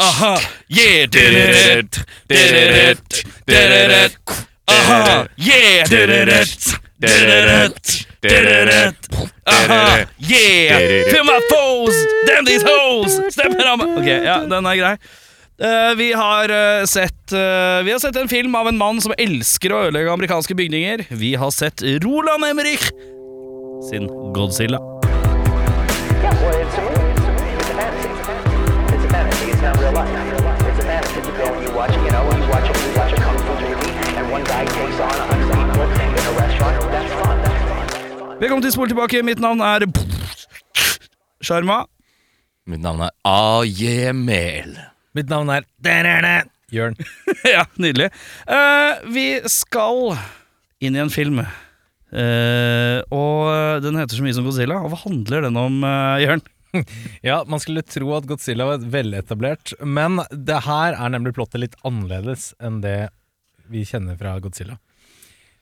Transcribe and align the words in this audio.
Aha, 0.00 0.38
yeah. 0.68 1.06
Aha, 4.68 5.26
yeah, 5.36 5.86
did 5.88 6.10
it, 6.10 6.78
did 7.00 7.28
it, 7.28 8.06
did 8.22 8.68
it. 8.68 9.08
Aha, 9.46 10.06
yeah, 10.18 11.10
feel 11.10 11.24
my 11.24 11.40
foes, 11.50 11.96
damn 12.26 12.44
these 12.44 12.62
hoes, 12.62 13.18
stemmer 13.34 13.72
om 13.72 13.80
Ok, 13.98 14.06
ja, 14.06 14.38
den 14.46 14.66
er 14.70 14.78
grei. 14.78 14.94
Uh, 15.58 15.96
vi, 15.98 16.12
har 16.14 16.46
uh, 16.46 16.86
sett, 16.86 17.32
uh, 17.32 17.82
vi 17.82 17.90
har 17.90 17.98
sett 17.98 18.16
en 18.16 18.30
film 18.30 18.54
av 18.54 18.68
en 18.70 18.78
mann 18.78 19.02
som 19.02 19.16
elsker 19.18 19.74
å 19.74 19.80
ødelegge 19.88 20.14
amerikanske 20.14 20.54
bygninger. 20.54 21.08
Vi 21.10 21.34
har 21.34 21.50
sett 21.50 21.82
Roland 22.04 22.46
Emmerich 22.46 22.86
sin 23.90 24.06
Godzilla. 24.36 24.97
And 31.78 31.94
you 31.94 32.10
know, 32.10 32.24
you 32.34 32.42
watch 32.50 32.68
a, 32.70 32.74
you 32.74 32.92
watch 32.98 33.12
a 33.12 33.18
kung 33.22 33.38
fu 33.38 33.52
movie, 33.62 33.92
and 34.18 34.26
one 34.34 34.42
guy 34.42 34.64
takes 34.66 34.98
on 34.98 35.14
a 35.14 35.26
hundred 35.30 35.50
people 35.54 35.86
in 36.18 36.24
a 36.26 36.34
restaurant. 36.34 36.76
That's 36.90 37.12
fun. 37.20 37.36
That's 37.44 37.62
fun. 37.62 37.86
That's 37.94 38.26
fun. 38.26 38.38
Velkommen 38.40 38.64
til 38.64 38.72
Spol 38.74 38.90
tilbake. 38.90 39.20
Mitt 39.22 39.38
navn 39.38 39.62
er 39.62 39.86
Sjarma. 41.38 41.84
Mitt 42.66 42.82
navn 42.82 43.04
er 43.06 43.14
Ajemel. 43.22 44.74
Mitt 45.14 45.30
navn 45.30 45.54
er 45.54 46.50
Jørn. 46.74 46.98
ja, 47.54 47.62
nydelig. 47.78 48.10
Uh, 48.50 48.98
vi 49.14 49.28
skal 49.46 50.18
inn 50.82 50.98
i 50.98 51.04
en 51.06 51.14
film. 51.14 51.44
Uh, 52.10 53.06
og 53.14 53.86
den 53.86 54.02
heter 54.02 54.18
så 54.18 54.26
mye 54.26 54.34
som 54.34 54.50
Godzilla. 54.50 54.82
Og 54.82 54.90
hva 54.90 55.04
handler 55.06 55.46
den 55.46 55.62
om, 55.62 55.78
uh, 55.86 56.18
Jørn? 56.26 56.42
Ja, 57.28 57.44
man 57.48 57.60
skulle 57.60 57.82
tro 57.82 58.12
at 58.16 58.26
Godzilla 58.28 58.66
var 58.68 58.84
veletablert, 58.92 59.72
men 59.80 60.20
det 60.30 60.62
her 60.66 60.96
er 60.96 61.14
nemlig 61.14 61.34
plottet 61.38 61.62
litt 61.62 61.78
annerledes 61.86 62.52
enn 62.60 62.82
det 62.84 63.10
vi 63.68 63.84
kjenner 63.88 64.18
fra 64.20 64.36
Godzilla. 64.42 64.78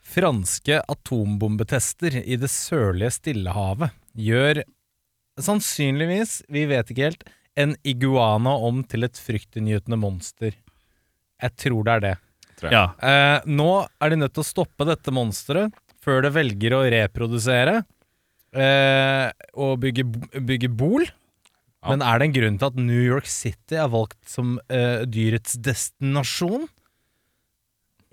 Franske 0.06 0.80
atombombetester 0.86 2.20
i 2.22 2.38
det 2.38 2.50
sørlige 2.52 3.14
Stillehavet 3.16 3.94
gjør 4.14 4.62
sannsynligvis, 5.42 6.44
vi 6.48 6.64
vet 6.70 6.92
ikke 6.92 7.08
helt, 7.08 7.27
en 7.56 7.74
iguana 7.88 8.52
om 8.68 8.82
til 8.86 9.06
et 9.06 9.18
fryktinngytende 9.18 9.98
monster. 9.98 10.54
Jeg 11.42 11.56
tror 11.60 11.86
det 11.86 11.96
er 11.96 12.04
det. 12.04 12.14
Ja. 12.72 12.84
Eh, 13.00 13.48
nå 13.48 13.70
er 14.00 14.12
de 14.12 14.20
nødt 14.20 14.36
til 14.36 14.44
å 14.44 14.48
stoppe 14.48 14.86
dette 14.88 15.12
monsteret 15.12 15.74
før 16.04 16.22
det 16.24 16.32
velger 16.36 16.77
å 16.77 16.84
reprodusere 16.92 17.80
eh, 18.56 19.30
og 19.54 19.78
bygge, 19.84 20.06
bygge 20.40 20.72
bol. 20.72 21.06
Men 21.86 22.02
er 22.02 22.18
det 22.18 22.26
en 22.28 22.34
grunn 22.34 22.58
til 22.58 22.70
at 22.72 22.78
New 22.80 23.02
York 23.04 23.28
City 23.30 23.78
er 23.78 23.90
valgt 23.92 24.18
som 24.30 24.56
eh, 24.72 25.04
dyrets 25.06 25.58
destinasjon? 25.62 26.66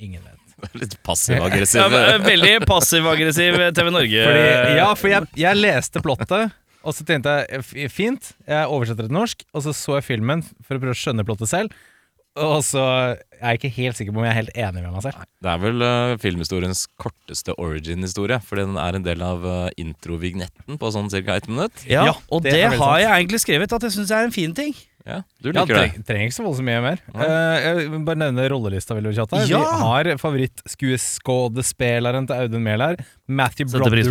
Ingen 0.03 0.21
vet. 0.25 0.39
Litt 0.81 0.97
passiv-aggressiv. 1.05 1.81
Ja, 1.81 2.01
eh, 2.13 2.19
veldig 2.23 2.53
passiv-aggressiv 2.69 3.57
TV 3.75 3.89
Norge. 3.93 4.27
Fordi, 4.27 4.75
ja, 4.77 4.91
for 4.99 5.13
jeg, 5.13 5.31
jeg 5.41 5.59
leste 5.59 6.03
plottet, 6.05 6.53
og 6.83 6.95
så 6.95 7.05
tenkte 7.07 7.39
jeg 7.47 7.89
fint, 7.91 8.33
jeg 8.47 8.67
oversetter 8.69 9.07
det 9.07 9.11
til 9.11 9.17
norsk, 9.17 9.43
og 9.55 9.65
så 9.65 9.73
så 9.77 9.97
jeg 9.99 10.07
filmen 10.11 10.43
for 10.61 10.77
å 10.77 10.83
prøve 10.83 10.95
å 10.95 10.99
skjønne 10.99 11.25
plottet 11.27 11.51
selv. 11.51 11.83
Og 12.39 12.63
så 12.65 12.81
er 13.37 13.51
jeg 13.53 13.59
ikke 13.59 13.69
helt 13.75 13.97
sikker 13.99 14.13
på 14.15 14.21
om 14.21 14.25
jeg 14.25 14.31
er 14.33 14.39
helt 14.39 14.55
enig 14.57 14.81
med 14.81 14.93
meg 14.95 15.03
selv. 15.05 15.25
Det 15.43 15.49
er 15.51 15.59
vel 15.61 15.83
uh, 15.85 16.13
filmhistoriens 16.21 16.85
korteste 16.97 17.53
origin-historie, 17.61 18.39
fordi 18.41 18.63
den 18.71 18.79
er 18.81 18.97
en 18.97 19.05
del 19.05 19.21
av 19.25 19.43
uh, 19.45 19.67
introvignetten 19.77 20.79
på 20.81 20.89
sånn 20.95 21.11
ca. 21.13 21.35
ett 21.37 21.49
minutt. 21.51 21.83
ja, 21.85 22.07
Ja, 22.09 22.15
og 22.33 22.41
det 22.41 22.55
det, 22.55 22.63
har 22.71 22.77
sant. 22.79 23.03
jeg 23.03 23.11
egentlig 23.11 23.41
skrevet 23.43 23.75
at 23.77 23.85
jeg 23.85 23.93
syns 23.99 24.11
er 24.17 24.25
en 24.25 24.33
fin 24.33 24.55
ting. 24.57 24.73
Ja, 25.03 25.17
du 25.43 25.49
Ja, 25.51 25.61
liker 25.61 25.75
det. 25.75 25.79
treng, 25.91 26.03
trenger 26.07 26.25
ikke 26.29 26.35
så 26.37 26.43
voldsomt 26.45 26.63
mye 26.69 26.79
mer. 26.81 26.99
Eh, 27.11 27.55
jeg 27.59 27.89
vil 27.91 28.05
bare 28.07 28.19
nevne 28.21 28.45
rollelista 28.47 28.95
Vil 28.95 29.03
du 29.03 29.09
her. 29.11 29.27
Ja! 29.51 29.59
Vi 29.59 29.81
har 29.83 30.03
favorittskuespilleren 30.21 32.27
til 32.29 32.35
Audun 32.39 32.63
Mehl 32.63 32.79
her. 32.81 32.95
Matthew 33.27 33.67
Broderick. 33.67 34.07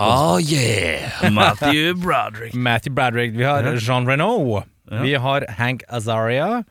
Ah, 0.00 0.38
yeah! 0.40 1.28
Matthew 1.38 1.92
Broderick. 2.00 2.54
Matthew 2.54 2.94
Broderick. 2.94 3.36
Vi 3.36 3.44
har 3.44 3.62
Jean 3.76 4.06
Renault. 4.08 4.64
Ja. 4.90 5.02
Vi 5.02 5.14
har 5.14 5.44
Hank 5.58 5.82
Azaria. 5.88 6.64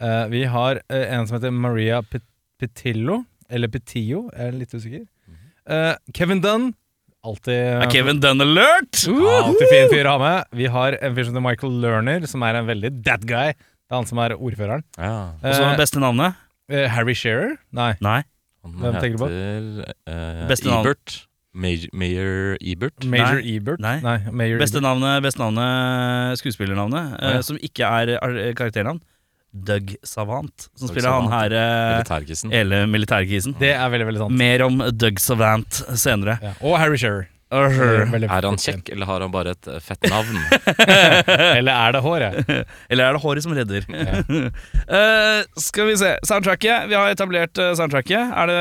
Eh, 0.00 0.24
vi 0.30 0.44
har 0.46 0.80
uh, 0.92 1.04
en 1.18 1.26
som 1.26 1.38
heter 1.38 1.50
Maria 1.54 2.02
Pet 2.02 2.22
Petillo. 2.60 3.24
Eller 3.50 3.70
Petillo, 3.72 4.26
jeg 4.34 4.52
er 4.52 4.58
litt 4.58 4.74
usikker. 4.76 5.06
Uh, 5.68 5.94
Kevin 6.16 6.40
Dunn. 6.44 6.70
Alltid 7.26 7.54
Er 7.82 7.90
Kevin 7.90 8.20
Dunn 8.22 8.40
alert? 8.40 9.00
Ja, 9.08 9.32
Alltid 9.42 9.68
fin 9.72 9.88
fyr 9.90 10.06
å 10.06 10.14
ha 10.14 10.18
med. 10.22 10.52
Vi 10.60 10.68
har 10.70 10.94
en 11.02 11.16
fyr 11.16 11.26
som 11.26 11.34
heter 11.34 11.44
Michael 11.44 11.78
Lerner, 11.82 12.26
som 12.30 12.44
er 12.46 12.60
en 12.60 12.68
veldig 12.68 12.92
that 13.04 13.24
guy. 13.26 13.50
Det 13.56 13.94
er 13.94 13.98
han 13.98 14.06
som 14.08 14.20
er 14.22 14.36
ordføreren. 14.36 14.84
Ja. 15.00 15.32
Og 15.42 15.48
så 15.56 15.64
det 15.64 15.80
beste 15.80 16.00
navnet? 16.02 16.36
eh, 16.70 16.86
Harry 16.92 17.14
Shearer? 17.16 17.56
Nei. 17.74 17.94
Nei. 18.04 18.20
Hvem 18.68 18.98
tenker 19.00 19.16
du 19.16 19.22
på? 19.24 19.28
eh, 19.32 20.46
Beste 20.50 20.68
navn. 20.68 20.84
Ebert. 20.86 21.14
Major, 21.58 21.88
Mayor 21.96 22.56
Ebert. 22.60 23.04
Major 23.08 23.40
Nei. 23.40 23.54
Ebert? 23.56 23.80
Nei. 23.82 24.18
Major 24.30 24.60
Beste 24.60 24.78
Ebert. 24.78 24.86
navnet, 24.86 25.22
beste 25.24 25.40
navnet 25.42 26.38
skuespillernavnet, 26.38 27.16
ja. 27.18 27.40
som 27.42 27.58
ikke 27.58 27.88
er 27.88 28.52
karakternavn. 28.54 29.00
Doug 29.52 29.94
Savant, 30.04 30.68
som 30.76 30.86
Doug 30.86 30.92
spiller 30.92 31.10
han 31.10 31.24
Savant, 31.28 31.34
her 31.40 31.54
eh, 31.56 31.96
Militærkissen. 31.96 32.52
hele 32.52 32.82
militærkisen. 32.90 33.56
Det 33.58 33.72
er 33.74 33.88
veldig, 33.90 34.06
veldig 34.10 34.22
sant. 34.26 34.38
Mer 34.38 34.64
om 34.66 34.78
Doug 34.92 35.20
Savant 35.24 35.82
senere. 35.98 36.38
Ja. 36.44 36.52
Og 36.62 36.78
Harry 36.78 37.00
Shearer. 37.00 37.28
Er 37.48 38.44
han 38.44 38.58
kjekk, 38.60 38.90
eller 38.92 39.08
har 39.08 39.22
han 39.24 39.32
bare 39.32 39.54
et 39.56 39.68
eh, 39.72 39.78
fett 39.80 40.04
navn? 40.12 40.36
Eller 41.56 41.72
er 41.72 41.94
det 41.96 42.02
håret? 42.04 42.50
Eller 42.92 43.06
er 43.06 43.16
det 43.16 43.22
håret 43.22 43.46
som 43.46 43.54
redder? 43.56 43.86
uh, 43.88 45.40
skal 45.68 45.88
vi 45.88 45.96
se. 45.96 46.10
Soundtracket. 46.28 46.90
Vi 46.92 46.98
har 46.98 47.08
etablert 47.08 47.56
soundtracket. 47.56 48.20
Er 48.36 48.52
det 48.52 48.58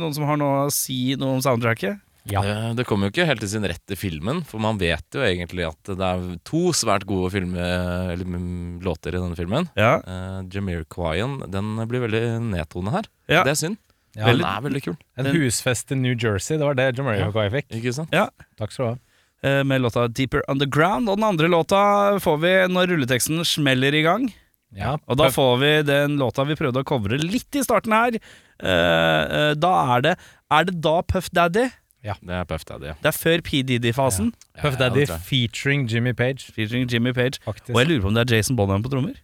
noen 0.00 0.16
som 0.16 0.24
har 0.24 0.40
noe 0.40 0.62
å 0.70 0.72
si 0.72 1.18
noe 1.20 1.36
om 1.36 1.44
soundtracket? 1.44 2.00
Ja. 2.32 2.42
Eh, 2.44 2.74
Det 2.78 2.86
kommer 2.86 3.08
jo 3.08 3.14
ikke 3.14 3.26
helt 3.26 3.40
til 3.44 3.48
sin 3.52 3.66
rett 3.66 3.92
i 3.92 3.98
filmen, 3.98 4.42
for 4.46 4.62
man 4.62 4.78
vet 4.78 5.04
jo 5.12 5.20
egentlig 5.26 5.66
at 5.68 5.82
det 5.90 6.00
er 6.06 6.38
to 6.46 6.70
svært 6.76 7.06
gode 7.06 7.30
filme, 7.34 7.58
eller, 7.58 8.24
mm, 8.24 8.80
låter 8.82 9.14
i 9.14 9.20
denne 9.20 9.36
filmen. 9.36 9.68
Ja. 9.76 9.98
Uh, 10.06 10.42
Jamiroquaien, 10.50 11.50
den 11.50 11.76
blir 11.90 12.06
veldig 12.06 12.24
nedtonet 12.52 12.92
her. 12.92 13.10
Ja. 13.28 13.44
Det 13.44 13.52
er 13.56 13.60
synd. 13.66 13.78
Ja. 14.16 14.26
Den 14.26 14.42
er 14.42 14.60
veldig 14.64 14.82
kul. 14.82 14.96
En 15.18 15.26
husfest 15.26 15.92
i 15.92 15.98
New 15.98 16.14
Jersey, 16.18 16.56
det 16.58 16.66
var 16.66 16.74
det 16.74 16.96
John 16.96 17.06
Mario 17.06 17.30
Ja. 17.30 17.48
fikk. 17.50 17.68
Ikke 17.70 17.94
sant? 17.94 18.10
Takk 18.58 18.72
skal 18.72 18.84
du 18.84 18.90
ha. 18.90 18.98
Eh, 19.42 19.62
med 19.64 19.80
låta 19.80 20.06
'Deeper 20.08 20.42
Underground'. 20.48 21.08
Og 21.08 21.16
den 21.16 21.24
andre 21.24 21.48
låta 21.48 22.18
får 22.20 22.40
vi 22.40 22.52
når 22.74 22.88
rulleteksten 22.90 23.40
smeller 23.44 23.94
i 23.94 24.02
gang. 24.02 24.32
Ja, 24.76 24.98
Og 25.08 25.16
da 25.16 25.28
får 25.30 25.58
vi 25.58 25.82
den 25.82 26.18
låta 26.18 26.44
vi 26.46 26.54
prøvde 26.54 26.82
å 26.82 26.86
covre 26.86 27.18
litt 27.18 27.56
i 27.56 27.62
starten 27.64 27.90
her. 27.92 28.18
Eh, 28.62 29.48
eh, 29.50 29.54
da 29.54 29.96
er 29.96 30.00
det 30.02 30.18
Er 30.50 30.64
det 30.64 30.80
da 30.80 31.00
Puff 31.02 31.30
Daddy? 31.30 31.70
Det 32.02 32.34
er 32.34 32.44
Puff 32.48 32.64
Daddy. 32.64 32.94
Det 33.02 33.10
er 33.10 33.16
før 33.16 33.42
P. 33.44 33.60
Diddy-fasen. 33.68 34.32
Puff 34.62 34.76
Daddy 34.80 35.02
ja, 35.08 35.16
featuring 35.26 35.86
Jimmy 35.90 36.12
Page, 36.16 36.52
Featuring 36.54 36.88
Jimmy 36.92 37.12
Page. 37.12 37.40
faktisk. 37.44 37.74
Og 37.74 37.80
jeg 37.82 37.88
lurer 37.90 38.00
på 38.00 38.08
om 38.08 38.14
det 38.16 38.24
er 38.30 38.36
Jason 38.36 38.56
Bonham 38.56 38.82
på 38.82 38.88
trommer. 38.92 39.14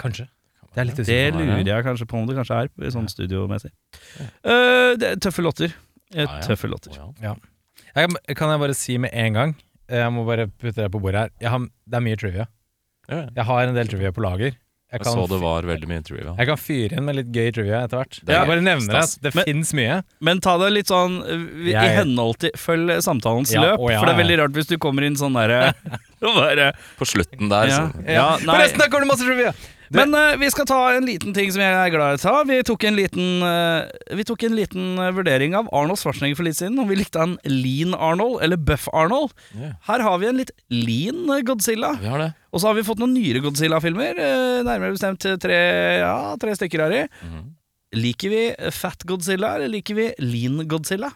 Kanskje. 0.00 0.26
Det 0.74 0.80
er 0.80 0.84
litt 0.88 0.96
Det 0.96 1.34
lurer 1.36 1.64
jeg 1.68 1.84
kanskje 1.84 2.06
på 2.08 2.16
om 2.16 2.26
det 2.28 2.36
kanskje 2.36 2.58
er, 2.64 2.90
sånn 2.94 3.08
studiomessig. 3.08 3.70
Eh, 4.44 4.94
det 5.00 5.08
er 5.10 5.16
tøffe 5.20 5.42
låter. 5.44 5.72
Eh, 6.14 6.22
Ja, 6.24 6.28
ja. 6.28 6.40
Tøffe 6.44 6.68
låter. 6.68 6.92
Ja. 7.22 7.34
Jeg, 7.96 8.36
kan 8.36 8.50
jeg 8.52 8.60
bare 8.60 8.74
si 8.76 8.96
med 8.98 9.10
en 9.12 9.32
gang 9.32 9.50
Jeg 9.88 10.12
må 10.12 10.24
bare 10.24 10.46
putte 10.48 10.82
det 10.82 10.90
på 10.92 11.00
bordet 11.00 11.20
her. 11.20 11.30
Jeg 11.40 11.50
har, 11.52 11.58
det 11.60 11.94
er 11.98 12.00
mye 12.04 12.16
trivia. 12.16 12.46
Ja, 13.08 13.16
ja. 13.16 13.28
Jeg 13.36 13.44
har 13.44 13.68
en 13.68 13.74
del 13.74 13.88
trivia 13.88 14.12
på 14.12 14.20
lager. 14.24 14.52
Jeg 14.92 15.00
Jeg 15.00 15.12
så 15.14 15.26
det 15.28 15.38
var 15.40 15.62
veldig 15.64 15.88
mye 15.88 16.02
trivia. 16.04 16.34
jeg 16.36 16.46
kan 16.46 16.56
fyre 16.60 16.96
inn 16.98 17.04
med 17.06 17.16
litt 17.16 17.30
gøy 17.32 17.50
trivia 17.56 17.78
etter 17.86 17.96
hvert. 18.02 18.18
Det 18.24 18.34
er 18.34 18.38
Jeg 18.42 18.48
bare 18.50 18.60
nevner 18.66 18.96
at 19.00 19.18
det 19.22 19.34
Men- 19.34 19.44
fins 19.48 19.72
mye. 19.72 20.02
Men 20.20 20.40
ta 20.44 20.58
det 20.58 20.68
litt 20.72 20.86
sånn 20.92 21.14
eh, 21.24 21.70
i 21.70 21.72
Jeg- 21.72 21.96
henhold 22.04 22.38
til 22.38 22.50
Følg 22.60 22.90
samtalens 23.02 23.52
Ja, 23.54 23.62
løp. 23.62 23.78
å 23.80 23.90
ja, 23.90 23.98
for 24.00 24.06
det 24.06 24.14
er 24.18 24.22
veldig 24.22 24.38
rart 24.42 24.52
hvis 24.52 24.66
du 24.68 24.76
kommer 24.76 25.02
inn 25.08 25.16
sånn 25.16 25.32
derre 25.32 25.72
bare 26.20 26.72
På 26.98 27.04
slutten 27.08 27.48
der, 27.48 27.66
ja, 27.68 27.78
så 27.88 28.06
ja, 28.06 28.36
nei. 28.44 28.54
Forresten, 28.54 28.78
der 28.78 28.88
kommer 28.88 29.06
det 29.06 29.10
masse 29.16 29.24
trivia! 29.26 29.52
Men 29.92 30.14
uh, 30.16 30.34
vi 30.40 30.48
skal 30.52 30.66
ta 30.68 30.78
en 30.94 31.06
liten 31.06 31.34
ting 31.36 31.50
som 31.52 31.62
jeg 31.62 31.76
er 31.76 31.92
glad 31.92 32.14
i 32.14 32.18
å 32.18 32.22
ta. 32.22 32.34
Vi 32.48 32.58
tok 32.66 32.86
en 32.88 32.96
liten, 32.96 33.44
uh, 33.44 33.88
vi 34.16 34.24
tok 34.28 34.46
en 34.48 34.56
liten 34.56 34.86
eh, 34.96 35.12
vurdering 35.14 35.56
av 35.58 35.68
Arnold 35.74 36.00
Schwarzenegger 36.00 36.38
for 36.38 36.48
litt 36.48 36.58
siden. 36.58 36.80
Om 36.80 36.90
vi 36.90 36.98
likte 37.00 37.20
han 37.20 37.36
lean 37.48 37.96
Arnold 37.96 38.40
eller 38.44 38.60
buff 38.60 38.88
Arnold. 38.96 39.34
Yeah. 39.56 39.76
Her 39.88 40.04
har 40.06 40.20
vi 40.22 40.30
en 40.30 40.40
litt 40.40 40.52
lean 40.72 41.28
Godzilla. 41.46 41.94
Vi 42.00 42.10
har 42.12 42.22
det. 42.24 42.30
Og 42.52 42.62
så 42.62 42.70
har 42.70 42.78
vi 42.78 42.86
fått 42.86 43.00
noen 43.02 43.14
nyere 43.16 43.42
Godzilla-filmer. 43.44 44.20
nærmere 44.66 44.96
bestemt 44.96 45.24
tre, 45.40 45.58
ja, 46.02 46.36
tre 46.40 46.56
stykker 46.56 46.86
her 46.86 46.98
i. 47.02 47.02
Mhm. 47.24 47.50
Liker 47.92 48.32
vi 48.32 48.42
Fat 48.72 49.02
Godzilla, 49.04 49.50
eller 49.58 49.68
liker 49.68 49.96
vi 49.98 50.06
Lean 50.24 50.62
Godzilla? 50.68 51.10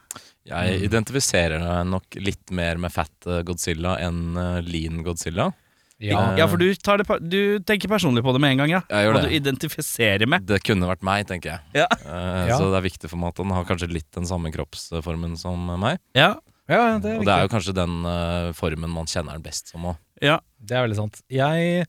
Jeg 0.44 0.82
identifiserer 0.84 1.62
meg 1.62 1.86
nok 1.88 2.18
litt 2.20 2.52
mer 2.52 2.76
med 2.76 2.92
Fat 2.92 3.28
Godzilla 3.48 3.96
enn 4.04 4.36
Lean 4.68 5.00
Godzilla. 5.06 5.48
Ja. 5.98 6.36
Ja, 6.36 6.44
for 6.46 6.60
du, 6.60 6.66
tar 6.76 6.98
det, 7.00 7.06
du 7.24 7.58
tenker 7.64 7.88
personlig 7.88 8.20
på 8.22 8.32
det 8.36 8.40
med 8.44 8.50
en 8.52 8.58
gang, 8.60 8.70
ja. 8.74 8.80
Jeg 8.90 9.06
gjør 9.06 9.14
det. 9.16 9.22
det. 9.22 9.28
du 9.30 9.36
identifiserer 9.38 10.26
med. 10.28 10.44
Det 10.46 10.58
kunne 10.62 10.88
vært 10.90 11.02
meg, 11.06 11.24
tenker 11.26 11.54
jeg. 11.54 11.60
Ja. 11.82 11.86
Uh, 12.04 12.44
Ja. 12.50 12.58
Så 12.58 12.66
det 12.70 12.76
er 12.82 12.84
viktig 12.84 13.08
for 13.08 13.16
meg 13.22 13.32
at 13.32 13.38
han 13.40 13.54
har 13.56 13.64
kanskje 13.64 13.88
litt 13.92 14.10
den 14.12 14.26
samme 14.28 14.52
kroppsformen 14.52 15.38
som 15.40 15.56
meg. 15.80 15.96
Ja, 16.14 16.34
ja, 16.68 16.98
det 16.98 17.14
er 17.14 17.18
Og 17.20 17.24
det 17.24 17.32
er 17.32 17.46
jo 17.46 17.52
kanskje 17.54 17.74
den 17.78 18.04
uh, 18.04 18.52
formen 18.58 18.90
man 18.92 19.06
kjenner 19.08 19.38
den 19.38 19.42
best 19.46 19.72
som 19.72 19.88
òg. 19.88 19.96
ja. 20.20 20.36
Det 20.60 20.76
er 20.76 20.84
veldig 20.86 20.96
sant. 21.00 21.20
Jeg 21.30 21.86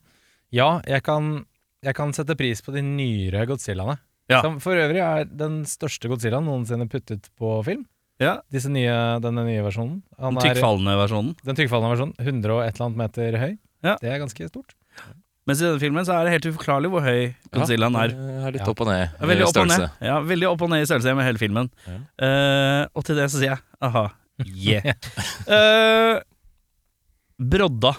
Ja, 0.54 0.80
jeg 0.88 1.02
kan, 1.04 1.44
jeg 1.84 1.94
kan 1.94 2.12
sette 2.16 2.36
pris 2.38 2.62
på 2.64 2.72
de 2.72 2.80
nyere 2.80 3.44
Godzillaene. 3.46 3.98
Ja. 4.30 4.40
Som 4.44 4.58
for 4.60 4.72
øvrig 4.76 5.00
er 5.04 5.24
den 5.28 5.62
største 5.68 6.08
Godzillaen 6.08 6.44
noensinne 6.48 6.88
puttet 6.88 7.28
på 7.38 7.58
film. 7.64 7.84
ja. 8.20 8.38
Disse 8.52 8.68
nye, 8.72 9.20
denne 9.20 9.44
nye 9.44 9.60
versjonen. 9.64 10.02
Han 10.18 10.34
Den 10.34 10.46
er- 10.46 10.54
tykkfallende 10.54 10.96
versjonen. 10.96 11.36
Den 11.44 11.56
tykkfallende 11.56 11.92
versjonen. 11.96 12.14
100 12.18 12.54
og 12.56 12.62
et 12.64 12.74
eller 12.74 12.86
annet 12.88 13.02
meter 13.04 13.38
høy. 13.44 13.58
Ja. 13.84 13.96
Det 14.02 14.10
er 14.10 14.18
ganske 14.22 14.48
stort. 14.50 14.74
Mens 15.48 15.62
i 15.62 15.64
denne 15.64 15.80
filmen 15.80 16.04
så 16.04 16.12
er 16.18 16.26
det 16.26 16.32
helt 16.34 16.48
uforklarlig 16.50 16.90
hvor 16.92 17.00
høy 17.06 17.30
Godzillaen 17.54 17.94
er. 17.96 18.10
er 18.12 18.52
litt 18.52 18.60
Ja. 18.60 18.68
opp 18.68 18.82
og 18.84 18.88
ned 18.90 19.04
Ja, 19.06 19.26
veldig 19.30 19.46
opp 19.46 19.56
og 19.62 19.68
ned. 19.70 19.84
Ja, 20.04 20.16
veldig 20.20 20.48
opp 20.50 20.62
og 20.66 20.70
ned 20.74 20.82
i 20.82 20.88
størrelse 20.90 21.14
med 21.16 21.24
hele 21.24 21.40
filmen. 21.40 21.70
Ja. 21.86 21.98
Uh, 22.20 22.82
og 22.94 23.06
til 23.08 23.16
det 23.16 23.28
så 23.32 23.40
sier 23.40 23.54
jeg 23.54 23.62
aha, 23.80 24.04
yeah. 24.44 24.92
uh, 25.56 26.20
Brodda. 27.38 27.94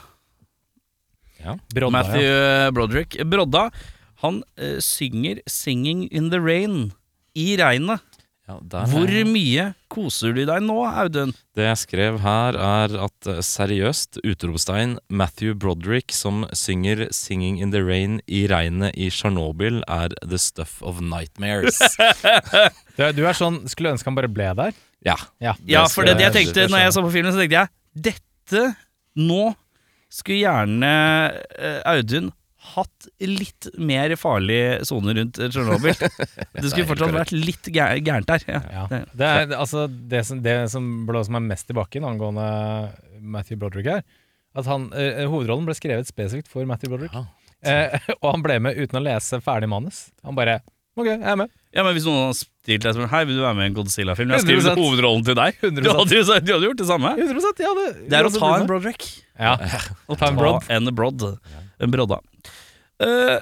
Brodda, 1.73 1.89
Matthew 1.95 2.27
ja. 2.27 2.69
Broderick. 2.75 3.17
Brodda, 3.25 3.69
han 4.21 4.43
uh, 4.59 4.77
synger 4.83 5.39
'Singing 5.47 6.07
in 6.11 6.29
the 6.29 6.37
Rain' 6.43 6.91
i 7.35 7.55
regnet. 7.57 8.03
Ja, 8.49 8.55
der 8.65 8.87
Hvor 8.89 9.05
er- 9.05 9.27
mye 9.29 9.65
koser 9.93 10.33
du 10.33 10.39
deg 10.47 10.63
nå, 10.65 10.79
Audun? 10.89 11.35
Det 11.53 11.67
jeg 11.67 11.77
skrev 11.83 12.15
her, 12.23 12.55
er 12.57 12.95
at 13.05 13.27
eh, 13.29 13.41
seriøst, 13.45 14.17
utropstegn, 14.25 14.95
Matthew 15.07 15.53
Broderick 15.53 16.11
som 16.11 16.47
synger 16.57 17.05
'Singing 17.13 17.59
in 17.61 17.69
the 17.69 17.79
Rain' 17.85 18.19
i 18.27 18.47
regnet 18.49 18.97
i 18.97 19.09
Tsjernobyl, 19.13 19.83
er 19.87 20.09
the 20.25 20.39
stuff 20.41 20.81
of 20.81 20.99
nightmares. 20.99 21.77
Du, 22.97 23.03
er- 23.05 23.13
du 23.13 23.21
er 23.27 23.37
sånn 23.37 23.61
Skulle 23.69 23.93
ønske 23.93 24.09
han 24.09 24.15
bare 24.17 24.27
ble 24.33 24.49
der. 24.57 24.73
ja. 25.05 25.15
Ja. 25.39 25.53
Ja, 25.65 25.85
for 25.87 26.03
det, 26.03 26.17
jeg 26.19 26.33
tenkte 26.33 26.65
når 26.67 26.79
jeg 26.87 26.93
så 26.97 27.01
på 27.05 27.11
filmen, 27.13 27.31
så 27.31 27.39
tenkte 27.45 27.61
jeg 27.61 27.69
dette 28.09 28.75
nå 29.15 29.53
skulle 30.09 30.41
gjerne 30.41 30.89
eh, 31.59 31.81
Audun 31.85 32.31
hatt 32.75 33.07
litt 33.23 33.67
mer 33.79 34.13
farlige 34.19 34.79
sone 34.87 35.15
rundt 35.17 35.39
Tsjernobyl. 35.39 35.95
Det 36.59 36.71
skulle 36.71 36.87
fortsatt 36.89 37.11
korrekt. 37.11 37.33
vært 37.33 37.49
litt 37.49 37.69
gærent 37.75 38.29
der. 38.29 38.45
Ja. 38.47 38.61
Ja. 38.75 38.85
Det- 38.89 39.29
er, 39.29 39.53
altså, 39.57 39.87
det, 39.89 40.23
som, 40.27 40.41
det 40.45 40.55
som 40.73 40.87
blåser 41.09 41.35
meg 41.37 41.47
mest 41.51 41.69
i 41.71 41.77
bakken 41.77 42.07
angående 42.07 42.47
Matthew 43.19 43.59
Broderick 43.61 43.91
her, 43.91 44.03
at 44.57 44.65
han, 44.69 44.89
eh, 44.97 45.25
hovedrollen 45.29 45.67
ble 45.67 45.75
skrevet 45.77 46.09
spesifikt 46.09 46.49
for 46.51 46.65
Matthew 46.69 46.93
Broderick. 46.95 47.13
Ja. 47.13 47.25
Eh, 47.61 47.99
og 48.23 48.33
han 48.33 48.43
ble 48.45 48.59
med 48.63 48.79
uten 48.79 49.01
å 49.01 49.05
lese 49.05 49.41
ferdig 49.43 49.69
manus. 49.71 50.07
Han 50.25 50.37
bare 50.37 50.61
OK, 50.99 51.05
jeg 51.07 51.21
er 51.23 51.37
med. 51.39 51.51
Ja, 51.71 51.83
men 51.85 51.93
Hvis 51.95 52.05
noen 52.07 52.25
har 52.25 52.33
stilt 52.35 52.81
deg 52.83 52.95
spørsmål 52.95 53.11
Hei, 53.13 53.21
vil 53.29 53.37
du 53.37 53.43
være 53.45 53.55
med 53.55 53.67
i 53.67 53.69
en 53.69 53.75
Godzilla-film? 53.77 54.31
Jeg 54.35 54.43
skriver 54.43 54.79
hovedrollen 54.79 55.23
til 55.27 55.37
deg. 55.37 55.59
100%. 55.61 55.79
Du 55.85 55.89
hadde, 55.93 56.17
jo, 56.17 56.23
du 56.25 56.51
hadde 56.55 56.65
gjort 56.65 56.81
det 56.81 56.87
samme. 56.89 57.11
100 57.15 57.51
ja, 57.63 57.73
det, 57.77 57.85
Det 58.09 58.17
er 58.19 58.27
å 58.27 58.31
ta 58.33 58.49
en 58.57 58.67
Broderick. 58.67 59.05
Ja. 59.39 59.53
Å 60.09 60.17
Ta 60.19 60.31
en 60.33 60.39
brodd. 60.39 60.65
En 60.73 60.89
brodd. 60.97 61.23
En 61.29 61.68
brodda. 61.87 62.19
Uh, 62.99 63.39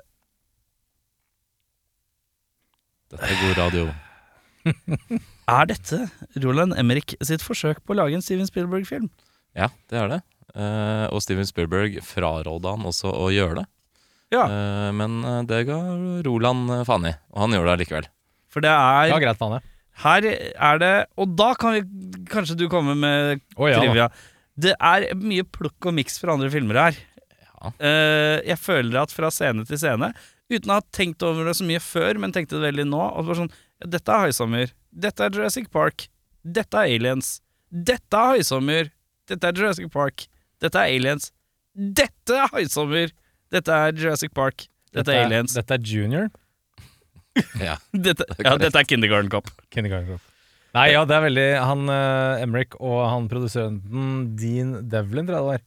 Dette 3.07 3.29
er 3.31 3.39
god 3.41 3.57
radio. 3.57 3.87
er 5.57 5.69
dette 5.69 5.99
Roland 6.43 6.75
Emmerich 6.77 7.15
sitt 7.23 7.43
forsøk 7.45 7.79
på 7.87 7.95
å 7.95 8.01
lage 8.01 8.17
en 8.17 8.25
Steven 8.25 8.49
Spielberg-film? 8.49 9.07
Ja, 9.57 9.71
det 9.89 10.01
er 10.01 10.11
det. 10.11 10.19
Uh, 10.57 11.07
og 11.13 11.21
Steven 11.23 11.47
Spielberg 11.47 11.99
fraråda 12.05 12.75
han 12.75 12.85
også 12.87 13.11
å 13.15 13.29
gjøre 13.33 13.61
det. 13.61 13.65
Ja. 14.33 14.43
Uh, 14.43 14.91
men 14.95 15.21
eh, 15.23 15.43
det 15.47 15.61
ga 15.69 15.77
Roland 16.25 16.71
eh, 16.73 16.83
faen 16.87 17.05
i, 17.07 17.13
og 17.31 17.45
han 17.45 17.53
gjorde 17.55 17.73
det 17.73 17.85
likevel. 17.85 18.07
For 18.51 18.63
det 18.65 18.73
er 18.73 19.11
Ja, 19.13 19.19
greit, 19.23 19.39
faen, 19.39 19.55
i 19.55 20.01
Her 20.03 20.25
er 20.27 20.81
det 20.81 20.91
Og 21.19 21.31
da 21.39 21.53
kan 21.59 21.77
vi 21.77 22.25
kanskje 22.31 22.57
du 22.59 22.65
komme 22.71 22.95
med 22.99 23.39
oh, 23.55 23.69
ja, 23.69 23.79
trivia. 23.79 24.09
Det 24.59 24.73
er 24.75 25.07
mye 25.19 25.45
plukk 25.47 25.87
og 25.87 25.95
miks 25.95 26.19
fra 26.19 26.35
andre 26.35 26.51
filmer 26.51 26.79
her. 26.81 26.99
Eh, 27.81 28.37
jeg 28.45 28.59
føler 28.61 28.99
at 29.01 29.13
fra 29.13 29.31
scene 29.33 29.65
til 29.67 29.79
scene, 29.81 30.11
uten 30.51 30.71
å 30.71 30.79
ha 30.79 30.85
tenkt 30.95 31.23
over 31.25 31.49
det 31.49 31.57
så 31.59 31.65
mye 31.67 31.81
før, 31.83 32.19
men 32.21 32.35
tenkte 32.35 32.57
det 32.57 32.69
veldig 32.69 32.87
nå 32.91 33.01
og 33.07 33.23
det 33.23 33.31
var 33.31 33.41
sånn, 33.41 33.55
ja, 33.81 33.89
Dette 33.97 34.13
er 34.13 34.27
Høysommer. 34.27 34.73
Dette 35.07 35.25
er 35.25 35.35
Jurassic 35.35 35.67
Park. 35.73 36.07
Dette 36.41 36.79
er 36.79 36.95
Aliens. 36.95 37.37
Dette 37.69 38.17
er 38.17 38.37
Høysommer. 38.37 38.91
Dette 39.29 39.49
er 39.49 39.59
Jurassic 39.59 39.91
Park. 39.93 40.27
Dette 40.63 40.81
er 40.81 40.95
Aliens. 40.95 41.31
Dette 41.77 42.33
er 42.33 42.49
Høysommer! 42.55 43.11
Dette 43.53 43.71
er 43.71 43.93
Jurassic 43.95 44.33
Park. 44.35 44.65
Dette 44.95 45.13
er 45.13 45.27
Aliens. 45.27 45.53
Dette 45.55 45.77
er 45.77 45.83
junior. 45.85 46.31
Ja. 47.61 47.75
Dette, 47.93 48.25
ja, 48.41 48.55
dette 48.57 48.81
er 48.81 48.87
Kindergarten 48.89 49.29
Cop. 49.29 49.51
Kindergarten 49.69 50.15
Cop. 50.15 50.33
Nei, 50.73 50.87
ja, 50.91 51.03
det 51.07 51.15
er 51.15 51.23
veldig 51.23 51.45
Han 51.63 51.89
uh, 51.89 52.41
Emrik 52.43 52.75
og 52.81 52.99
han 53.07 53.27
produsenten 53.31 54.31
Dean 54.37 54.73
Devlin, 54.89 55.29
tror 55.29 55.37
jeg 55.37 55.45
det 55.45 55.51
var. 55.51 55.65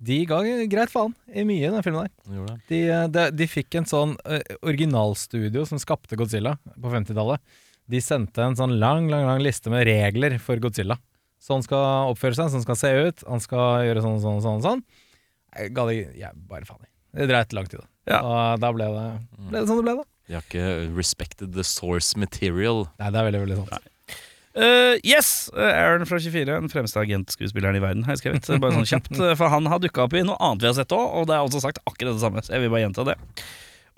De 0.00 0.16
ga 0.24 0.38
greit 0.72 0.92
faen 0.92 1.12
i 1.28 1.42
mye 1.44 1.66
i 1.66 1.72
den 1.72 1.84
filmen 1.84 2.06
der. 2.06 2.12
Det. 2.24 2.54
De, 2.70 2.78
eh, 2.88 3.06
de, 3.12 3.24
de 3.36 3.48
fikk 3.50 3.76
en 3.76 3.88
sånn 3.88 4.14
eh, 4.24 4.40
originalstudio 4.64 5.66
som 5.68 5.80
skapte 5.82 6.16
Godzilla 6.16 6.54
på 6.72 6.92
50-tallet. 6.92 7.42
De 7.90 8.00
sendte 8.00 8.40
en 8.44 8.56
sånn 8.56 8.78
lang, 8.80 9.10
lang, 9.12 9.26
lang 9.28 9.42
liste 9.44 9.72
med 9.72 9.84
regler 9.88 10.38
for 10.40 10.60
Godzilla. 10.62 10.96
Sånn 11.40 11.64
skal 11.64 12.12
oppføre 12.12 12.36
seg, 12.36 12.48
sånn 12.52 12.64
skal 12.64 12.78
se 12.80 12.92
ut, 12.96 13.26
han 13.28 13.44
skal 13.44 13.84
gjøre 13.88 14.04
sånn, 14.04 14.18
sånn, 14.24 14.40
sånn, 14.44 14.64
sånn. 14.64 14.82
Jeg 15.56 15.74
ga 15.76 15.86
det 15.88 15.98
jeg, 15.98 16.32
bare 16.48 16.68
faen 16.68 16.84
i. 16.86 16.90
Det 17.20 17.28
dreit 17.28 17.54
lang 17.56 17.68
tid, 17.68 17.82
da. 17.82 17.88
Ja. 18.10 18.20
Og 18.24 18.62
da 18.62 18.72
ble 18.72 18.88
det, 18.94 19.06
ble 19.50 19.60
det 19.60 19.68
sånn 19.68 19.80
det 19.82 19.86
ble, 19.88 19.96
da. 20.00 20.08
De 20.30 20.36
har 20.38 20.44
ikke 20.46 20.66
respected 20.94 21.56
the 21.56 21.64
source 21.66 22.16
material. 22.16 22.86
Nei, 23.00 23.08
det 23.10 23.20
er 23.20 23.28
veldig, 23.28 23.40
veldig 23.44 23.60
sant. 23.64 23.88
Eh, 24.50 24.98
yes! 25.06 25.48
eh, 25.54 25.62
Aaron 25.62 26.06
fra 26.10 26.18
24, 26.18 26.44
den 26.50 26.70
fremste 26.72 26.98
agentskuespilleren 26.98 27.78
i 27.78 27.82
verden, 27.82 28.02
har 28.06 28.16
jeg 28.16 28.24
skrevet. 28.24 28.48
Bare 28.62 28.74
sånn 28.74 28.88
kjapt, 28.88 29.12
eh, 29.14 29.34
For 29.38 29.52
han 29.52 29.68
har 29.70 29.82
dukka 29.82 30.08
opp 30.08 30.16
i 30.18 30.24
noe 30.26 30.38
annet 30.42 30.64
vi 30.64 30.70
har 30.72 30.78
sett 30.80 30.94
òg, 30.96 31.06
og 31.20 31.28
det 31.30 31.36
er 31.36 31.46
også 31.46 31.62
sagt 31.62 31.82
akkurat 31.86 32.16
det 32.16 32.24
samme. 32.24 32.42
Så 32.42 32.56
jeg 32.56 32.64
vil 32.64 32.72
bare 32.74 32.82
gjenta 32.88 33.06
det. 33.12 33.16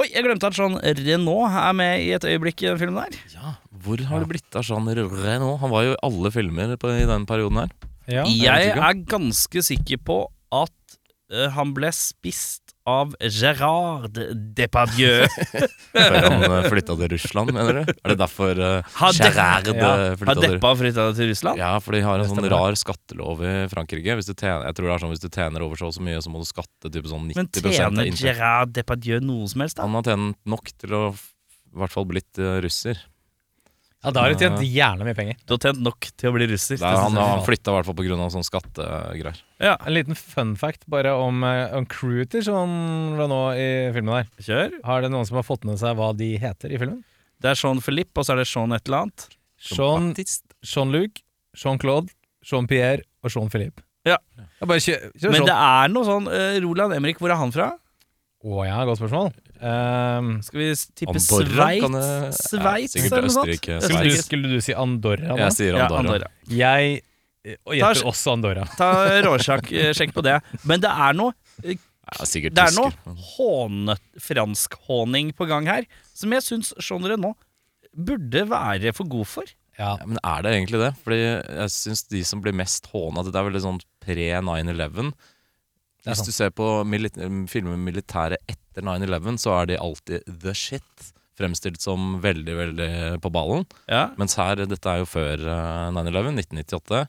Oi, 0.01 0.09
jeg 0.09 0.25
glemte 0.25 0.49
at 0.49 0.57
Jean 0.57 0.77
Renault 0.81 1.57
er 1.63 1.73
med 1.77 2.05
i 2.05 2.13
et 2.17 2.25
øyeblikk 2.27 2.65
i 2.65 2.69
den 2.71 2.81
filmen 2.81 3.01
der. 3.01 3.17
Ja, 3.33 3.55
Hvor 3.85 4.01
har 4.09 4.23
det 4.25 4.29
blitt 4.31 4.57
av 4.59 4.65
Jean 4.67 4.89
Renault? 4.89 5.61
Han 5.63 5.73
var 5.73 5.87
jo 5.87 5.97
i 5.97 6.01
alle 6.09 6.33
filmer 6.35 6.77
på, 6.81 6.93
i 6.97 7.09
den 7.09 7.27
perioden 7.29 7.65
her. 7.65 7.75
Ja. 8.11 8.25
Jeg 8.27 8.73
ikke. 8.73 8.87
er 8.89 9.03
ganske 9.09 9.63
sikker 9.63 10.01
på 10.03 10.17
at 10.53 10.97
uh, 11.33 11.49
han 11.55 11.73
ble 11.77 11.93
spist 11.95 12.62
av 12.89 13.13
Gerard 13.31 14.17
Depardieu. 14.57 15.27
Før 15.95 16.17
han 16.27 16.45
eh, 16.49 16.69
flytta 16.73 16.97
til 16.99 17.13
Russland, 17.15 17.53
mener 17.55 17.79
du? 17.79 17.93
Er 17.93 18.15
det 18.15 18.17
derfor 18.21 18.59
uh, 18.59 18.95
Har 18.99 19.15
Depp- 19.17 19.29
Gerard 19.29 19.71
ja, 19.71 19.91
eh, 20.09 20.15
flytta 20.19 20.37
til 20.41 20.57
Deppa 20.57 20.73
flytta 20.81 21.07
til 21.19 21.31
Russland? 21.31 21.63
Ja, 21.63 21.73
for 21.85 21.97
de 21.97 22.03
har 22.07 22.23
en 22.23 22.31
sånn 22.33 22.49
rar 22.53 22.79
skattelov 22.79 23.45
i 23.47 23.55
Frankrike. 23.73 24.19
Hvis 24.19 24.31
du 24.31 24.35
tjener, 24.35 24.67
jeg 24.71 24.79
tror 24.79 24.89
det 24.91 24.97
er 24.97 25.05
sånn 25.05 25.15
Hvis 25.15 25.25
du 25.25 25.31
tjener 25.31 25.67
over 25.67 25.79
så 25.79 25.93
så 25.95 26.03
mye, 26.05 26.23
så 26.25 26.33
må 26.33 26.43
du 26.43 26.49
skatte 26.49 26.91
typ 26.91 27.07
sånn 27.11 27.31
90 27.31 27.39
Men 27.39 27.77
tjener. 27.77 28.13
Gerard 28.19 28.75
Depardieu 28.75 29.23
noe 29.23 29.47
som 29.51 29.65
helst, 29.67 29.79
da? 29.79 29.87
Han 29.87 30.01
har 30.01 30.11
tjent 30.11 30.41
nok 30.49 30.75
til 30.83 30.99
å 30.99 31.05
i 31.73 31.81
hvert 31.81 31.95
fall 31.95 32.05
blitt 32.05 32.37
uh, 32.43 32.59
russer. 32.61 32.99
Ja, 34.03 34.11
da 34.11 34.25
har 34.25 34.33
du 34.33 34.41
tjent 34.41 34.59
gjerne 34.67 35.07
mye 35.07 35.15
penger. 35.15 35.37
Du 35.47 35.55
har 35.55 35.61
tjent 35.63 35.83
nok 35.85 36.09
til 36.19 36.31
å 36.31 36.35
bli 36.35 36.49
russer. 36.51 36.81
Det 36.81 36.89
er, 36.89 36.97
han 36.99 37.15
han 37.19 37.45
flytta 37.47 37.71
i 37.71 37.77
hvert 37.77 37.87
fall 37.87 37.97
pga. 38.01 38.29
sånn 38.35 38.47
skattegreier. 38.47 39.39
Ja, 39.63 39.77
En 39.87 39.95
liten 39.95 40.19
fun 40.19 40.57
fact 40.59 40.89
bare 40.91 41.13
om, 41.15 41.45
eh, 41.47 41.71
om 41.77 41.87
crewet 41.87 42.35
nå 42.35 43.43
i 43.55 43.69
filmen 43.95 44.15
der. 44.19 44.27
kjør. 44.43 44.81
Har 44.85 45.03
det 45.03 45.11
noen 45.15 45.27
som 45.27 45.39
har 45.39 45.47
fått 45.47 45.65
med 45.65 45.79
seg 45.79 45.95
hva 45.97 46.11
de 46.17 46.37
heter 46.37 46.73
i 46.75 46.79
filmen? 46.83 47.05
Det 47.41 47.51
er 47.51 47.55
Jean 47.59 47.81
Philippe, 47.81 48.19
og 48.19 48.27
så 48.27 48.35
er 48.35 48.43
det 48.43 48.49
Jean 48.51 48.73
et 48.73 48.87
eller 48.87 49.05
annet. 49.07 49.29
Jean, 49.63 50.13
Jean-Luc, 50.67 51.23
Jean-Claude, 51.55 52.11
Jean-Pierre 52.43 53.03
og 53.23 53.31
Jean-Philippe. 53.31 53.83
Ja. 54.07 54.17
Jeg 54.37 54.67
bare 54.67 54.83
kjør, 54.83 55.07
kjør 55.15 55.31
Men 55.31 55.41
Jean. 55.43 55.47
det 55.47 55.57
er 55.63 55.95
noe 55.95 56.07
sånn 56.07 56.27
eh, 56.27 56.59
Roland 56.65 56.95
Emrik, 56.99 57.19
hvor 57.23 57.31
er 57.31 57.39
han 57.39 57.55
fra? 57.55 57.71
Å 58.43 58.65
ja, 58.67 58.81
godt 58.89 58.99
spørsmål. 58.99 59.31
Ehm, 59.63 60.43
Skal 60.43 60.59
vi 60.59 60.69
tippe 60.99 61.15
Andorra, 61.15 61.69
kan 61.81 61.93
det- 61.93 62.33
Sveits? 62.35 62.97
Ja, 62.97 63.05
eller 63.07 63.23
noe 63.23 63.31
sånt? 63.31 63.55
Skulle, 63.63 64.03
du, 64.03 64.17
skulle 64.23 64.49
du 64.51 64.61
si 64.61 64.75
Andorra 64.75 65.37
Da? 65.37 65.37
Jeg 65.45 65.53
sier 65.59 65.77
Ja, 65.79 65.87
Andorra. 65.87 66.03
Andorra. 66.03 66.31
Jeg 66.51 67.03
eh, 67.45 67.57
og 67.67 67.77
gjetter 67.79 68.11
også 68.11 68.35
Andorra. 68.35 68.67
Ta 68.77 68.91
Rorschach-sjekk 69.23 70.13
på 70.17 70.23
det. 70.27 70.41
Men 70.65 70.83
det 70.83 70.91
er 70.91 71.15
noe 71.15 71.33
Ja, 71.63 72.27
sikkert 72.27 72.55
Det 72.59 72.67
er 72.67 72.77
noe 72.77 73.17
håne, 73.39 73.97
fransk-håning 74.19 75.33
på 75.39 75.47
gang 75.49 75.67
her, 75.71 75.87
som 76.13 76.33
jeg 76.35 76.43
syns 76.43 76.73
Jean 76.83 77.07
nå 77.21 77.35
burde 77.93 78.49
være 78.49 78.93
for 78.97 79.05
god 79.05 79.27
for. 79.29 79.45
Ja. 79.79 79.97
Ja, 80.01 80.05
men 80.05 80.19
er 80.23 80.43
det 80.45 80.53
egentlig 80.53 80.81
det? 80.83 80.91
Fordi 81.03 81.19
jeg 81.23 81.73
syns 81.73 82.03
de 82.11 82.23
som 82.29 82.43
blir 82.45 82.53
mest 82.53 82.89
håna 82.93 83.23
Det 83.25 83.35
er 83.35 83.47
veldig 83.49 83.63
sånn 83.65 83.81
pre 84.05 84.29
9-11. 84.45 85.13
Det 86.03 86.17
sant. 86.17 86.27
Hvis 86.27 86.33
du 86.33 86.33
ser 86.35 86.51
på 86.51 86.69
milit 86.89 87.15
filmer 87.51 87.77
med 87.77 87.85
militæret 87.93 88.39
etter 88.51 88.83
9-11, 88.83 89.37
så 89.39 89.53
er 89.61 89.67
de 89.71 89.77
alltid 89.79 90.25
the 90.43 90.55
shit. 90.55 91.13
fremstilt 91.39 91.81
som 91.81 92.19
veldig, 92.23 92.55
veldig 92.59 92.89
på 93.25 93.31
ballen. 93.33 93.65
Ja. 93.89 94.09
Mens 94.21 94.35
her, 94.37 94.57
dette 94.69 94.91
er 94.91 94.99
jo 95.01 95.07
før 95.09 95.41
eh, 95.41 95.91
9-11, 95.95 96.35
1998. 96.43 97.07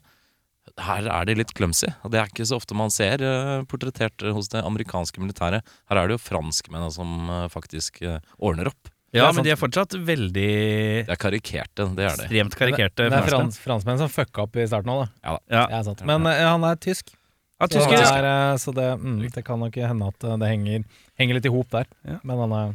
Her 0.80 1.06
er 1.12 1.26
de 1.28 1.34
litt 1.36 1.52
clumsy. 1.54 1.90
Og 2.02 2.10
det 2.14 2.18
er 2.22 2.30
ikke 2.32 2.46
så 2.48 2.56
ofte 2.56 2.74
man 2.78 2.90
ser 2.90 3.20
eh, 3.22 3.60
portrettert 3.68 4.24
hos 4.34 4.48
det 4.54 4.62
amerikanske 4.64 5.20
militæret. 5.20 5.66
Her 5.90 6.00
er 6.00 6.08
det 6.08 6.16
jo 6.16 6.22
franskmennene 6.24 6.90
som 6.94 7.28
eh, 7.30 7.44
faktisk 7.52 8.00
eh, 8.02 8.16
ordner 8.40 8.70
opp. 8.72 8.88
ja, 9.14 9.28
men 9.30 9.44
de 9.46 9.52
er 9.52 9.60
fortsatt 9.60 9.92
veldig 9.94 10.48
Det 11.06 11.12
er 11.12 11.20
karikerte, 11.20 11.84
det 11.94 12.06
er 12.08 12.16
det. 12.16 12.24
ekstremt 12.30 12.56
karikerte. 12.58 13.10
Det 13.12 13.20
er 13.20 13.28
franskmenn. 13.60 14.00
som 14.00 14.08
fucka 14.10 14.46
opp 14.48 14.56
i 14.56 14.64
starten 14.66 14.90
òg, 14.94 15.04
da. 15.04 15.10
Ja, 15.28 15.36
Ja. 15.52 15.66
Ja, 15.76 15.82
sant. 15.86 16.02
Men 16.08 16.26
eh, 16.26 16.40
han 16.48 16.64
er 16.64 16.80
tysk. 16.80 17.12
Ja, 17.60 17.68
Så, 17.68 17.78
tysker. 17.78 17.96
det, 17.96 18.08
er, 18.10 18.26
eh, 18.26 18.56
så 18.58 18.74
det, 18.74 18.88
mm, 18.98 19.18
det 19.30 19.44
kan 19.46 19.60
nok 19.62 19.76
hende 19.78 20.08
at 20.10 20.24
eh, 20.26 20.36
det 20.42 20.48
henger, 20.50 20.84
henger 21.20 21.38
litt 21.38 21.46
i 21.46 21.52
hop 21.54 21.70
der. 21.70 21.86
Ja. 22.02 22.18
Men 22.26 22.42
han 22.42 22.54
er 22.58 22.74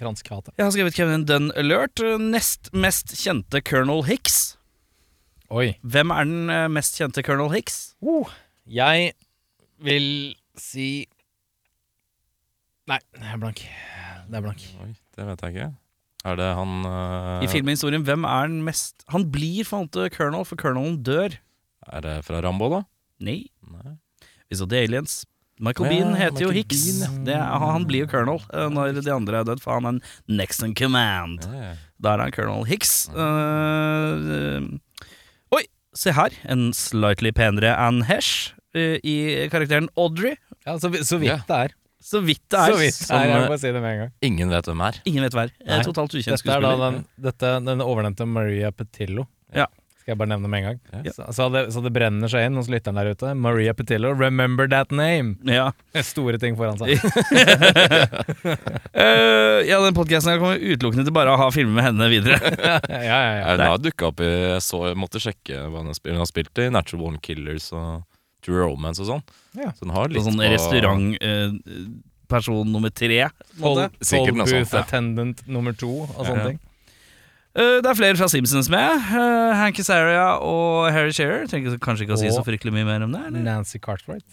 fransk 0.00 0.30
hate. 0.32 0.54
Jeg 0.56 0.64
har 0.64 0.72
skrevet 0.74 0.96
Kevin 0.96 1.26
Dunn 1.28 1.52
Alert. 1.60 2.00
Nest 2.22 2.72
mest 2.72 3.14
kjente 3.20 3.60
Colonel 3.62 4.04
Hicks. 4.08 4.56
Oi. 5.52 5.74
Hvem 5.84 6.10
er 6.14 6.26
den 6.26 6.50
eh, 6.50 6.66
mest 6.72 6.96
kjente 6.98 7.22
Colonel 7.22 7.52
Hicks? 7.52 7.94
Uh, 8.02 8.32
jeg 8.66 9.12
vil 9.84 10.08
si 10.58 11.06
Nei, 12.88 12.98
det 13.16 13.28
er 13.32 13.40
blank. 13.40 13.62
Det 14.28 14.36
er 14.36 14.44
blank. 14.44 14.64
Oi, 14.84 14.90
det 15.16 15.24
vet 15.28 15.44
jeg 15.44 15.54
ikke. 15.54 15.68
Er 16.24 16.36
det 16.40 16.48
han 16.56 16.88
uh... 16.88 17.44
I 17.44 17.48
filmhistorien, 17.52 18.04
hvem 18.04 18.24
er 18.28 18.48
den 18.48 18.62
mest 18.64 19.04
Han 19.12 19.26
blir 19.32 19.64
for 19.68 19.84
alltid 19.84 20.12
colonel, 20.16 20.44
for 20.48 20.60
colonelen 20.60 20.98
dør. 21.04 21.36
Er 21.84 22.04
det 22.04 22.18
fra 22.26 22.40
Rambo, 22.44 22.70
da? 22.72 22.82
Nei. 23.24 23.38
Vi 24.50 24.58
så 24.60 24.68
The 24.70 24.84
Aliens. 24.84 25.22
Michael 25.62 25.86
Ja, 25.86 25.90
Bean 25.92 26.16
heter 26.18 26.42
jo 26.48 26.50
Hicks. 26.50 26.82
Det 27.26 27.34
er, 27.34 27.44
han, 27.62 27.84
blir 27.86 28.04
jo 28.04 28.08
colonel 28.10 28.40
eh, 28.50 28.66
når 28.74 28.98
de 28.98 29.12
andre 29.14 29.38
er 29.40 29.46
dødd, 29.46 29.62
for 29.62 29.76
han 29.76 29.86
er 29.86 29.94
en 29.94 30.00
next 30.40 30.64
in 30.66 30.74
command. 30.74 31.46
Ja, 31.46 31.76
Da 32.02 32.16
er 32.16 32.24
han 32.24 32.34
colonel 32.34 32.66
Hicks. 32.66 33.06
Uh, 33.14 34.18
eh, 34.34 34.66
oi, 35.54 35.62
se 35.94 36.14
her. 36.16 36.34
En 36.50 36.72
slightly 36.74 37.30
penere 37.34 37.70
Anne 37.78 38.02
Hesh 38.08 38.50
eh, 38.74 38.98
i 39.06 39.16
karakteren 39.52 39.88
Audrey. 39.94 40.34
Ja, 40.66 40.74
så, 40.82 40.90
så 41.06 41.20
vidt 41.22 41.46
det 41.46 41.60
er. 41.68 41.78
Så 42.04 42.20
vidt 42.20 42.42
det 42.50 42.58
er. 42.58 42.74
Så 42.74 42.80
vidt 42.82 42.98
det 42.98 43.06
som, 43.06 43.16
er, 43.16 43.30
jeg 43.30 43.46
må 43.48 43.60
si 43.62 43.70
det 43.70 43.80
med 43.80 43.94
en 43.94 44.02
gang. 44.02 44.12
Ingen 44.26 44.50
vet 44.52 44.66
hvem 44.68 44.82
er. 44.90 44.98
Ingen 45.08 45.28
vet 45.28 45.38
hver. 45.38 45.54
Totalt 45.86 46.18
ukjent 46.18 46.34
Dette 46.34 46.58
er 46.58 46.66
da 46.66 46.74
den, 46.82 47.00
dette, 47.30 47.54
den 47.70 47.84
overnevnte 47.84 48.26
Maria 48.28 48.74
Petillo. 48.74 49.28
Ja. 49.54 49.70
Skal 50.04 50.12
jeg 50.12 50.18
bare 50.20 50.28
nevne 50.34 50.48
med 50.52 50.60
en 50.60 50.66
gang. 50.66 50.78
Ja. 51.06 51.12
Så, 51.16 51.24
så, 51.32 51.46
det, 51.48 51.62
så 51.72 51.80
det 51.80 51.88
brenner 51.96 52.28
seg 52.28 52.44
inn 52.44 52.58
hos 52.60 52.66
lytteren 52.68 52.98
der 53.00 53.08
ute. 53.16 53.30
Maria 53.40 53.72
Petillo, 53.72 54.10
remember 54.12 54.68
that 54.68 54.90
name! 54.92 55.38
Ja. 55.48 55.70
Store 56.04 56.36
ting 56.42 56.52
foran 56.58 56.76
seg. 56.76 57.00
uh, 58.92 59.64
ja, 59.70 59.78
den 59.80 59.96
podkasten 59.96 60.36
kommer 60.42 60.60
utelukkende 60.60 61.06
til 61.08 61.14
bare 61.16 61.32
å 61.32 61.40
ha 61.40 61.46
filmer 61.54 61.72
med 61.78 61.84
henne 61.88 62.04
videre. 62.12 62.36
ja, 62.60 62.76
ja, 63.00 63.16
ja. 63.40 63.48
Hun 63.54 63.64
har 63.64 63.80
dukka 63.80 64.10
opp 64.12 64.20
i 64.20 64.28
Jeg 64.28 64.60
så, 64.66 64.82
jeg 64.90 65.00
måtte 65.00 65.16
sjekke 65.24 65.56
hva 65.72 65.80
hun 65.80 65.88
har 65.88 65.96
spilt. 65.96 66.12
Hun 66.12 66.20
har 66.26 66.30
spilt 66.34 66.52
i 66.60 66.68
Natural 66.76 67.00
Born 67.06 67.16
Killers 67.24 67.70
og 67.72 68.04
True 68.44 68.60
Romance 68.66 69.00
og 69.00 69.08
sånn. 69.08 69.24
Ja. 69.56 69.72
Så 69.72 69.88
hun 69.88 69.96
har 69.96 70.12
litt 70.12 70.20
sånn 70.28 70.36
på- 70.36 70.52
restaurantperson 70.52 72.68
nummer 72.76 72.92
tre. 72.92 73.24
på 73.56 73.72
en 73.72 73.88
Sikkert 74.04 74.36
Tollbooth 74.36 74.52
sånt, 74.52 74.68
ja. 74.76 74.84
attendant 74.84 75.40
nummer 75.48 75.72
to 75.80 76.04
og 76.04 76.12
sånne 76.28 76.44
Ja. 76.44 76.52
ting. 76.52 76.60
Eh, 77.54 77.76
det 77.84 77.86
er 77.86 77.94
flere 77.94 78.18
fra 78.18 78.26
Simpsons 78.30 78.66
med. 78.72 78.96
Uh, 79.12 79.52
Hank 79.54 79.78
Azaria 79.78 80.26
og 80.42 80.88
Harry 80.90 81.12
Shearer. 81.14 81.46
Trenger 81.50 81.76
kanskje 81.82 82.08
ikke 82.08 82.16
å 82.16 82.20
si 82.20 82.32
så 82.34 82.42
fryktelig 82.46 82.74
mye 82.74 82.86
mer 82.88 83.04
om 83.06 83.14
det. 83.14 83.20
Eller? 83.28 83.44
Nancy 83.46 83.78
Cartwright. 83.82 84.26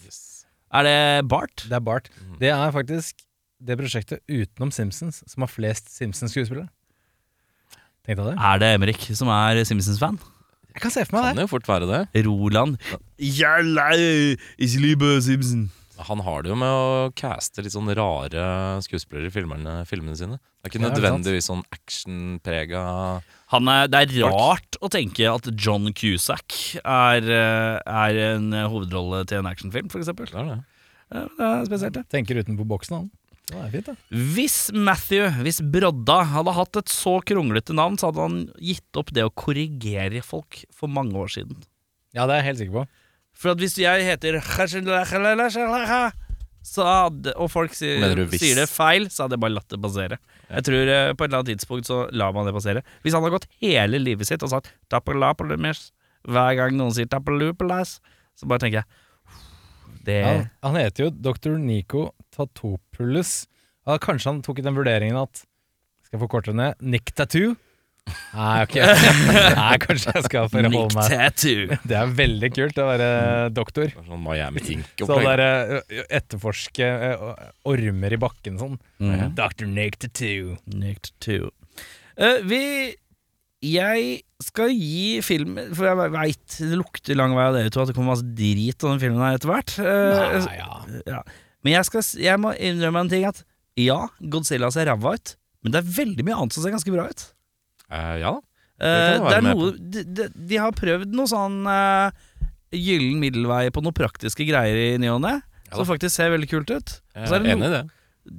Er 0.72 0.86
det 0.88 1.28
Bart? 1.30 1.66
Det 1.68 1.76
er 1.78 1.84
Bart. 1.84 2.08
Mm. 2.18 2.36
Det 2.40 2.50
er 2.50 2.74
faktisk 2.74 3.22
det 3.62 3.76
prosjektet 3.78 4.22
utenom 4.26 4.72
Simpsons 4.74 5.20
som 5.30 5.44
har 5.44 5.50
flest 5.52 5.92
Simpsons-skuespillere. 5.94 6.66
Tenkte 8.02 8.24
du 8.24 8.30
det? 8.32 8.38
Er 8.42 8.58
det 8.58 8.72
Emrik 8.74 9.04
som 9.14 9.30
er 9.30 9.62
Simpsons-fan? 9.68 10.18
Jeg 10.72 10.82
kan 10.82 10.90
se 10.94 11.04
for 11.04 11.18
meg 11.20 11.28
Kan 11.28 11.36
det. 11.36 11.44
jo 11.44 11.52
fort 11.52 11.68
være 11.68 11.86
det. 11.90 12.24
Roland 12.26 12.78
Jalla, 13.20 13.90
ich 14.58 14.74
liebe 14.80 15.20
Simpson. 15.22 15.68
Han 16.08 16.22
har 16.24 16.42
det 16.42 16.50
jo 16.50 16.56
med 16.56 16.72
å 16.72 17.12
caste 17.18 17.62
litt 17.62 17.74
sånn 17.74 17.90
rare 17.94 18.44
skuespillere 18.84 19.28
i 19.28 19.34
filmene, 19.34 19.74
filmene 19.88 20.16
sine. 20.18 20.38
Det 20.62 20.68
er 20.68 20.72
ikke 20.72 20.84
nødvendigvis 20.86 21.48
sånn 21.50 21.64
actionprega 21.74 22.82
Han 23.52 23.70
det 23.92 24.00
er 24.00 24.14
rart 24.24 24.78
å 24.80 24.90
tenke 24.92 25.26
at 25.28 25.48
John 25.52 25.90
Cusack 25.92 26.56
er, 26.80 27.22
eh, 27.22 27.80
er 27.82 28.20
en 28.32 28.52
hovedrolle 28.72 29.24
til 29.28 29.42
en 29.42 29.50
actionfilm, 29.50 29.90
f.eks. 29.92 30.12
Det 30.12 30.30
er 30.32 30.54
det. 30.54 30.60
Det 31.12 31.48
er 31.48 31.66
spesielt, 31.68 31.98
det. 31.98 32.06
Tenker 32.14 32.40
utenfor 32.40 32.68
boksen, 32.68 33.02
han. 33.02 33.10
Det 33.52 33.58
er 33.58 33.72
fint, 33.74 33.90
det. 33.90 34.22
Hvis 34.36 34.56
Matthew, 34.72 35.26
hvis 35.44 35.60
Brodda, 35.74 36.22
hadde 36.30 36.54
hatt 36.56 36.78
et 36.80 36.92
så 36.92 37.18
kronglete 37.26 37.76
navn, 37.76 37.98
så 38.00 38.08
hadde 38.08 38.24
han 38.24 38.38
gitt 38.62 39.00
opp 39.00 39.12
det 39.12 39.26
å 39.26 39.34
korrigere 39.34 40.22
folk 40.24 40.62
for 40.72 40.88
mange 40.88 41.18
år 41.20 41.32
siden. 41.36 41.60
Ja, 42.16 42.24
det 42.28 42.36
er 42.36 42.42
jeg 42.42 42.48
helt 42.50 42.62
sikker 42.62 42.78
på. 42.80 42.86
For 43.36 43.54
at 43.54 43.62
hvis 43.62 43.78
jeg 43.80 44.04
heter 44.06 44.38
så 46.62 46.84
hadde, 46.86 47.32
og 47.42 47.50
folk 47.50 47.74
sier, 47.74 47.98
sier 48.38 48.60
det 48.60 48.68
feil, 48.70 49.08
så 49.10 49.24
hadde 49.24 49.34
jeg 49.34 49.42
bare 49.42 49.54
latt 49.56 49.72
det 49.72 49.80
passere. 49.82 50.18
Jeg 50.52 50.66
tror 50.68 50.90
eh, 50.94 51.08
På 51.16 51.24
et 51.24 51.30
eller 51.30 51.40
annet 51.40 51.50
tidspunkt 51.56 51.88
så 51.88 52.04
lar 52.14 52.34
man 52.36 52.46
det 52.46 52.54
passere. 52.54 52.84
Hvis 53.02 53.16
han 53.16 53.24
har 53.26 53.34
gått 53.34 53.48
hele 53.64 53.98
livet 53.98 54.28
sitt 54.28 54.44
og 54.46 54.52
sagt 54.52 54.70
hver 56.22 56.54
gang 56.54 56.76
noen 56.78 56.94
sier 56.94 57.08
tapalupalas, 57.10 57.96
så 58.38 58.46
bare 58.46 58.62
tenker 58.62 58.82
jeg 58.82 59.98
Det 60.06 60.20
Han, 60.22 60.44
han 60.62 60.78
heter 60.78 61.08
jo 61.08 61.10
Dr. 61.10 61.56
Nico 61.58 62.12
Tatopoulos. 62.34 63.48
Ja, 63.86 63.98
kanskje 63.98 64.30
han 64.30 64.42
tok 64.46 64.62
den 64.62 64.78
vurderingen 64.78 65.18
at 65.18 65.42
Skal 66.06 66.16
jeg 66.18 66.22
forkorte 66.22 66.54
det 66.54 66.60
ned? 66.60 66.86
Nick 66.94 67.10
Tattoo? 67.18 67.56
Nei, 68.32 68.62
ok. 68.64 68.74
Nei, 69.58 69.74
kanskje 69.82 70.12
jeg 70.16 70.24
skal 70.26 70.46
Nick 70.48 70.72
forholde 70.72 70.96
meg 70.96 71.10
Tattoo. 71.12 71.76
Det 71.90 71.96
er 71.98 72.14
veldig 72.18 72.48
kult 72.56 72.78
å 72.80 72.86
være 72.88 73.08
doktor. 73.54 73.90
Er 73.92 74.06
Sånn 74.08 74.22
Miami 74.24 74.62
Så 74.64 74.72
Ink-opplegg. 74.74 75.28
der 75.28 75.42
eh, 75.44 76.00
etterforske 76.18 76.88
eh, 76.88 77.26
ormer 77.68 78.16
i 78.16 78.20
bakken 78.22 78.56
sånn. 78.60 78.78
Mhm. 79.02 79.34
Dr. 79.38 79.68
Nick 79.70 79.98
Tattoo. 80.02 80.56
Nick 80.72 81.02
Tattoo. 81.10 81.52
Eh, 82.16 82.40
vi 82.48 82.62
Jeg 83.62 84.08
skal 84.42 84.72
gi 84.74 85.20
film 85.24 85.54
For 85.72 85.86
jeg 85.86 86.10
veit 86.12 86.56
det 86.58 86.76
lukter 86.76 87.16
lang 87.16 87.32
vei 87.36 87.44
av 87.46 87.54
dere 87.56 87.70
to 87.72 87.80
at 87.84 87.88
det 87.92 87.94
kommer 87.96 88.10
masse 88.16 88.26
drit 88.36 88.82
av 88.84 88.90
den 88.96 89.00
filmen 89.04 89.22
her 89.22 89.36
etter 89.38 89.52
hvert. 89.52 89.76
Eh, 89.78 90.34
Nei, 90.48 90.56
ja. 90.58 90.80
ja. 91.06 91.20
Men 91.62 91.76
jeg, 91.76 91.86
skal, 91.86 92.02
s- 92.02 92.16
jeg 92.18 92.40
må 92.42 92.50
innrømme 92.58 93.04
en 93.04 93.12
ting 93.12 93.28
at 93.28 93.44
ja, 93.78 94.00
Godzilla 94.32 94.68
ser 94.74 94.88
ræva 94.90 95.14
ut, 95.14 95.36
men 95.62 95.72
det 95.72 95.78
er 95.84 95.92
veldig 96.02 96.24
mye 96.26 96.40
annet 96.42 96.56
som 96.56 96.64
ser 96.66 96.74
ganske 96.74 96.90
bra 96.92 97.06
ut. 97.12 97.22
Eh, 97.92 98.16
ja 98.22 98.34
da. 98.34 98.42
Det 98.82 98.92
det 99.22 99.34
er 99.36 99.44
noe 99.46 99.72
de, 99.78 100.02
de, 100.02 100.24
de 100.50 100.58
har 100.58 100.72
prøvd 100.74 101.12
noe 101.14 101.30
sånn 101.30 101.60
uh, 101.68 102.10
gyllen 102.74 103.20
middelvei 103.22 103.68
på 103.70 103.82
noen 103.84 103.94
praktiske 103.94 104.46
greier 104.48 104.78
i 104.80 104.96
ny 104.98 105.10
og 105.12 105.20
ne, 105.22 105.36
Ja 105.68 105.76
som 105.76 105.86
faktisk 105.86 106.16
ser 106.16 106.32
veldig 106.32 106.48
kult 106.50 106.72
ut. 106.72 106.96
Jeg 107.14 107.28
er 107.28 107.36
er 107.36 107.44
det 107.44 107.52
enig 107.54 107.68
i 107.68 107.74
det. 107.76 107.82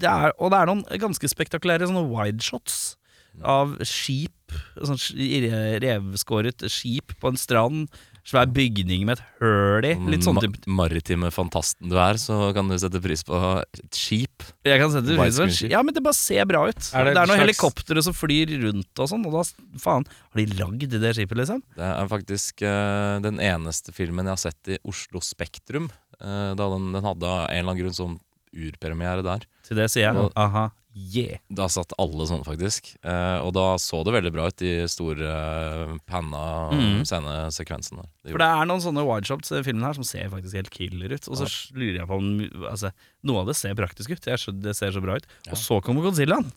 Det 0.03 0.09
er, 0.09 0.33
og 0.37 0.51
det 0.51 0.59
er 0.59 0.69
noen 0.69 0.83
ganske 0.99 1.29
spektakulære 1.31 1.87
sånne 1.89 2.03
wideshots 2.11 2.97
av 3.41 3.77
skip. 3.87 4.53
Sånn 4.77 4.99
revskåret 5.83 6.65
skip 6.71 7.15
på 7.19 7.31
en 7.31 7.39
strand. 7.39 7.87
Svær 8.23 8.47
bygning 8.47 9.01
med 9.03 9.17
et 9.19 9.23
høl 9.41 9.83
i. 9.83 9.89
Litt 10.13 10.23
sånn 10.23 10.37
Ma- 10.39 10.85
maritime 10.85 11.27
fantasten 11.35 11.89
du 11.91 11.97
er, 11.99 12.15
så 12.21 12.53
kan 12.55 12.69
du 12.71 12.77
sette 12.79 13.01
pris 13.03 13.19
på 13.27 13.35
et 13.59 13.81
skip. 13.99 14.45
Jeg 14.63 14.79
kan 14.79 14.93
sette 14.93 15.17
pris 15.17 15.39
på 15.41 15.43
et 15.43 15.55
skip. 15.57 15.71
Ja, 15.73 15.81
men 15.83 15.93
det 15.97 16.03
bare 16.05 16.15
ser 16.15 16.47
bra 16.47 16.61
ut. 16.69 16.79
Er 16.95 17.09
det, 17.09 17.13
det 17.17 17.19
er 17.19 17.27
noen 17.27 17.33
slags- 17.33 17.43
helikoptre 17.43 18.03
som 18.07 18.15
flyr 18.15 18.53
rundt 18.63 19.01
og 19.03 19.09
sånn, 19.11 19.25
og 19.27 19.35
da 19.35 19.43
faen 19.83 20.07
Har 20.07 20.39
de 20.39 20.45
lagd 20.55 20.95
det 21.03 21.11
skipet, 21.19 21.35
liksom? 21.41 21.59
Det 21.75 21.83
er 21.89 22.07
faktisk 22.13 22.63
uh, 22.63 23.19
den 23.27 23.41
eneste 23.43 23.91
filmen 23.91 24.23
jeg 24.31 24.37
har 24.37 24.43
sett 24.47 24.71
i 24.71 24.79
Oslo 24.87 25.19
Spektrum. 25.19 25.91
Uh, 26.23 26.53
da 26.55 26.69
den, 26.77 26.93
den 26.95 27.03
hadde 27.03 27.27
av 27.27 27.49
en 27.49 27.59
eller 27.59 27.73
annen 27.73 27.81
grunn 27.83 27.97
sånn 27.99 28.15
urpremiere 28.53 29.23
der. 29.25 29.43
Til 29.67 29.79
det 29.81 29.89
sier 29.91 30.07
jeg 30.11 30.15
og, 30.21 30.31
aha, 30.39 30.69
yeah. 30.93 31.39
Da 31.49 31.67
satt 31.71 31.93
alle 32.01 32.25
sånn, 32.29 32.43
faktisk. 32.45 32.93
Eh, 33.01 33.37
og 33.43 33.53
da 33.57 33.73
så 33.81 34.01
det 34.05 34.15
veldig 34.15 34.31
bra 34.35 34.47
ut, 34.49 34.57
de 34.61 34.87
store 34.91 35.29
uh, 35.29 35.93
panna 36.09 36.43
mm. 36.73 37.03
scenesekvensene. 37.09 38.05
De 38.23 38.33
For 38.33 38.41
det 38.41 38.49
er 38.49 38.69
noen 38.69 38.83
sånne 38.83 39.05
wideshots 39.07 39.53
i 39.53 39.63
filmen 39.65 39.85
her 39.87 39.97
som 39.97 40.07
ser 40.07 40.31
faktisk 40.33 40.59
helt 40.59 40.73
killer 40.73 41.15
ut. 41.15 41.29
Og 41.29 41.39
så 41.39 41.47
lurer 41.77 42.01
jeg 42.01 42.09
på 42.09 42.19
om 42.19 42.33
altså, 42.69 42.93
Noe 43.23 43.43
av 43.43 43.49
det 43.51 43.57
ser 43.59 43.77
praktisk 43.79 44.13
ut. 44.13 44.27
Jeg 44.27 44.57
det 44.63 44.75
ser 44.77 44.93
så 44.95 45.01
bra 45.03 45.17
ut. 45.19 45.29
Og 45.49 45.57
så 45.59 45.79
kommer 45.85 46.05
Godzillaen. 46.05 46.51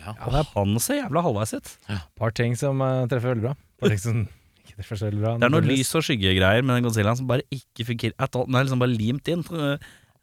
Ja. 0.00 0.14
Og 0.26 0.38
han 0.54 0.78
ser 0.82 1.04
jævla 1.04 1.22
halvveis 1.24 1.54
ut. 1.54 1.74
Par 2.18 2.34
ting 2.34 2.56
som 2.58 2.80
uh, 2.82 3.04
treffer 3.10 3.34
veldig 3.34 3.48
bra. 3.48 3.56
Par 3.82 3.92
ting 3.92 4.00
som 4.02 4.22
ikke 4.64 4.78
treffer 4.78 5.00
så 5.00 5.10
veldig 5.10 5.24
bra. 5.24 5.34
Det 5.42 5.48
er 5.48 5.54
noe 5.54 5.66
lys- 5.66 5.92
og 5.98 6.06
skyggegreier 6.06 6.64
med 6.64 6.78
den 6.78 6.88
Godzillaen 6.88 7.20
som 7.20 7.28
bare 7.30 7.46
ikke 7.54 7.88
fungerer. 7.92 8.32
Den 8.34 8.58
er 8.58 8.66
liksom 8.66 8.82
bare 8.82 8.96
limt 8.96 9.30
inn. 9.30 9.44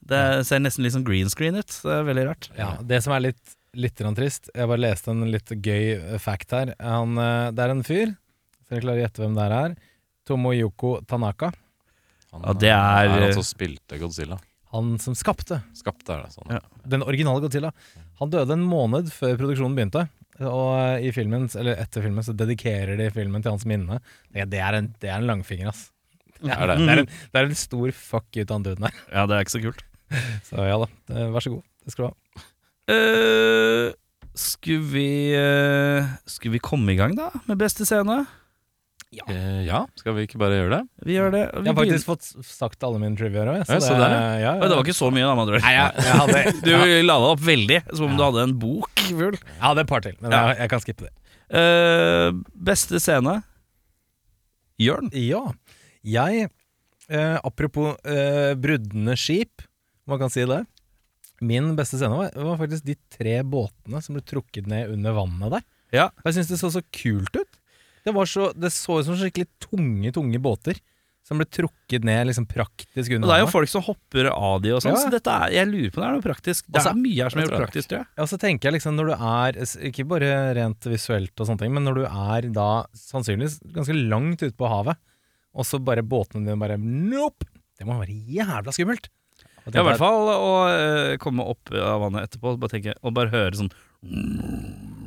Det 0.01 0.46
ser 0.48 0.60
nesten 0.63 0.84
litt 0.86 0.96
som 0.96 1.03
green 1.05 1.29
screen 1.29 1.55
ut. 1.60 1.70
Det 1.84 1.93
er 1.93 2.05
veldig 2.08 2.25
rart. 2.27 2.50
Ja, 2.58 2.72
det 2.81 3.01
som 3.05 3.13
er 3.13 3.22
litt, 3.27 3.55
litt 3.77 3.96
trist 4.17 4.50
Jeg 4.55 4.67
bare 4.67 4.81
leste 4.81 5.12
en 5.13 5.24
litt 5.31 5.51
gøy 5.53 5.93
eh, 6.00 6.17
fact 6.20 6.51
her. 6.51 6.74
Han, 6.81 7.17
eh, 7.22 7.51
det 7.55 7.63
er 7.65 7.74
en 7.75 7.84
fyr, 7.86 8.15
så 8.65 8.74
dere 8.75 8.81
klarer 8.86 9.01
å 9.01 9.05
gjette 9.05 9.22
hvem 9.24 9.36
det 9.38 9.50
er. 9.60 9.75
Tomoyoko 10.27 10.96
Tanaka. 11.08 11.51
Han, 12.31 12.41
Ja, 12.48 12.53
det 12.53 12.70
er- 12.72 13.10
er 13.12 13.22
han 13.27 13.34
som 13.34 13.43
spilte 13.43 14.00
Godzilla. 14.00 14.39
Han 14.72 14.98
som 15.03 15.13
skapte 15.13 15.62
Skapte 15.75 16.13
er 16.15 16.24
det 16.24 16.31
sånn. 16.31 16.48
Ja. 16.50 16.60
den 16.88 17.03
originale 17.03 17.41
Godzilla. 17.41 17.72
Han 18.20 18.29
døde 18.31 18.53
en 18.53 18.63
måned 18.63 19.12
før 19.12 19.38
produksjonen 19.38 19.75
begynte. 19.75 20.10
og 20.39 21.03
i 21.03 21.12
filmen, 21.12 21.50
eller 21.55 21.75
etter 21.75 22.01
filmen 22.01 22.24
så 22.24 22.34
dedikerer 22.34 22.98
de 22.98 23.10
filmen 23.12 23.43
til 23.43 23.51
hans 23.51 23.65
minne. 23.65 24.00
Det, 24.34 24.50
det, 24.50 24.60
er, 24.60 24.74
en, 24.74 24.96
det 25.00 25.10
er 25.10 25.17
en 25.20 25.27
langfinger, 25.27 25.67
ass. 25.67 25.91
Det 26.41 26.50
er 26.50 26.65
det. 26.72 26.77
Det 26.88 26.89
er 26.89 27.00
en, 27.03 27.05
det 27.05 27.36
er 27.41 27.46
en 27.46 27.55
stor 27.55 27.91
fuck 27.91 28.25
ut 28.38 28.50
av 28.50 28.55
han 28.55 28.63
døden 28.63 28.84
her. 28.88 28.93
Ja, 29.12 29.25
det 29.27 29.36
er 29.36 29.43
ikke 29.46 29.53
så 29.60 29.62
kult. 29.62 29.84
Så 30.50 30.68
ja 30.68 30.77
da, 30.82 30.88
eh, 31.13 31.27
vær 31.34 31.44
så 31.46 31.53
god. 31.56 31.63
Det 31.86 31.94
skal 31.96 32.06
du 32.06 32.12
ha. 32.12 32.46
Uh, 32.91 33.91
skulle 34.36 34.84
vi 34.91 35.08
uh, 35.38 36.08
Skulle 36.27 36.58
vi 36.58 36.62
komme 36.63 36.91
i 36.94 36.98
gang, 37.00 37.13
da? 37.18 37.30
Med 37.48 37.60
beste 37.62 37.86
scene? 37.88 38.24
Eh, 39.12 39.65
ja, 39.68 39.82
skal 40.00 40.13
vi 40.15 40.24
ikke 40.24 40.39
bare 40.39 40.56
gjøre 40.56 40.77
det? 40.77 40.86
Vi 41.03 41.15
gjør 41.18 41.34
det. 41.34 41.41
Vi 41.51 41.65
Jeg 41.68 41.74
har 41.74 41.77
faktisk 41.82 42.08
fått 42.08 42.27
sagt 42.48 42.86
alle 42.88 43.00
mine 43.01 43.18
triviaer 43.20 43.50
òg. 43.51 43.58
Ja, 43.60 43.80
så 43.84 43.98
det, 44.00 44.08
ja, 44.08 44.38
ja. 44.39 44.53
Det 44.63 44.70
var 44.72 44.86
ikke 44.86 44.96
så 44.96 45.10
mye, 45.12 45.25
da, 45.25 45.34
med 45.36 45.44
andre 45.44 45.58
ord. 45.60 45.65
Nei, 45.65 45.74
jeg, 45.75 46.06
jeg, 46.06 46.20
hadde, 46.22 46.53
Du 46.63 46.70
jeg, 46.72 47.01
la 47.10 47.18
det 47.20 47.32
opp 47.34 47.44
veldig, 47.44 47.80
som 47.91 48.06
om 48.08 48.13
du 48.15 48.24
hadde 48.24 48.46
en 48.48 48.53
bok 48.62 49.03
full. 49.10 49.36
jeg 49.36 49.63
hadde 49.65 49.84
et 49.84 49.91
par 49.91 50.06
til, 50.06 50.15
men 50.24 50.32
Ja. 50.32 50.39
jeg, 50.53 50.62
jeg 50.63 50.72
kan 50.72 50.84
skippe 50.86 51.10
det. 51.10 51.12
Eh, 51.60 52.30
beste 52.72 53.01
scene? 53.03 53.36
Jørn? 54.80 55.12
Ja. 55.12 55.44
Jeg, 56.08 56.48
eh, 57.12 57.36
apropos 57.44 58.00
eh, 58.08 58.53
brudne 58.63 59.18
skip, 59.20 59.68
man 60.10 60.20
kan 60.22 60.31
si 60.34 60.46
det. 60.50 60.63
Min 61.41 61.72
beste 61.77 61.98
scene 61.98 62.13
var, 62.17 62.31
var 62.38 62.60
faktisk 62.60 62.86
de 62.86 62.96
tre 63.13 63.39
båtene 63.43 64.01
som 64.05 64.17
ble 64.17 64.22
trukket 64.25 64.67
ned 64.70 64.91
under 64.93 65.15
vannet 65.17 65.55
der. 65.58 65.63
Ja. 65.91 66.05
Og 66.22 66.29
Jeg 66.29 66.39
syns 66.39 66.51
det 66.53 66.60
så 66.62 66.70
så 66.74 66.84
kult 66.93 67.34
ut. 67.36 67.60
Det, 68.05 68.13
var 68.15 68.25
så, 68.29 68.51
det 68.58 68.72
så 68.74 69.00
ut 69.01 69.05
som 69.10 69.17
skikkelig 69.20 69.48
tunge, 69.62 70.12
tunge 70.15 70.39
båter 70.41 70.79
som 71.25 71.38
ble 71.38 71.46
trukket 71.46 72.03
ned 72.05 72.25
liksom 72.27 72.48
praktisk 72.50 73.12
Og 73.13 73.20
under 73.20 73.29
det 73.29 73.36
er 73.36 73.43
jo 73.43 73.50
folk 73.53 73.70
som 73.70 73.84
hopper 73.86 74.29
av 74.34 74.63
de 74.63 74.72
og 74.74 74.81
sånn, 74.81 74.96
Ja. 74.98 75.01
så 75.03 75.12
dette 75.13 75.29
er, 75.31 75.53
jeg 75.53 75.70
lurer 75.70 75.91
på 75.93 76.00
om 76.00 76.03
det 76.03 76.08
er 76.10 76.15
noe 76.17 76.25
praktisk. 76.25 76.65
Det 76.65 76.79
Altså, 76.81 76.93
er 76.96 77.01
mye 77.03 77.22
her 77.22 77.29
som 77.34 77.39
er 77.41 77.46
gjort 77.46 77.62
praktisk, 77.62 77.89
tror 77.91 78.00
jeg. 78.01 78.08
Ja, 78.17 78.25
så 78.31 78.39
tenker 78.41 78.67
jeg 78.67 78.75
liksom 78.79 78.98
når 78.98 79.12
du 79.12 79.13
er 79.13 79.60
Ikke 79.91 80.08
bare 80.10 80.31
rent 80.58 80.88
visuelt 80.89 81.34
og 81.38 81.48
sånne 81.48 81.62
ting, 81.62 81.74
men 81.77 81.86
når 81.86 82.00
du 82.01 82.03
er 82.10 82.50
da 82.58 82.67
sannsynligvis 82.98 83.60
ganske 83.77 83.96
langt 84.01 84.41
ute 84.41 84.58
på 84.58 84.70
havet, 84.74 84.98
og 85.53 85.67
så 85.67 85.77
bare 85.84 86.01
båtene 86.03 86.46
dine 86.48 86.58
bare 86.60 86.77
Nope! 86.81 87.46
Det 87.77 87.86
må 87.88 87.98
være 88.01 88.17
jævla 88.29 88.74
skummelt. 88.74 89.08
Og 89.68 89.75
Ja, 89.75 89.82
i 89.82 89.86
hvert 89.86 90.00
fall 90.01 90.30
å 90.34 90.51
eh, 90.72 91.18
komme 91.22 91.46
opp 91.46 91.70
av 91.75 92.01
vannet 92.01 92.30
etterpå 92.30 92.56
bare 92.60 92.72
tenke, 92.74 92.96
og 93.06 93.13
bare 93.13 93.30
høre 93.30 93.53
sånn 93.60 93.72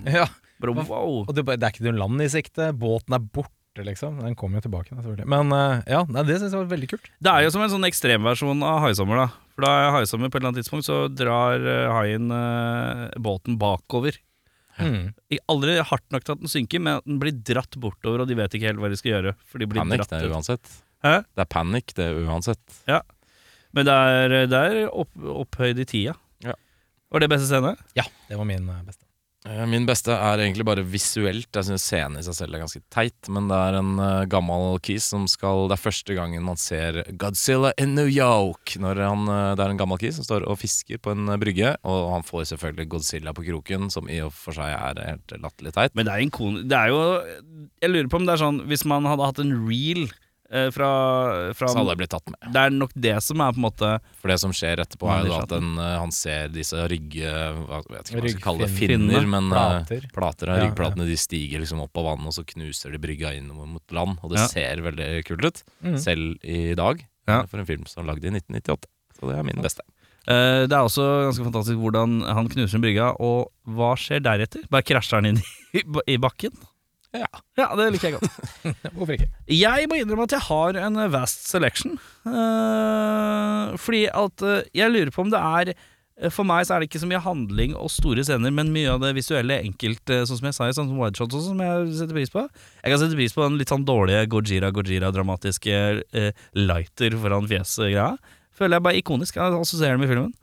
Ja, 0.07 0.27
bare, 0.61 0.73
Wow. 0.87 1.25
og 1.29 1.35
det, 1.35 1.45
bare- 1.45 1.59
det 1.59 1.67
er 1.69 1.73
ikke 1.75 1.87
noe 1.89 1.99
land 1.99 2.21
i 2.23 2.29
sikte. 2.31 2.73
Båten 2.77 3.15
er 3.17 3.19
borte, 3.21 3.83
liksom. 3.85 4.21
Den 4.23 4.37
kommer 4.39 4.61
jo 4.61 4.69
tilbake, 4.69 4.95
selvfølgelig. 4.95 5.27
Men 5.27 5.51
eh, 5.53 5.83
ja, 5.91 6.05
nei, 6.09 6.23
det 6.29 6.39
syns 6.41 6.53
jeg 6.55 6.61
var 6.63 6.71
veldig 6.77 6.89
kult. 6.93 7.09
Det 7.21 7.33
er 7.33 7.43
jo 7.47 7.51
som 7.55 7.63
en 7.65 7.73
sånn 7.73 7.89
ekstremversjon 7.89 8.63
av 8.63 8.81
haisommer, 8.87 9.25
da. 9.25 9.27
For 9.57 9.67
da 9.67 9.73
er 9.89 9.91
haisommer 9.99 10.31
på 10.31 10.37
et 10.39 10.43
eller 10.43 10.53
annet 10.53 10.63
tidspunkt, 10.63 10.87
så 10.87 11.01
drar 11.11 11.59
eh, 11.63 11.89
haien 11.95 12.31
eh, 12.31 13.11
båten 13.19 13.59
bakover. 13.59 14.19
Mm. 14.79 15.13
I- 15.31 15.39
Aldri 15.49 15.77
hardt 15.83 16.07
nok 16.11 16.25
til 16.27 16.35
at 16.35 16.41
den 16.43 16.51
synker, 16.51 16.81
men 16.83 16.99
at 16.99 17.05
den 17.07 17.19
blir 17.23 17.33
dratt 17.47 17.77
bortover, 17.79 18.23
og 18.25 18.29
de 18.31 18.35
vet 18.39 18.55
ikke 18.59 18.71
helt 18.73 18.79
hva 18.83 18.91
de 18.91 18.97
skal 18.99 19.13
gjøre. 19.17 19.35
For 19.47 19.59
de 19.63 19.67
blir 19.71 19.83
Panic, 19.83 20.03
dratt 20.05 20.11
det 20.15 20.23
er 20.23 20.31
ut. 20.31 20.37
uansett. 20.39 20.81
Hæ? 21.05 21.17
Det 21.37 21.43
er 21.45 21.51
panikk, 21.53 21.93
det 21.95 22.05
er 22.09 22.23
uansett. 22.25 22.81
Men 23.75 23.89
det 23.89 23.95
er, 23.95 24.37
det 24.51 24.61
er 24.61 24.85
opp, 24.91 25.11
opphøyd 25.45 25.83
i 25.83 25.89
tida. 25.89 26.15
Ja. 26.45 26.55
Var 27.11 27.25
det 27.25 27.33
beste 27.33 27.51
scene? 27.51 27.75
Ja, 27.99 28.07
det 28.29 28.39
var 28.39 28.47
min 28.49 28.69
eh, 28.71 28.85
beste. 28.87 29.05
Eh, 29.45 29.65
Min 29.69 29.85
beste 29.85 30.15
er 30.17 30.41
egentlig 30.41 30.65
bare 30.65 30.85
visuelt. 30.89 31.51
Jeg 31.53 31.67
synes 31.67 31.85
Scenen 31.85 32.17
i 32.17 32.25
seg 32.25 32.37
selv 32.39 32.57
er 32.57 32.63
ganske 32.63 32.81
teit, 32.95 33.29
men 33.29 33.51
det 33.51 33.59
er 33.61 33.77
en 33.77 33.91
uh, 34.01 34.25
gammel 34.31 34.79
kis 34.85 35.11
som 35.13 35.27
skal 35.29 35.67
Det 35.69 35.77
er 35.77 35.83
første 35.83 36.17
gangen 36.17 36.47
man 36.47 36.57
ser 36.61 37.03
Godzilla 37.21 37.75
in 37.77 37.93
New 37.99 38.09
York. 38.09 38.79
Når 38.81 39.03
han, 39.05 39.29
uh, 39.29 39.53
det 39.53 39.67
er 39.67 39.75
en 39.75 39.83
gammel 39.83 40.01
kis 40.01 40.17
som 40.17 40.25
står 40.25 40.49
og 40.49 40.57
fisker 40.63 41.03
på 41.05 41.13
en 41.13 41.29
brygge, 41.41 41.75
og 41.85 42.09
han 42.15 42.25
får 42.25 42.49
selvfølgelig 42.55 42.89
Godzilla 42.97 43.37
på 43.37 43.45
kroken, 43.51 43.91
som 43.93 44.09
i 44.09 44.23
og 44.25 44.33
for 44.33 44.57
seg 44.57 44.73
er 44.73 45.05
helt 45.11 45.37
latterlig 45.37 45.75
teit. 45.77 45.93
Men 45.93 46.09
det 46.09 46.15
er, 46.17 46.25
en 46.25 46.35
kon 46.35 46.63
det 46.65 46.79
er 46.79 46.95
jo 46.95 47.03
Jeg 47.83 47.93
lurer 47.93 48.09
på 48.09 48.23
om 48.23 48.25
det 48.25 48.33
er 48.35 48.41
sånn 48.41 48.63
Hvis 48.71 48.85
man 48.89 49.05
hadde 49.09 49.27
hatt 49.29 49.41
en 49.43 49.53
reel 49.69 50.07
fra, 50.51 50.89
fra 51.57 51.69
Så 51.73 51.79
alle 51.81 51.97
blir 51.97 52.07
tatt 52.11 52.27
med. 52.31 52.37
Det 52.53 52.61
er 52.61 52.71
nok 52.75 52.93
det 52.95 53.15
som 53.25 53.41
er 53.41 53.53
på 53.55 53.59
en 53.61 53.65
måte 53.65 53.89
For 54.21 54.29
det 54.29 54.37
som 54.43 54.53
skjer 54.55 54.83
etterpå, 54.85 55.09
er 55.11 55.27
jo 55.27 55.39
at 55.39 55.49
den, 55.49 55.71
eh, 55.79 55.95
han 56.03 56.13
ser 56.15 56.49
disse 56.53 56.77
rygge... 56.91 57.31
Hva 57.65 57.81
jeg 57.81 57.95
vet 57.95 58.11
ikke 58.11 58.19
hva 58.19 58.23
man 58.23 58.35
skal 58.35 58.45
kalle 58.49 58.67
det. 58.67 58.71
Finner, 58.77 59.27
men 59.27 59.49
eh, 59.51 59.57
Plater. 59.57 60.07
plater 60.15 60.53
ja, 60.53 60.57
Ja, 60.61 60.67
ryggplatene 60.69 61.07
de 61.09 61.17
stiger 61.17 61.65
liksom 61.65 61.81
opp 61.87 61.97
av 61.97 62.05
vannet, 62.11 62.27
og 62.31 62.37
så 62.37 62.45
knuser 62.47 62.93
de 62.95 63.01
brygga 63.03 63.33
inn 63.39 63.49
mot 63.55 63.97
land. 63.97 64.19
Og 64.23 64.31
det 64.35 64.43
Ja. 64.45 64.47
ser 64.53 64.85
veldig 64.85 65.11
kult 65.27 65.45
ut, 65.49 65.63
Mm. 65.83 65.99
selv 65.99 66.37
i 66.45 66.75
dag, 66.75 67.07
Ja. 67.27 67.43
for 67.47 67.59
en 67.59 67.67
film 67.67 67.87
som 67.87 68.05
er 68.05 68.13
lagd 68.15 68.25
i 68.25 68.31
1998. 68.31 68.87
Så 69.19 69.29
det 69.31 69.39
er 69.39 69.43
min 69.43 69.63
beste. 69.65 69.81
Uh, 70.29 70.65
Det 70.67 70.73
er 70.73 70.85
også 70.85 71.05
ganske 71.29 71.45
fantastisk 71.45 71.77
hvordan 71.81 72.23
han 72.25 72.49
knuser 72.49 72.77
en 72.77 72.83
brygga, 72.83 73.11
og 73.21 73.51
hva 73.69 73.95
skjer 73.97 74.23
deretter? 74.25 74.63
Bare 74.71 74.83
krasjer 74.83 75.21
han 75.21 75.27
inn 75.27 75.43
i, 75.75 75.83
i 76.15 76.17
bakken? 76.17 76.53
Ja. 77.15 77.29
ja, 77.61 77.67
det 77.79 77.85
liker 77.95 78.11
jeg 78.11 78.19
godt. 78.19 78.39
Hvorfor 78.97 79.15
ikke? 79.15 79.29
Jeg 79.55 79.87
må 79.91 79.99
innrømme 80.01 80.27
at 80.27 80.35
jeg 80.35 80.43
har 80.49 80.79
en 80.83 80.97
vast 81.13 81.45
selection. 81.47 81.93
Uh, 82.27 83.75
fordi 83.79 84.07
at 84.11 84.43
uh, 84.43 84.63
jeg 84.75 84.91
lurer 84.91 85.13
på 85.15 85.23
om 85.23 85.31
det 85.31 85.39
er 85.39 85.71
eh, 85.75 86.31
For 86.35 86.47
meg 86.49 86.67
så 86.67 86.75
er 86.75 86.83
det 86.83 86.89
ikke 86.89 87.03
så 87.05 87.09
mye 87.11 87.23
handling 87.23 87.77
og 87.79 87.93
store 87.95 88.25
scener, 88.27 88.51
men 88.55 88.73
mye 88.75 88.91
av 88.97 89.03
det 89.05 89.13
visuelle 89.19 89.61
enkelt, 89.63 90.03
sånn 90.27 90.41
som 90.41 90.49
jeg 90.51 90.57
sa 90.59 90.69
sånn 90.75 90.91
som 90.91 90.99
wide 90.99 91.19
shots 91.21 91.39
som 91.47 91.63
jeg 91.63 91.93
setter 92.01 92.19
pris 92.19 92.33
på. 92.35 92.47
Jeg 92.83 92.95
kan 92.95 93.03
sette 93.05 93.19
pris 93.19 93.37
på 93.37 93.47
den 93.47 93.61
litt 93.61 93.71
sånn 93.71 93.87
dårlige 93.87 94.27
Gojira-Gojira-dramatiske 94.35 95.79
uh, 96.19 96.31
lighter 96.59 97.15
foran 97.23 97.47
fjeset-greia. 97.51 98.11
Føler 98.55 98.79
jeg 98.79 98.87
bare 98.87 98.99
ikonisk. 99.03 99.39
Jeg 99.39 99.61
assosierer 99.63 99.99
den 99.99 100.03
med 100.05 100.11
filmen. 100.11 100.35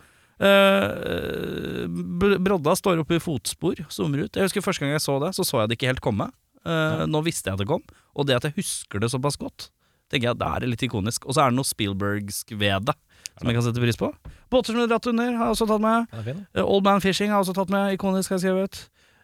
Uh, 0.42 1.86
Br- 2.20 2.40
Brodda 2.42 2.74
står 2.80 3.04
oppe 3.04 3.20
i 3.20 3.24
fotspor, 3.24 3.84
zoomer 3.94 4.24
ut. 4.26 4.36
Jeg 4.36 4.48
husker 4.48 4.64
Første 4.66 4.84
gang 4.86 4.96
jeg 4.96 5.04
så 5.04 5.20
det, 5.24 5.36
så 5.38 5.46
så 5.48 5.62
jeg 5.62 5.72
det 5.72 5.78
ikke 5.80 5.92
helt 5.92 6.04
komme. 6.04 6.32
Eh, 6.66 7.06
Nå 7.10 7.22
visste 7.26 7.50
jeg 7.50 7.58
at 7.58 7.64
det 7.64 7.70
kom, 7.70 7.84
og 8.16 8.28
det 8.30 8.36
at 8.38 8.50
jeg 8.50 8.58
husker 8.60 9.02
det 9.02 9.10
såpass 9.14 9.40
godt, 9.42 9.70
tenker 10.12 10.32
jeg 10.32 10.40
det 10.42 10.50
er 10.50 10.68
litt 10.70 10.84
ikonisk. 10.86 11.26
Og 11.26 11.34
så 11.38 11.46
er 11.46 11.54
det 11.54 11.58
noe 11.62 11.68
Spielbergsk 11.70 12.54
ved 12.60 12.90
det, 12.92 12.96
som 13.40 13.48
jeg 13.50 13.58
kan 13.58 13.66
sette 13.66 13.82
pris 13.84 13.98
på. 14.00 14.12
Båter 14.52 14.76
som 14.76 14.84
er 14.84 14.90
dratt 14.92 15.08
under, 15.10 15.32
har 15.40 15.50
jeg 15.50 15.56
også 15.58 15.68
tatt 15.72 15.82
med. 15.86 16.10
Da. 16.12 16.36
Eh, 16.60 16.66
Old 16.66 16.84
Man 16.86 17.02
Fishing 17.04 17.32
har 17.32 17.40
jeg 17.40 17.48
også 17.48 17.58
tatt 17.62 17.72
med. 17.74 17.96
Ikonisk, 17.98 18.34
har 18.34 18.42
jeg 18.42 18.50
skrevet. 18.50 18.82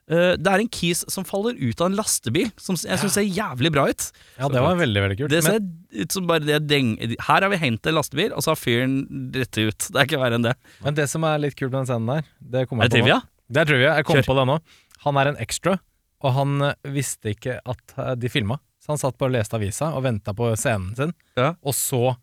Uh, 0.07 0.37
det 0.39 0.47
er 0.47 0.61
en 0.63 0.69
Keys 0.71 1.01
som 1.11 1.25
faller 1.27 1.57
ut 1.59 1.81
av 1.83 1.89
en 1.89 1.95
lastebil, 1.97 2.47
som 2.63 2.77
jeg 2.79 2.95
syns 3.01 3.17
ser 3.17 3.25
jævlig 3.27 3.73
bra 3.75 3.89
ut. 3.91 4.05
Ja, 4.39 4.47
det 4.47 4.61
var 4.63 4.77
veldig, 4.79 5.01
veldig 5.03 5.17
kult. 5.19 5.33
Det 5.33 5.41
ser 5.43 5.57
ut 5.59 6.15
som 6.15 6.29
bare 6.29 6.47
det 6.47 6.61
deng... 6.69 6.93
Her 7.27 7.43
har 7.43 7.51
vi 7.51 7.59
hentet 7.59 7.89
en 7.91 7.97
lastebil, 7.97 8.31
og 8.31 8.39
så 8.45 8.53
har 8.53 8.61
fyren 8.61 9.01
rett 9.35 9.59
ut. 9.59 9.89
Det 9.91 9.99
er 9.99 10.07
ikke 10.07 10.21
verre 10.21 10.39
enn 10.39 10.47
det. 10.47 10.53
Men 10.85 10.95
det 10.95 11.09
som 11.11 11.27
er 11.27 11.41
litt 11.43 11.57
kult 11.59 11.73
med 11.73 11.81
den 11.81 11.89
scenen 11.91 12.07
der 12.07 12.23
Det 12.39 12.63
kommer 12.69 12.87
Er 12.87 12.87
jeg 12.87 12.93
på 12.95 13.03
nå. 13.03 13.03
trivia? 13.03 13.19
Det 13.51 13.61
er 13.65 13.69
trivia. 13.73 13.91
Jeg 13.99 14.07
kom 14.07 14.15
Kjør. 14.21 14.29
på 14.29 14.37
det 14.39 14.45
nå. 14.53 14.57
Han 15.03 15.19
er 15.19 15.31
en 15.33 15.41
extra, 15.43 15.75
og 16.23 16.33
han 16.33 16.55
eh, 16.71 16.73
visste 16.95 17.33
ikke 17.35 17.59
at 17.65 17.93
eh, 17.97 18.13
de 18.17 18.31
filma. 18.33 18.57
Så 18.81 18.93
han 18.93 19.01
satt 19.01 19.17
bare 19.19 19.29
og 19.33 19.35
leste 19.37 19.57
avisa 19.57 19.91
og 19.97 20.03
venta 20.05 20.33
på 20.37 20.49
scenen 20.57 20.93
sin, 20.97 21.13
Ja. 21.37 21.53
og 21.61 21.73
så 21.75 22.15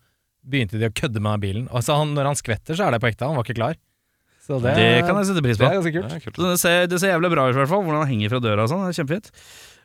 begynte 0.45 0.77
de 0.81 0.87
å 0.89 0.93
kødde 0.93 1.21
med 1.21 1.35
den 1.39 1.43
bilen. 1.43 1.67
Og 1.73 1.81
så 1.85 1.95
han, 1.97 2.13
når 2.17 2.31
han 2.31 2.37
skvetter, 2.39 2.77
så 2.77 2.85
er 2.87 2.95
det 2.95 3.01
på 3.01 3.09
ekte. 3.09 3.25
Han 3.25 3.37
var 3.37 3.45
ikke 3.47 3.57
klar. 3.57 3.77
Så 4.45 4.59
det, 4.61 4.75
Det 4.77 4.89
kan 5.07 5.17
jeg 5.17 5.25
sette 5.31 5.41
pris 5.41 5.57
det 5.57 5.65
på. 5.65 5.71
er 5.71 5.79
ganske 5.79 5.93
kult. 5.95 6.09
Det 6.11 6.17
er 6.19 6.23
kult. 6.27 6.37
Det, 6.37 6.59
ser, 6.61 6.85
det 6.91 6.99
ser 7.01 7.13
jævlig 7.15 7.31
bra 7.33 7.47
ut, 7.49 7.55
i 7.55 7.57
hvert 7.57 7.71
fall. 7.71 7.81
Hvordan 7.85 8.03
han 8.03 8.11
henger 8.11 8.29
fra 8.35 8.41
døra 8.45 8.65
og 8.67 8.69
sånn. 8.69 8.83
Det 8.85 8.91
er 8.93 8.99
kjempefint. 8.99 9.31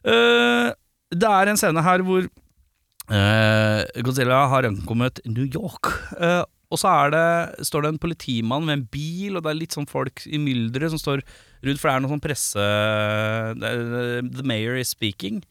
Uh, 0.05 0.69
det 1.17 1.31
er 1.33 1.51
en 1.53 1.61
scene 1.61 1.85
her 1.87 2.05
hvor 2.05 2.27
uh, 3.11 3.81
Godzilla 4.05 4.43
har 4.53 4.69
ankommet 4.69 5.21
New 5.27 5.47
York. 5.49 5.89
Eh, 6.21 6.43
og 6.71 6.79
så 6.79 6.91
er 6.91 7.15
det, 7.15 7.67
står 7.67 7.83
det 7.83 7.91
en 7.93 8.03
politimann 8.03 8.67
med 8.67 8.77
en 8.77 8.85
bil, 8.95 9.37
og 9.37 9.43
det 9.43 9.51
er 9.51 9.59
litt 9.59 9.75
sånn 9.75 9.89
folk 9.91 10.23
i 10.31 10.39
mylderet 10.39 10.93
som 10.93 11.01
står 11.03 11.25
rundt, 11.25 11.81
for 11.81 11.89
det 11.89 11.95
er 11.95 12.05
noe 12.05 12.13
sånn 12.15 12.23
presse 12.23 12.67
The 13.59 14.47
mayor 14.47 14.79
is 14.79 14.93
speaking. 14.95 15.43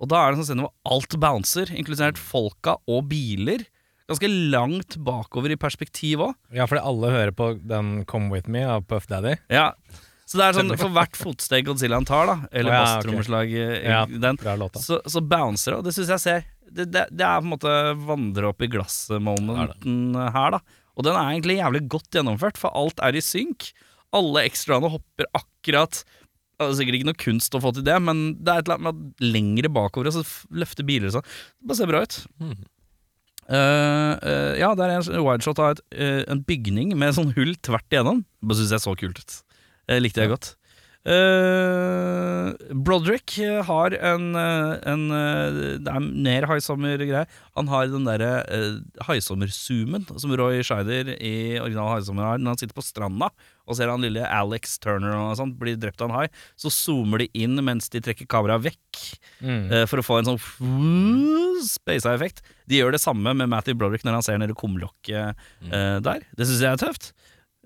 Og 0.00 0.10
da 0.10 0.16
er 0.20 0.32
det 0.32 0.38
en 0.38 0.42
sånn 0.42 0.48
scene 0.50 0.66
hvor 0.66 0.96
alt 0.96 1.16
bouncer, 1.22 1.70
inkludert 1.76 2.18
folka 2.18 2.78
og 2.90 3.06
biler. 3.12 3.66
Ganske 4.10 4.30
langt 4.50 4.96
bakover 5.06 5.54
i 5.54 5.60
perspektiv 5.60 6.24
òg. 6.26 6.36
Ja, 6.56 6.66
fordi 6.66 6.82
alle 6.82 7.12
hører 7.14 7.34
på 7.36 7.52
den 7.62 8.04
'Come 8.04 8.32
With 8.32 8.48
Me' 8.50 8.66
av 8.66 8.88
Puff 8.90 9.06
Daddy. 9.06 9.36
Ja. 9.48 9.74
Så 10.30 10.38
det 10.38 10.46
er 10.46 10.54
sånn 10.60 10.76
for 10.78 10.94
hvert 10.94 11.16
fotsteg 11.18 11.66
Godzillaen 11.66 12.06
tar, 12.06 12.28
da, 12.28 12.36
eller 12.60 12.70
oh, 12.70 12.84
basstrommeslag 12.84 13.50
Ja. 13.50 14.04
den, 14.06 14.38
låta. 14.60 14.82
så, 14.82 15.00
så 15.02 15.22
bouncer 15.26 15.74
det, 15.74 15.78
og 15.80 15.88
det 15.88 15.94
syns 15.96 16.12
jeg 16.14 16.22
ser. 16.22 16.44
Det, 16.70 16.86
det, 16.94 17.08
det 17.10 17.26
er 17.26 17.40
på 17.40 17.48
en 17.48 17.54
måte 17.56 17.72
vandre 18.06 18.52
opp 18.52 18.62
i 18.62 18.70
glasset-momenten 18.70 20.14
her, 20.36 20.54
da. 20.54 20.60
Og 20.94 21.06
den 21.06 21.16
er 21.16 21.32
egentlig 21.32 21.58
jævlig 21.58 21.82
godt 21.90 22.14
gjennomført, 22.14 22.60
for 22.60 22.74
alt 22.78 23.02
er 23.02 23.18
i 23.18 23.24
synk. 23.24 23.72
Alle 24.14 24.44
ekstraene 24.46 24.90
hopper 24.90 25.28
akkurat 25.38 26.02
Det 26.02 26.66
er 26.66 26.74
sikkert 26.76 26.96
ikke 26.98 27.08
noe 27.08 27.20
kunst 27.22 27.54
å 27.56 27.60
få 27.62 27.70
til 27.72 27.86
det, 27.86 27.96
men 28.04 28.18
det 28.38 28.52
er 28.52 28.60
et 28.60 28.68
eller 28.68 28.78
annet 28.78 28.86
med 28.86 28.98
at 29.14 29.28
lengre 29.34 29.70
bakover 29.72 30.12
så 30.12 30.22
løfter 30.52 30.86
biler 30.86 31.08
og 31.08 31.18
sånn. 31.18 31.30
Det 31.56 31.70
bare 31.70 31.78
ser 31.78 31.90
bra 31.90 32.02
ut. 32.04 32.18
Mm. 32.42 32.56
Uh, 33.50 34.12
uh, 34.22 34.52
ja, 34.60 34.68
det 34.78 34.84
er 34.86 34.92
en 34.94 35.24
wideshot 35.26 35.58
av 35.58 35.72
et, 35.72 35.80
uh, 35.96 36.20
en 36.30 36.42
bygning 36.46 36.92
med 37.00 37.16
sånn 37.16 37.32
hull 37.34 37.56
tvert 37.64 37.88
igjennom. 37.90 38.20
Det 38.44 38.58
syns 38.60 38.74
jeg 38.76 38.84
så 38.84 38.94
kult 39.00 39.22
ut. 39.24 39.38
Det 39.90 40.02
likte 40.04 40.22
jeg 40.22 40.30
godt. 40.32 40.54
Uh, 41.00 42.52
Broderick 42.76 43.38
eh, 43.40 43.62
har 43.64 43.94
en, 44.04 44.24
eh, 44.36 44.72
en 44.84 45.04
eh, 45.16 45.60
Det 45.80 45.88
er 45.88 46.02
mer 46.04 46.44
haisommer-greie. 46.50 47.22
Han 47.56 47.70
har 47.72 47.86
den 47.88 48.04
derre 48.04 48.42
uh, 48.44 48.82
haisommer-zoomen 49.08 50.04
som 50.20 50.34
Roy 50.36 50.60
Scheider 50.66 51.14
i 51.16 51.56
original 51.56 51.94
haisommer 51.94 52.28
har. 52.28 52.42
Når 52.42 52.52
han 52.52 52.60
sitter 52.60 52.76
på 52.76 52.84
stranda 52.84 53.30
og 53.70 53.78
ser 53.78 53.88
han 53.88 54.04
lille 54.04 54.26
Alex 54.28 54.76
Turner 54.82 55.14
og 55.16 55.38
sånt 55.38 55.56
bli 55.60 55.72
drept 55.80 56.02
av 56.04 56.10
en 56.10 56.16
hai, 56.18 56.26
så 56.58 56.72
zoomer 56.74 57.24
de 57.24 57.30
inn 57.38 57.56
mens 57.64 57.88
de 57.92 58.02
trekker 58.04 58.28
kameraet 58.28 58.66
vekk. 58.68 59.00
eh, 59.72 59.84
for 59.88 60.02
å 60.02 60.04
få 60.04 60.18
en 60.20 60.32
sånn 60.32 60.40
space-effekt. 61.64 62.42
De 62.68 62.80
gjør 62.80 62.92
det 62.96 63.00
samme 63.02 63.32
med 63.36 63.48
Matthew 63.48 63.78
Broderick 63.78 64.04
når 64.04 64.18
han 64.18 64.26
ser 64.26 64.40
nede 64.42 64.58
kumlokket 64.58 65.38
eh, 65.70 65.96
der. 66.02 66.26
Det 66.36 66.48
syns 66.50 66.64
jeg 66.66 66.74
er 66.74 66.82
tøft. 66.82 67.12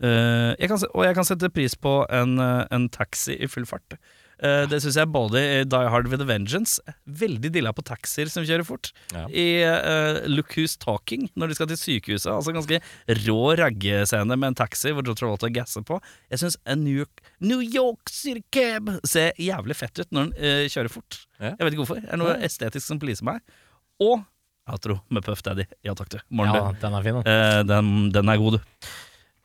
Eh, 0.02 0.52
jeg 0.58 0.70
kan, 0.72 0.82
og 0.90 1.06
jeg 1.06 1.14
kan 1.14 1.26
sette 1.28 1.52
pris 1.54 1.76
på 1.78 2.02
en, 2.10 2.38
eh, 2.42 2.66
en 2.74 2.88
taxi 2.90 3.36
i 3.38 3.46
full 3.50 3.66
fart. 3.68 3.94
Eh, 4.42 4.64
det 4.66 4.80
syns 4.82 4.96
jeg 4.98 5.12
både 5.14 5.38
i 5.38 5.60
Die 5.70 5.90
Hard 5.92 6.08
with 6.10 6.20
a 6.20 6.26
Vengeance 6.26 6.82
Veldig 7.06 7.52
dilla 7.54 7.70
på 7.72 7.84
taxier 7.86 8.26
som 8.32 8.42
kjører 8.44 8.66
fort. 8.66 8.90
Ja. 9.14 9.28
I 9.30 9.62
uh, 9.62 10.26
Look 10.26 10.56
Who's 10.58 10.74
Talking, 10.80 11.28
når 11.38 11.52
de 11.52 11.58
skal 11.58 11.70
til 11.70 11.78
sykehuset. 11.78 12.32
Altså 12.32 12.52
Ganske 12.56 12.80
rå 13.22 13.38
raggescene 13.60 14.34
med 14.34 14.50
en 14.50 14.58
taxi 14.58 14.90
hvor 14.90 15.06
Joe 15.06 15.14
Travolta 15.14 15.48
gasser 15.54 15.86
på. 15.86 16.00
Jeg 16.34 16.42
syns 16.42 16.58
New 16.74 17.04
York, 17.04 17.22
New 17.38 17.62
York 17.62 18.10
City 18.10 18.42
Cab 18.52 18.90
ser 19.06 19.32
jævlig 19.38 19.78
fett 19.78 20.02
ut 20.02 20.10
når 20.10 20.34
den 20.34 20.36
uh, 20.42 20.66
kjører 20.74 20.92
fort. 20.98 21.22
Ja. 21.38 21.54
Jeg 21.54 21.62
vet 21.62 21.72
ikke 21.76 21.84
hvorfor. 21.84 22.02
Det 22.02 22.12
er 22.12 22.24
noe 22.24 22.36
estetisk 22.50 22.90
som 22.90 23.02
pleaser 23.02 23.30
meg. 23.30 23.56
Og 24.02 24.18
outro 24.66 24.98
med 25.14 25.22
Puff 25.22 25.46
Daddy. 25.46 25.68
Ja 25.86 25.94
takk, 25.94 26.10
du. 26.10 26.18
Morgen, 26.34 26.58
Ja, 26.58 26.74
den 26.82 26.98
er 26.98 27.06
fin. 27.06 27.22
den, 27.70 27.90
den 28.10 28.32
er 28.34 28.42
god, 28.42 28.58
du. 28.58 28.88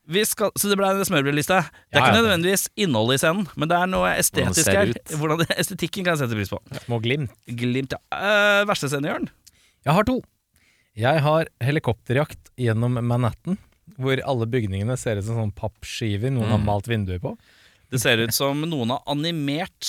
Vi 0.10 0.24
skal, 0.26 0.50
så 0.58 0.72
det 0.72 0.78
ble 0.80 0.90
en 0.90 1.06
smørbrødliste. 1.06 1.60
Det 1.62 2.00
er 2.00 2.02
Ja, 2.02 2.08
ikke 2.08 2.22
nødvendigvis 2.24 2.66
innholdet 2.82 3.20
i 3.20 3.22
scenen, 3.22 3.46
men 3.56 3.70
det 3.70 3.78
er 3.78 3.90
noe 3.92 4.10
estetisk 4.18 4.72
her. 4.74 4.94
Hvordan 5.14 5.44
det, 5.44 5.50
estetikken 5.62 6.08
kan 6.08 6.16
jeg 6.16 6.24
sette 6.24 6.38
pris 6.40 6.50
på. 6.50 6.60
Små 6.88 6.98
glimt. 7.04 7.36
Glimt, 7.46 7.94
ja. 7.94 8.02
uh, 8.18 8.66
verste 8.70 8.90
scene, 8.90 9.12
Jørn? 9.12 9.30
Jeg 9.86 9.96
har 10.00 10.08
to. 10.10 10.18
Jeg 10.98 11.22
har 11.24 11.52
helikopterjakt 11.64 12.50
gjennom 12.60 12.98
Manhattan, 13.06 13.60
hvor 14.02 14.20
alle 14.26 14.50
bygningene 14.50 14.98
ser 15.00 15.22
ut 15.22 15.28
som 15.28 15.38
sånn 15.44 15.56
pappskiver 15.56 16.34
noen 16.34 16.56
har 16.56 16.64
malt 16.66 16.90
vinduer 16.90 17.22
på. 17.22 17.36
Det 17.90 18.02
ser 18.02 18.22
ut 18.22 18.34
som 18.34 18.66
noen 18.66 18.96
har 18.96 19.06
animert 19.10 19.88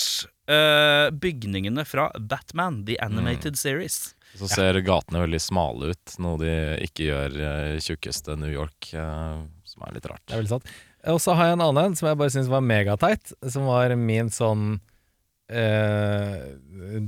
uh, 0.49 1.09
bygningene 1.13 1.85
fra 1.85 2.11
Batman, 2.17 2.83
The 2.85 2.97
Animated 3.01 3.57
Series. 3.59 4.13
Så 4.37 4.47
ser 4.47 4.79
gatene 4.85 5.25
veldig 5.25 5.41
smale 5.43 5.91
ut, 5.91 6.13
noe 6.23 6.39
de 6.39 6.53
ikke 6.85 7.09
gjør 7.09 7.33
i 7.75 7.81
tjukkeste 7.83 8.37
New 8.39 8.51
York, 8.53 8.93
eh, 8.95 9.41
som 9.71 9.87
er 9.87 9.95
litt 9.97 10.07
rart. 10.11 10.21
Det 10.27 10.35
er 10.35 10.41
veldig 10.43 10.53
sant. 10.57 10.71
Og 11.11 11.17
så 11.23 11.33
har 11.39 11.49
jeg 11.49 11.57
en 11.57 11.65
annen 11.65 11.89
en 11.91 11.95
som 11.97 12.11
jeg 12.11 12.19
bare 12.19 12.33
syns 12.35 12.51
var 12.51 12.61
megateit, 12.61 13.31
som 13.49 13.65
var 13.71 13.95
min 13.97 14.29
sånn 14.33 14.75
eh, 15.49 16.37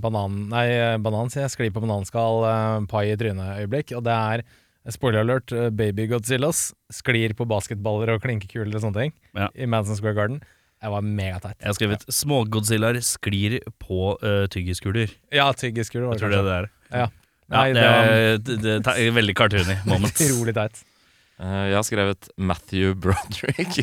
banan... 0.01 0.39
Nei, 0.51 0.65
banan, 1.03 1.29
sier 1.33 1.45
jeg. 1.45 1.53
Skli 1.55 1.69
på 1.75 1.83
bananskall, 1.83 2.43
eh, 2.49 2.79
pai 2.91 3.05
i 3.11 3.17
trynet-øyeblikk. 3.19 3.95
Og 3.99 4.05
det 4.07 4.17
er 4.17 4.45
Spoiler 4.91 5.21
alert, 5.23 5.51
eh, 5.55 5.69
Baby 5.71 6.09
Godzillas 6.11 6.73
sklir 6.91 7.31
på 7.39 7.45
basketballer 7.47 8.17
og 8.17 8.25
klinkekuler 8.25 8.73
og 8.75 8.81
sånne 8.83 8.99
ting 9.05 9.13
Ja. 9.37 9.47
i 9.55 9.65
Madison 9.65 9.95
Square 9.95 10.17
Garden. 10.17 10.41
Jeg 10.83 10.91
var 10.91 11.01
megateit. 11.07 11.55
Jeg 11.61 11.69
har 11.69 11.75
skrevet 11.77 12.01
'Smågodzillaer 12.11 12.97
sklir 12.99 13.61
på 13.79 14.17
uh, 14.19 14.43
tyggiskuler'. 14.51 15.13
Ja, 15.31 15.45
tyggiskuler 15.55 16.09
var 16.09 16.17
Jeg 16.17 16.19
tror 16.19 16.29
det 16.33 16.39
er 16.39 16.43
kanskje. 16.43 16.69
det 16.91 16.99
er. 16.99 16.99
Ja. 16.99 17.07
Ja, 17.53 17.63
det, 17.63 17.73
det 17.73 17.83
var 17.87 18.03
det, 18.03 18.61
det, 18.63 18.83
det 18.83 19.07
er 19.07 19.11
veldig 19.15 19.35
cartoony 19.39 19.77
moment. 19.87 20.11
utrolig 20.19 20.53
teit. 20.57 20.83
Eh, 21.41 21.63
Jeg 21.71 21.75
har 21.79 21.85
skrevet 21.87 22.27
Matthew 22.37 22.93
Broderick. 23.03 23.79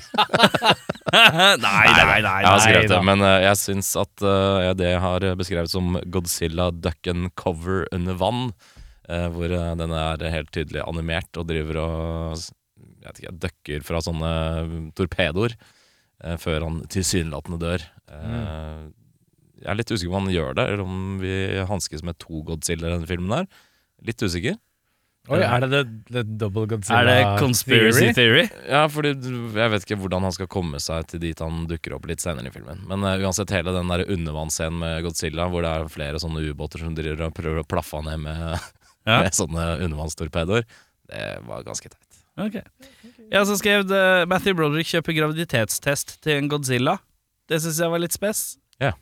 nei, 1.60 1.86
nei, 1.90 2.20
nei. 2.22 2.36
Jeg 2.44 2.50
har 2.50 2.62
skrevet 2.64 2.92
det, 2.92 3.00
men 3.08 3.24
eh, 3.26 3.38
jeg 3.48 3.58
syns 3.64 3.90
at 4.00 4.22
eh, 4.26 4.70
det 4.78 4.92
jeg 4.92 5.02
har 5.02 5.26
beskrevet 5.40 5.72
som 5.72 5.98
Godzilla 6.14 6.70
duck 6.70 7.10
and 7.10 7.32
cover 7.40 7.86
under 7.94 8.14
vann, 8.20 8.50
hvor 9.34 9.50
den 9.50 9.90
er 9.90 10.22
helt 10.30 10.52
tydelig 10.54 10.84
animert 10.86 11.34
og 11.40 11.48
driver 11.48 11.80
og 11.82 12.36
jeg 13.02 13.16
ikke, 13.16 13.32
ducker 13.42 13.82
fra 13.82 13.98
sånne 14.04 14.28
torpedoer 14.94 15.56
eh, 15.56 16.36
før 16.38 16.66
han 16.68 16.76
tilsynelatende 16.92 17.58
dør. 17.58 17.86
Mm. 18.06 18.92
Jeg 19.60 19.68
er 19.72 19.78
litt 19.80 19.90
usikker 19.90 20.12
på 20.14 20.20
om 20.20 20.28
han 20.28 20.34
gjør 20.36 20.54
det, 20.60 20.66
eller 20.70 20.84
om 20.84 21.00
vi 21.20 21.32
hanskes 21.68 22.04
med 22.06 22.20
to 22.22 22.44
Godzilla 22.46 22.86
i 22.86 22.94
denne 22.94 23.08
filmen. 23.10 23.34
her 23.42 24.06
Litt 24.06 24.22
usikker. 24.24 24.54
Oi, 25.30 25.38
er 25.46 25.62
det 25.62 25.68
the, 25.70 25.80
det 26.10 26.22
double 26.40 26.64
Godzilla 26.66 27.00
Er 27.00 27.06
det 27.06 27.38
conspiracy 27.38 28.08
theory? 28.16 28.48
Ja, 28.66 28.80
fordi 28.90 29.12
jeg 29.14 29.72
vet 29.74 29.84
ikke 29.86 29.98
hvordan 30.02 30.24
han 30.26 30.34
skal 30.34 30.48
komme 30.50 30.80
seg 30.82 31.06
til 31.12 31.22
dit 31.22 31.38
han 31.42 31.68
dukker 31.70 31.94
opp 31.94 32.08
litt 32.10 32.22
senere 32.24 32.50
i 32.50 32.54
filmen. 32.54 32.82
Men 32.90 33.06
uh, 33.06 33.12
uansett, 33.22 33.52
hele 33.54 33.74
den 33.76 33.92
der 33.92 34.02
undervannsscenen 34.10 34.80
med 34.82 35.04
Godzilla, 35.06 35.46
hvor 35.52 35.62
det 35.62 35.70
er 35.70 35.92
flere 35.92 36.18
sånne 36.22 36.42
ubåter 36.50 36.82
som 36.82 36.96
driver 36.98 37.28
og 37.28 37.36
prøver 37.38 37.62
å 37.62 37.66
plaffe 37.70 38.00
han 38.00 38.10
ned 38.10 38.24
med, 38.26 38.70
Ja. 39.08 39.22
med 39.24 39.32
sånne 39.38 39.66
undervannstorpedoer, 39.86 40.66
det 41.10 41.28
var 41.46 41.62
ganske 41.64 41.88
teit. 41.88 42.18
Ok. 42.40 42.56
Jeg 42.60 43.32
har 43.32 43.44
også 43.46 43.56
skrevet 43.60 43.90
uh, 43.94 44.26
Matthew 44.28 44.56
Broderick 44.58 44.90
kjøper 44.90 45.16
graviditetstest 45.16 46.18
til 46.24 46.36
en 46.40 46.50
Godzilla. 46.52 46.98
Det 47.50 47.58
syns 47.62 47.80
jeg 47.82 47.92
var 47.94 48.02
litt 48.02 48.14
spes. 48.14 48.42
Ja. 48.82 48.92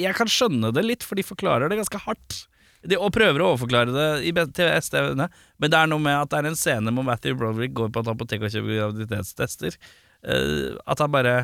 Jeg 0.00 0.14
kan 0.16 0.30
skjønne 0.30 0.70
det 0.74 0.86
litt, 0.86 1.04
for 1.06 1.18
de 1.20 1.24
forklarer 1.26 1.70
det 1.70 1.78
ganske 1.82 2.00
hardt. 2.06 2.44
De, 2.80 2.96
og 2.96 3.12
prøver 3.12 3.42
å 3.42 3.50
overforklare 3.50 3.92
det 3.92 4.08
i 4.24 4.32
til. 4.56 5.24
Men 5.60 5.72
det 5.72 5.78
er 5.78 5.90
noe 5.90 6.00
med 6.00 6.16
at 6.16 6.30
det 6.32 6.38
er 6.38 6.50
en 6.50 6.58
scene 6.58 6.94
hvor 6.96 7.04
Matthew 7.04 7.36
Broderick 7.36 7.74
går 7.76 7.90
på 7.92 8.04
et 8.04 8.12
apotek 8.14 8.46
og 8.46 8.54
kjøper 8.54 8.78
graviditetstester. 8.78 9.76
Uh, 10.24 10.78
at 10.88 11.00
han 11.00 11.12
bare 11.12 11.34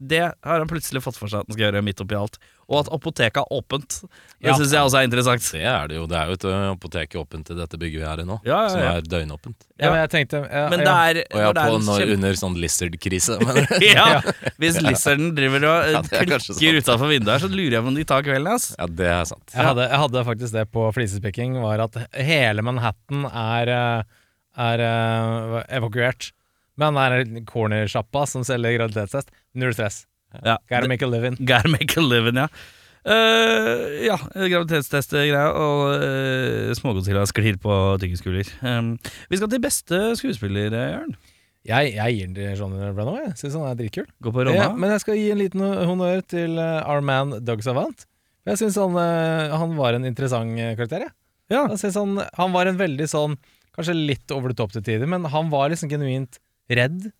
Det 0.00 0.20
har 0.46 0.60
han 0.62 0.68
plutselig 0.70 1.00
fått 1.02 1.16
for 1.18 1.26
seg 1.26 1.40
at 1.42 1.48
han 1.48 1.56
skal 1.56 1.64
gjøre 1.72 1.80
midt 1.82 1.98
oppi 2.04 2.14
alt. 2.14 2.36
Og 2.68 2.76
at 2.84 2.90
apoteket 2.94 3.40
er 3.40 3.48
åpent. 3.56 3.96
Det 4.38 4.46
Ja. 4.46 4.52
syns 4.54 4.70
jeg 4.70 4.84
også 4.86 4.98
er 5.00 5.06
interessant. 5.08 5.42
Det 5.50 5.62
er 5.66 5.88
det 5.88 5.96
jo. 5.96 6.04
Det 6.06 6.14
er 6.20 6.26
jo 6.28 6.36
et 6.36 6.44
apotek 6.76 7.16
åpent 7.18 7.50
i 7.50 7.56
dette 7.58 7.78
bygget 7.80 7.98
vi 7.98 8.06
er 8.06 8.20
i 8.22 8.26
nå, 8.28 8.36
Ja, 8.46 8.58
ja, 8.62 8.68
som 8.68 8.80
er 8.84 9.00
døgnåpent. 9.02 9.56
Ja, 9.80 9.90
men 9.90 9.98
jeg 10.04 10.10
tenkte 10.12 10.42
ja, 10.46 10.68
Men 10.70 10.84
det 10.84 10.92
er, 10.92 11.20
Og 11.32 11.54
det 11.56 11.64
er 11.64 11.70
på, 11.72 11.80
når, 11.82 11.98
kjem... 12.04 12.12
under 12.14 12.32
sånn 12.38 12.56
lizard-krise. 12.62 13.38
mener 13.46 13.66
du? 13.66 13.86
ja, 13.88 14.20
Hvis 14.60 14.78
lizarden 14.84 15.34
driver 15.34 15.66
og 15.72 16.06
klikker 16.12 16.38
sant. 16.46 16.62
utafor 16.62 17.08
vinduet 17.10 17.34
her, 17.34 17.42
så 17.48 17.50
lurer 17.50 17.72
jeg 17.78 17.82
på 17.82 17.88
om 17.88 17.98
de 17.98 18.04
tar 18.04 18.22
kvelden. 18.22 18.46
hans. 18.54 18.70
Ja, 18.78 18.86
det 18.86 19.10
er 19.16 19.24
sant. 19.34 19.50
Jeg 19.56 19.64
hadde, 19.72 19.88
jeg 19.90 19.98
hadde 20.04 20.24
faktisk 20.30 20.52
det 20.60 20.66
på 20.70 20.86
flisespikking, 20.94 21.58
var 21.64 21.80
at 21.88 21.96
hele 22.14 22.62
Manhattan 22.62 23.24
er, 23.32 23.74
er, 24.54 24.80
er 24.86 25.66
evakuert. 25.80 26.30
Men 26.78 26.94
det 26.94 27.02
er 27.08 27.24
en 27.24 27.46
cornersjappa 27.48 28.20
som 28.30 28.44
selger 28.46 28.76
graviditetstest. 28.78 29.32
Null 29.58 29.74
stress. 29.76 30.04
Ja, 30.44 30.58
Gotta 30.68 30.88
make 30.90 31.04
a 31.04 31.08
living. 31.08 31.38
Gotta 31.50 31.70
make 31.72 31.96
a 31.98 32.04
living, 32.04 32.40
ja. 32.40 32.48
Uh, 33.08 34.04
ja, 34.04 34.18
graviditetstest-greia 34.34 35.46
og 35.56 36.02
uh, 36.02 36.74
smågodzilla 36.76 37.22
sklir 37.30 37.56
på 37.62 37.72
tyggiskuler. 38.02 38.50
Um, 38.60 38.96
vi 39.30 39.40
skal 39.40 39.50
til 39.52 39.62
beste 39.64 40.00
skuespiller, 40.18 40.74
Jørn. 40.74 41.14
Jeg, 41.68 41.92
jeg 41.98 42.16
gir 42.16 42.28
den 42.28 42.36
til 42.36 42.56
Johnny 42.56 42.80
Renault. 42.80 43.22
Jeg 43.26 43.36
syns 43.40 43.56
han 43.58 43.66
er 43.68 43.78
dritkul. 43.78 44.06
Gå 44.24 44.32
på 44.32 44.44
Ronna. 44.46 44.56
Ja, 44.56 44.68
men 44.72 44.92
jeg 44.94 45.02
skal 45.04 45.18
gi 45.18 45.26
en 45.32 45.40
liten 45.40 45.64
honnør 45.64 46.22
til 46.24 46.56
eh, 46.60 46.88
our 46.88 47.04
man 47.04 47.34
Doug 47.44 47.64
Savant. 47.64 48.06
Jeg 48.48 48.60
syns 48.62 48.78
han, 48.80 48.96
uh, 48.96 49.56
han 49.60 49.74
var 49.76 49.98
en 49.98 50.08
interessant 50.08 50.56
karakter. 50.78 51.08
Jeg. 51.08 51.14
Ja. 51.52 51.66
Jeg 51.74 51.80
synes 51.82 51.98
han, 52.00 52.22
han 52.38 52.54
var 52.56 52.68
en 52.68 52.80
veldig 52.80 53.08
sånn 53.08 53.38
Kanskje 53.78 53.94
litt 53.94 54.32
over 54.34 54.50
the 54.50 54.56
top 54.58 54.72
til 54.74 54.82
tider, 54.82 55.06
men 55.06 55.22
han 55.30 55.52
var 55.52 55.68
liksom 55.70 55.86
genuint 55.92 56.40
redd 56.66 57.12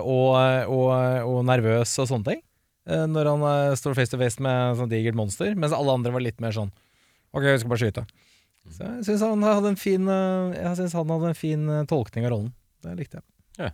og, 0.00 0.34
og, 0.68 0.90
og 1.24 1.38
nervøs 1.48 1.92
og 2.02 2.08
sånne 2.10 2.28
ting. 2.32 2.42
eh, 2.90 3.06
når 3.08 3.30
han 3.32 3.44
eh, 3.48 3.76
står 3.80 3.96
face 3.96 4.12
to 4.12 4.18
face 4.20 4.42
med 4.44 4.72
et 4.72 4.80
sånt 4.82 4.92
digert 4.92 5.16
monster, 5.16 5.54
mens 5.56 5.72
alle 5.72 5.94
andre 5.96 6.12
var 6.12 6.24
litt 6.24 6.40
mer 6.44 6.52
sånn 6.56 6.72
Ok, 7.34 7.42
vi 7.48 7.58
skal 7.58 7.70
bare 7.72 7.80
skyte. 7.82 8.02
Så 8.70 8.86
jeg 8.86 9.06
syns 9.08 9.22
han 9.26 9.42
hadde 9.42 9.72
en 9.72 9.76
fin 9.80 10.04
eh, 10.08 10.52
Jeg 10.54 10.76
synes 10.78 10.92
han 10.94 11.08
hadde 11.10 11.32
en 11.32 11.38
fin 11.38 11.64
eh, 11.68 11.86
tolkning 11.90 12.28
av 12.28 12.30
rollen. 12.36 12.52
Det 12.84 12.94
likte 13.00 13.18
jeg. 13.20 13.72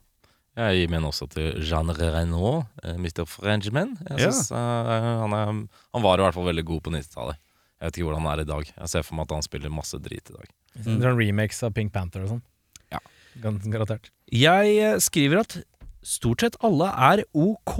Jeg 0.59 0.81
gir 0.81 0.89
min 0.91 1.05
også 1.07 1.29
til 1.31 1.61
Jean 1.63 1.89
Reno, 1.95 2.65
eh, 2.83 2.97
Mr. 2.99 3.23
Frenchman. 3.31 3.93
Jeg 4.09 4.19
synes, 4.33 4.49
ja. 4.51 4.59
han, 5.23 5.33
er, 5.37 5.53
han 5.95 6.03
var 6.03 6.19
i 6.19 6.25
hvert 6.25 6.35
fall 6.35 6.49
veldig 6.49 6.65
god 6.67 6.83
på 6.89 6.93
90-tallet. 6.97 7.39
Jeg 7.79 7.87
vet 7.87 7.99
ikke 8.01 8.09
hvordan 8.09 8.25
han 8.27 8.33
er 8.33 8.43
i 8.43 8.49
dag. 8.51 8.73
Jeg 8.75 8.91
ser 8.93 9.05
for 9.07 9.17
meg 9.17 9.29
at 9.29 9.37
han 9.39 9.47
spiller 9.47 9.73
masse 9.73 10.01
drit 10.03 10.27
i 10.33 10.35
dag. 10.35 10.51
Mm. 10.75 10.83
Sånn 10.89 11.07
remakes 11.17 11.63
av 11.65 11.73
Pink 11.77 11.95
Panther 11.95 12.27
og 12.27 12.33
sånn. 12.35 12.43
Ja. 12.93 12.99
Garantert. 13.45 14.11
Jeg 14.35 14.75
eh, 14.83 14.99
skriver 15.01 15.45
at 15.45 15.57
stort 16.03 16.45
sett 16.45 16.59
alle 16.65 16.91
er 17.11 17.25
ok. 17.37 17.77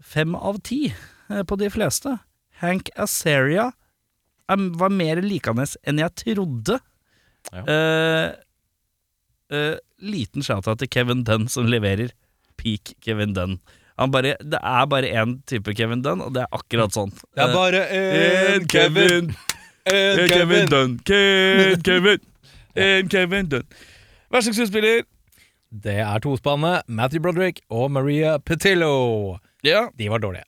Fem 0.00 0.34
av 0.34 0.60
ti 0.66 0.88
eh, 0.90 1.42
på 1.46 1.58
de 1.60 1.70
fleste. 1.72 2.16
Hank 2.60 2.90
Azaria 3.00 3.70
er, 4.50 4.62
var 4.80 4.92
mer 4.92 5.22
likende 5.24 5.66
enn 5.88 6.00
jeg 6.02 6.16
trodde. 6.24 6.80
Ja. 7.50 7.64
Eh, 7.64 8.30
eh, 9.56 9.76
liten 10.00 10.44
shout-out 10.44 10.80
til 10.82 10.90
Kevin 10.92 11.24
Dunn 11.28 11.48
som 11.52 11.68
leverer 11.70 12.12
peak 12.60 12.94
Kevin 13.04 13.36
Dunn. 13.36 13.60
Han 14.00 14.12
bare, 14.12 14.36
det 14.40 14.58
er 14.64 14.84
bare 14.88 15.12
én 15.12 15.38
type 15.48 15.74
Kevin 15.76 16.02
Dunn, 16.04 16.22
og 16.24 16.32
det 16.32 16.46
er 16.46 16.56
akkurat 16.56 16.94
sånn. 16.96 17.12
Det 17.36 17.44
er 17.44 17.54
bare 17.54 17.86
en 17.92 18.68
Kevin. 18.70 19.32
En 19.90 20.18
Kevin 20.28 20.68
Dunn. 20.68 20.98
Ken 21.08 21.80
Kevin. 21.82 22.20
En 22.76 23.08
Kevin 23.10 23.46
Dunn. 23.48 23.64
Verste 24.30 24.52
skuespiller. 24.54 25.00
Det 25.70 26.00
er 26.02 26.18
tospannet 26.22 26.82
Matthew 26.90 27.22
Broderick 27.22 27.60
og 27.70 27.92
Maria 27.94 28.38
Petillo. 28.42 29.38
Ja, 29.62 29.86
De 29.94 30.08
var 30.10 30.18
dårlige. 30.22 30.46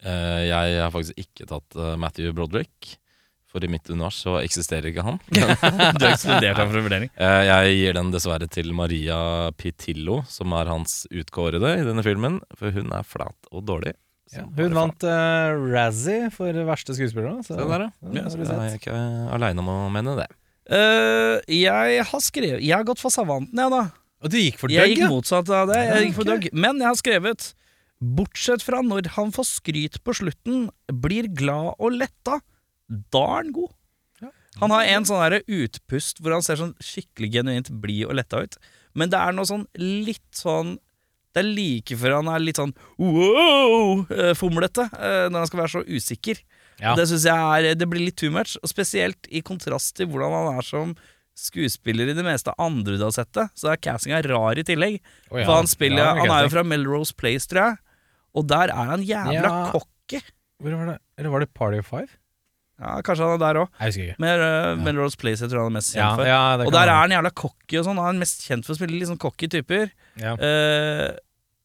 Eh, 0.00 0.46
jeg 0.48 0.78
har 0.80 0.92
faktisk 0.94 1.18
ikke 1.20 1.44
tatt 1.50 1.76
eh, 1.76 1.96
Matthew 2.00 2.32
Broderick, 2.32 2.94
for 3.50 3.60
i 3.60 3.68
mitt 3.68 3.90
univers 3.92 4.22
så 4.24 4.38
eksisterer 4.40 4.88
ikke 4.88 5.04
han. 5.04 5.18
Du 5.34 5.40
har 6.06 6.14
ekskludert 6.14 6.56
ham 6.56 6.70
fra 6.72 6.80
vurdering. 6.86 7.12
Eh, 7.12 7.42
jeg 7.50 7.76
gir 7.76 7.98
den 7.98 8.12
dessverre 8.14 8.48
til 8.48 8.72
Maria 8.72 9.18
Pitillo, 9.60 10.22
som 10.32 10.56
er 10.56 10.70
hans 10.72 11.02
utkårede 11.12 11.76
i 11.82 11.84
denne 11.84 12.04
filmen, 12.06 12.40
for 12.56 12.72
hun 12.72 12.94
er 12.96 13.04
flat 13.04 13.52
og 13.52 13.66
dårlig. 13.68 13.92
Så 14.30 14.40
Ja, 14.40 14.46
bare 14.46 14.68
hun 14.70 14.76
vant 14.78 15.04
uh, 15.04 15.58
Razzie 15.74 16.28
for 16.32 16.56
verste 16.68 16.94
skuespiller. 16.94 17.40
Så, 17.42 17.52
Så, 17.52 17.56
Se 17.58 17.68
der, 17.68 17.88
ja. 17.90 18.12
Ja, 18.14 18.28
Så 18.30 18.38
jeg 18.46 18.54
er 18.54 18.76
ikke 18.78 19.00
aleine 19.34 19.60
om 19.60 19.72
å 19.74 19.80
mene 19.92 20.14
det. 20.22 20.30
Eh, 20.70 21.40
jeg 21.50 22.04
har 22.06 22.20
skrevet 22.22 22.62
Jeg 22.62 22.76
har 22.76 22.86
gått 22.86 23.00
for 23.02 23.10
Savanten, 23.10 23.58
jeg, 23.58 23.72
da. 23.72 23.88
Og 24.20 24.30
du 24.30 24.36
gikk 24.38 24.60
for 24.60 24.72
Jeg 24.72 24.94
gikk 24.94 25.10
motsatt 25.10 25.48
av 25.50 25.70
det. 25.72 25.80
Jeg 25.88 26.06
gikk 26.06 26.18
for. 26.20 26.28
Doug. 26.28 26.46
Men 26.52 26.78
jeg 26.82 26.88
har 26.90 27.00
skrevet 27.00 27.48
Bortsett 28.00 28.62
fra 28.64 28.80
når 28.80 29.10
han 29.16 29.32
får 29.34 29.44
skryt 29.44 29.98
på 30.06 30.14
slutten, 30.16 30.70
blir 31.04 31.26
glad 31.36 31.74
og 31.76 31.98
letta, 31.98 32.38
da 32.88 33.24
er 33.26 33.42
han 33.42 33.50
god. 33.52 33.74
Han 34.58 34.72
har 34.74 34.88
en 34.88 35.06
sånn 35.06 35.36
utpust 35.44 36.20
hvor 36.20 36.34
han 36.34 36.44
ser 36.44 36.58
sånn 36.60 36.72
skikkelig 36.82 37.30
genuint 37.36 37.68
blid 37.82 38.08
og 38.08 38.16
letta 38.18 38.40
ut. 38.44 38.56
Men 38.98 39.12
det 39.12 39.20
er 39.20 39.36
noe 39.36 39.46
sånn 39.46 39.68
litt 39.78 40.26
sånn 40.34 40.78
Det 41.30 41.44
er 41.44 41.46
like 41.46 41.94
før 41.94 42.16
han 42.16 42.28
er 42.32 42.42
litt 42.42 42.58
sånn 42.58 42.72
wow, 42.98 44.00
eh, 44.10 44.32
eh, 44.34 45.26
når 45.30 45.36
han 45.36 45.46
skal 45.46 45.60
være 45.60 45.74
så 45.76 45.82
usikker. 45.86 46.40
Ja. 46.80 46.94
Det 46.96 47.06
synes 47.10 47.24
jeg 47.28 47.36
er 47.70 47.74
Det 47.78 47.88
blir 47.90 48.00
litt 48.06 48.16
too 48.16 48.30
much, 48.32 48.56
og 48.62 48.68
spesielt 48.72 49.28
i 49.30 49.42
kontrast 49.44 49.94
til 49.96 50.06
hvordan 50.08 50.32
han 50.32 50.58
er 50.58 50.62
som 50.66 50.94
skuespiller 51.40 52.10
i 52.10 52.14
det 52.16 52.24
meste 52.26 52.52
andre 52.60 52.96
du 52.98 53.04
har 53.06 53.12
sett 53.14 53.30
det. 53.36 53.46
Så 53.56 53.70
er 53.72 53.76
castinga 53.80 54.20
rar 54.26 54.58
i 54.60 54.64
tillegg. 54.66 54.98
Oh, 55.30 55.38
ja. 55.40 55.46
For 55.46 55.54
han 55.60 55.68
spiller 55.70 56.02
Ja, 56.04 56.14
Han 56.20 56.30
er 56.34 56.42
jo 56.48 56.52
fra 56.52 56.64
Melrose 56.66 57.14
Place, 57.16 57.46
tror 57.48 57.62
jeg. 57.70 57.78
Og 58.36 58.46
der 58.50 58.68
er 58.74 58.90
han 58.94 59.02
jævla 59.02 59.34
Ja. 59.42 59.70
cocky. 59.72 60.20
Hvor 60.60 60.74
var 60.76 60.86
det? 60.92 60.98
Eller 61.18 61.30
var 61.30 61.40
det 61.40 61.54
Party 61.54 61.78
of 61.78 61.86
Five? 61.86 62.08
Ja, 62.80 63.00
kanskje 63.04 63.24
han 63.28 63.34
er 63.36 63.40
der 63.44 63.60
òg. 63.60 64.16
Med 64.18 64.40
uh, 64.40 64.82
Melrose 64.84 65.16
Place 65.20 65.40
jeg 65.44 65.50
tror 65.52 65.64
han 65.66 65.72
er 65.72 65.76
mest 65.78 65.92
kjent 65.94 66.00
Ja, 66.00 66.14
for. 66.16 66.24
ja, 66.24 66.56
og 66.64 66.72
der 66.72 66.88
er 66.88 66.96
han 67.02 67.10
jævla 67.12 67.30
cocky 67.36 67.76
og 67.80 67.84
sånn. 67.84 67.98
Han 68.00 68.16
er 68.16 68.22
mest 68.24 68.40
kjent 68.48 68.64
for 68.64 68.72
å 68.72 68.78
spille 68.80 68.96
litt 68.98 69.08
sånn 69.08 69.20
cocky 69.20 69.48
typer. 69.52 69.90
ja. 70.16 70.32
Eh, 70.36 71.10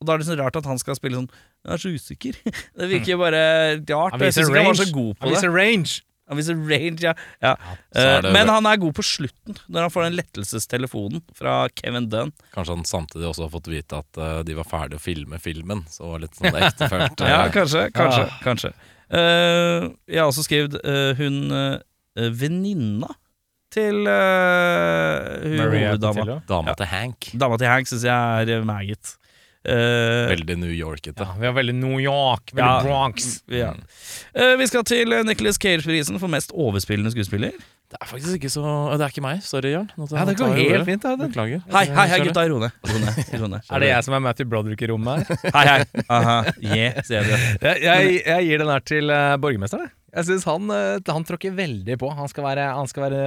og 0.02 0.08
da 0.08 0.14
er 0.14 0.18
det 0.20 0.28
sånn 0.28 0.40
rart 0.44 0.58
at 0.60 0.66
han 0.68 0.78
skal 0.78 0.96
spille 0.96 1.16
sånn 1.16 1.30
Jeg 1.66 1.74
er 1.74 1.82
så 1.82 1.94
usikker. 1.94 2.42
Det 2.80 2.90
virker 2.92 3.16
jo 3.16 3.22
bare 3.22 3.46
rart. 3.82 4.16
Han 4.16 4.22
viser 4.22 4.44
syns 4.46 4.52
han 4.52 4.60
var 4.60 4.68
range. 4.70 4.84
så 4.84 4.94
god 4.94 5.16
på 5.16 5.32
Han 5.32 5.42
det. 5.42 5.54
range. 5.56 6.02
Han 6.26 6.40
viser 6.40 6.58
range, 6.58 7.02
ja. 7.06 7.12
ja. 7.44 7.52
ja 7.94 8.22
det 8.22 8.32
men 8.34 8.50
han 8.50 8.66
er 8.66 8.80
god 8.82 8.96
på 8.98 9.04
slutten, 9.06 9.60
når 9.70 9.86
han 9.86 9.92
får 9.94 10.08
den 10.08 10.16
lettelsestelefonen 10.18 11.22
fra 11.38 11.68
Kevin 11.78 12.08
Dunn. 12.10 12.32
Kanskje 12.56 12.78
han 12.80 12.88
samtidig 12.90 13.28
også 13.30 13.46
har 13.46 13.52
fått 13.54 13.70
vite 13.70 14.00
at 14.02 14.18
eh, 14.18 14.40
de 14.48 14.56
var 14.58 14.66
ferdig 14.66 14.98
å 14.98 15.04
filme 15.04 15.38
filmen. 15.42 15.84
Så 15.86 16.02
det 16.02 16.14
var 16.16 16.24
litt 16.26 16.40
sånn 16.40 16.58
ektefølt. 16.62 17.26
Ja, 17.30 17.44
eh, 17.44 17.52
kanskje. 17.54 17.84
Kanskje. 17.94 18.24
ja. 18.26 18.40
kanskje. 18.42 18.74
Jeg 20.10 20.18
har 20.18 20.32
også 20.32 20.48
skrevet 20.48 20.80
eh, 20.82 21.12
hun 21.20 21.54
uh, 21.54 21.78
venninna 22.34 23.12
til 23.76 24.02
uh, 24.08 25.46
hun 25.46 25.60
Maria 25.62 25.94
hoveddama. 25.94 26.40
Dama 26.50 26.74
Ja. 26.74 26.80
til 26.80 26.90
Hank. 26.90 27.30
Dama 27.38 27.62
til 27.62 27.70
Hank 27.70 27.92
syns 27.92 28.08
jeg 28.08 28.50
er 28.50 28.64
uh, 28.64 28.66
meget. 28.66 29.14
Eh, 29.66 30.30
Veldig 30.30 30.58
New 30.62 30.72
Yorkete. 30.74 31.26
Ja, 31.26 31.36
vi 31.40 31.46
har 31.50 31.54
veldig 31.58 31.74
New 31.76 32.00
York, 32.00 32.52
veldig 32.54 32.66
Ja. 32.66 32.82
Bronx. 32.86 33.42
ja. 33.50 33.72
Uh, 34.38 34.54
vi 34.60 34.68
skal 34.70 34.84
til 34.86 35.14
uh, 35.14 35.24
Nicholas 35.26 35.58
Cage-prisen 35.58 36.20
for 36.22 36.28
mest 36.30 36.52
overspillende 36.54 37.12
skuespiller. 37.16 37.56
Det 37.86 38.00
er 38.02 38.08
faktisk 38.10 38.34
ikke 38.40 38.50
så 38.50 38.64
Det 38.98 39.06
er 39.06 39.12
ikke 39.14 39.22
meg. 39.24 39.42
Sorry, 39.46 39.70
Jørn. 39.76 39.90
Nå 39.96 40.08
Ja, 40.12 40.24
det 40.26 40.38
går 40.40 40.54
helt 40.58 40.72
ordet. 40.74 40.86
fint. 40.88 41.04
Da. 41.06 41.16
Det. 41.16 41.28
Beklager. 41.32 41.62
Hei, 41.72 41.84
hei, 41.86 42.08
hei 42.12 42.20
gutta, 42.26 42.44
ro 42.50 42.58
ned. 42.60 42.72
Ro 42.90 42.98
ned, 43.04 43.20
ro 43.42 43.48
ned. 43.54 43.62
Er 43.72 43.80
det 43.84 43.90
jeg 43.92 44.04
som 44.08 44.16
er 44.18 44.24
Matthew 44.26 44.50
Broderick 44.50 44.82
i 44.82 44.90
rommet 44.90 45.22
her? 45.30 45.38
Hei, 45.56 45.66
hei. 45.70 46.04
Aha, 46.10 46.38
yeah, 46.66 46.98
sier 47.06 47.24
du. 47.24 47.36
jeg, 47.62 47.84
jeg, 47.86 48.16
jeg 48.26 48.48
gir 48.50 48.64
den 48.66 48.74
her 48.74 48.84
til 48.90 49.14
uh, 49.14 49.36
borgermesteren. 49.38 49.86
jeg. 49.90 50.26
Syns 50.26 50.46
han, 50.48 50.70
eh, 50.72 50.98
han 51.12 51.26
tråkker 51.28 51.52
veldig 51.58 51.98
på. 52.00 52.10
Han 52.16 52.30
skal 52.32 52.46
være, 52.48 52.68
han 52.78 52.88
skal 52.88 53.04
være 53.10 53.24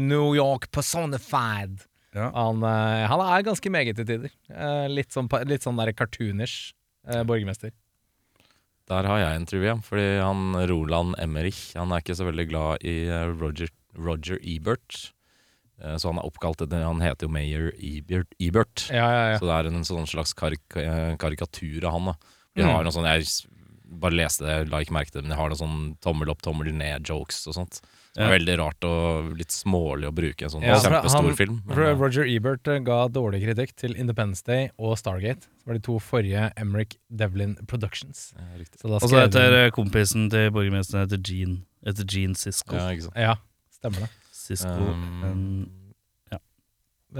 New 0.00 0.30
York 0.34 0.70
personified. 0.72 1.82
Ja. 2.14 2.30
Han, 2.34 2.62
eh, 2.62 3.06
han 3.08 3.20
er 3.24 3.42
ganske 3.46 3.70
meget 3.72 3.96
til 3.96 4.04
tider. 4.08 4.30
Eh, 4.52 4.88
litt 4.92 5.12
sånn, 5.14 5.28
pa- 5.32 5.44
litt 5.48 5.62
sånn 5.64 5.78
der 5.80 5.92
cartoonish 5.96 6.72
eh, 7.08 7.22
borgermester. 7.24 7.72
Der 8.90 9.06
har 9.08 9.18
jeg 9.22 9.36
en 9.38 9.46
trivia, 9.48 9.74
fordi 9.86 10.18
han 10.20 10.56
Roland 10.68 11.14
Emmerich 11.22 11.72
Han 11.78 11.92
er 11.94 12.02
ikke 12.02 12.16
så 12.18 12.26
veldig 12.26 12.48
glad 12.50 12.82
i 12.84 13.06
eh, 13.06 13.30
Roger, 13.40 13.70
Roger 13.96 14.38
Ebert. 14.42 15.12
Eh, 15.80 15.94
Så 15.96 16.10
han 16.10 16.18
er 16.20 16.26
oppkalt 16.28 16.60
etter 16.66 16.82
Han 16.84 17.00
heter 17.00 17.28
jo 17.28 17.32
Mayor 17.32 17.70
Ebert. 17.78 18.34
Ebert. 18.42 18.88
Ja, 18.90 19.06
ja, 19.08 19.22
ja. 19.32 19.38
Så 19.38 19.46
det 19.48 19.56
er 19.60 19.70
en 19.70 19.86
sånn 19.88 20.06
slags 20.10 20.34
karik 20.36 20.76
eh, 20.76 21.14
karikatur 21.16 21.86
av 21.88 21.92
han. 21.96 22.10
da 22.12 22.14
Vi 22.54 22.62
Mm. 22.62 22.72
har 22.74 22.84
noe 22.84 22.92
sånn 22.92 23.08
Jeg 23.08 23.22
s- 23.22 23.46
bare 23.88 24.12
leste 24.18 24.44
det, 24.44 24.68
la 24.68 24.78
ikke 24.80 24.92
merke 24.98 25.10
til 25.12 25.22
det, 25.22 25.28
men 25.28 25.36
jeg 25.36 25.40
har 25.40 25.48
noe 25.48 25.56
sånn 25.62 25.96
tommel 26.00 26.28
opp, 26.30 26.42
tommel 26.42 26.72
ned-jokes 26.72 27.46
og 27.48 27.54
sånt. 27.54 27.80
Det 28.14 28.20
Ja. 28.20 28.28
veldig 28.28 28.58
rart 28.58 28.84
og 28.84 29.36
litt 29.38 29.48
smålig 29.48 30.04
å 30.04 30.12
bruke 30.12 30.42
en 30.42 30.50
sånn 30.50 30.62
Ja, 30.62 30.74
kjempestor 30.76 31.22
han- 31.30 31.34
film. 31.36 31.62
men, 31.64 31.78
eh, 31.78 31.94
Roger 31.96 32.24
Ebert 32.24 32.68
eh, 32.68 32.78
ga 32.80 33.08
dårlig 33.08 33.42
kritikk 33.42 33.74
til 33.74 33.96
Independence 33.96 34.42
Day 34.42 34.70
og 34.78 34.98
Stargate. 34.98 35.42
Som 35.42 35.64
var 35.66 35.74
de 35.74 35.80
to 35.80 35.98
forrige 35.98 36.52
Emerick 36.58 36.98
Devlin 37.14 37.56
Productions. 37.66 38.34
ja, 38.36 38.64
Og 38.84 39.00
så 39.00 39.16
heter 39.28 39.66
uh, 39.66 39.70
kompisen 39.70 40.28
til 40.28 40.50
borgermesteren 40.50 41.08
heter 41.08 41.22
Gene. 41.22 41.62
Etter 41.86 42.04
Gene 42.04 42.34
Sisko 42.34 42.74
Ja. 42.76 42.90
Ja, 43.16 43.34
stemmer 43.72 44.00
det. 44.00 44.10
Siskel. 44.30 44.68
Um, 45.22 45.70
det 45.70 45.81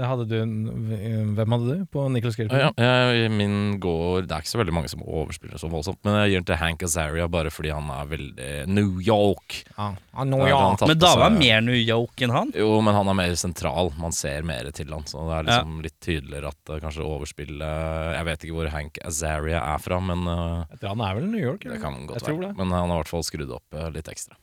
hadde 0.01 0.25
du, 0.25 0.35
en- 0.41 1.35
hvem 1.37 1.53
hadde 1.53 1.73
du 1.77 1.85
på 1.93 2.03
Nicholas 2.09 2.35
Cage? 2.39 2.49
Ja, 2.49 2.71
ja, 2.77 3.27
min 3.29 3.79
går 3.83 4.23
Det 4.25 4.31
er 4.33 4.41
ikke 4.41 4.51
så 4.53 4.59
veldig 4.61 4.73
mange 4.73 4.89
som 4.89 5.03
overspiller 5.05 5.59
så 5.61 5.69
voldsomt, 5.69 5.99
men 6.03 6.15
jeg 6.23 6.31
gir 6.31 6.39
den 6.41 6.47
til 6.49 6.59
Hank 6.61 6.83
Azaria 6.87 7.27
bare 7.29 7.51
fordi 7.53 7.69
han 7.75 7.89
er 7.93 8.07
veldig 8.09 8.47
New 8.73 8.97
York. 9.05 9.59
Ja, 9.77 9.91
han 10.17 10.31
tatt 10.33 10.87
men 10.89 10.97
på 10.97 11.05
var 11.05 11.27
er 11.27 11.29
seg- 11.33 11.37
mer 11.43 11.61
New 11.61 11.77
York 11.77 12.23
enn 12.25 12.33
han. 12.33 12.51
Jo, 12.57 12.81
men 12.81 12.93
han 12.97 13.07
er 13.13 13.13
mer 13.21 13.35
sentral. 13.35 13.91
Man 14.01 14.11
ser 14.11 14.41
mer 14.43 14.71
til 14.71 14.89
han. 14.93 15.03
Så 15.05 15.21
det 15.29 15.37
er 15.37 15.49
liksom 15.51 15.81
litt 15.85 15.99
tydeligere 16.01 16.53
at 16.53 16.73
uh, 16.73 16.79
kanskje 16.83 17.05
overspillet 17.05 18.15
Jeg 18.17 18.25
vet 18.31 18.43
ikke 18.47 18.57
hvor 18.57 18.71
Hank 18.73 18.97
Azaria 19.05 19.61
er 19.75 19.77
fra, 19.83 19.99
men 20.01 20.25
uh, 20.27 20.63
Jeg 20.71 20.79
tror 20.81 20.95
han 20.95 21.05
er 21.09 21.15
vel 21.19 21.29
New 21.29 21.43
York? 21.43 21.61
det 21.69 21.81
kan 21.81 22.01
godt 22.07 22.17
Jeg 22.21 22.27
tror 22.29 22.39
være. 22.41 22.49
det. 22.53 22.57
Men 22.57 22.71
han 22.73 22.89
har 22.89 22.97
i 22.97 23.01
hvert 23.03 23.13
fall 23.13 23.23
skrudd 23.27 23.51
opp 23.59 23.77
uh, 23.77 23.89
litt 23.93 24.09
ekstra. 24.09 24.35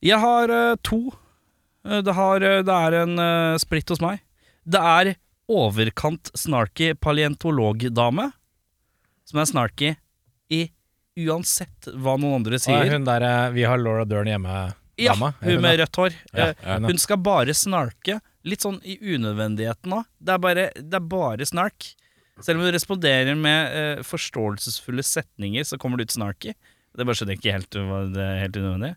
Jeg 0.00 0.16
har 0.20 0.48
eh, 0.48 0.76
to. 0.82 1.10
Eh, 1.86 2.02
det, 2.04 2.12
har, 2.12 2.40
eh, 2.40 2.62
det 2.66 2.76
er 2.76 2.98
en 3.02 3.18
eh, 3.18 3.56
splitt 3.62 3.90
hos 3.92 4.02
meg. 4.04 4.20
Det 4.64 4.80
er 4.80 5.14
overkant 5.50 6.30
snarky 6.38 6.92
paleontologdame. 6.94 8.30
Som 9.28 9.40
er 9.42 9.48
snarky 9.48 9.94
i 10.50 10.64
uansett 11.20 11.90
hva 11.94 12.16
noen 12.18 12.40
andre 12.40 12.58
sier. 12.62 12.90
hun 12.90 13.06
der 13.06 13.50
Vi 13.54 13.66
har 13.66 13.78
Laura 13.78 14.04
Dern 14.08 14.30
hjemme. 14.30 14.72
Ja, 15.00 15.14
hun, 15.14 15.32
hun 15.40 15.62
med 15.62 15.78
rødt 15.80 15.96
hår. 15.96 16.16
Ja. 16.36 16.50
Hun, 16.64 16.90
Hun 16.90 17.00
skal 17.00 17.20
bare 17.24 17.54
snarke. 17.56 18.18
Litt 18.44 18.64
sånn 18.64 18.80
i 18.84 18.96
unødvendigheten 19.00 19.94
òg. 19.96 20.08
Det, 20.18 20.36
det 20.80 20.96
er 20.96 21.06
bare 21.12 21.46
snark. 21.48 21.92
Selv 22.40 22.60
om 22.60 22.66
hun 22.66 22.72
responderer 22.72 23.36
med 23.36 23.74
uh, 24.00 24.02
forståelsesfulle 24.06 25.04
setninger, 25.04 25.64
så 25.68 25.76
kommer 25.80 26.00
det 26.00 26.08
ut 26.08 26.16
snarky. 26.16 26.54
Det 26.96 27.06
bare 27.06 27.18
skjønner 27.18 27.36
jeg 27.36 27.42
ikke 27.42 27.56
helt 27.58 27.76
det 28.14 28.24
er 28.24 28.38
helt 28.40 28.56
unødvendig. 28.56 28.94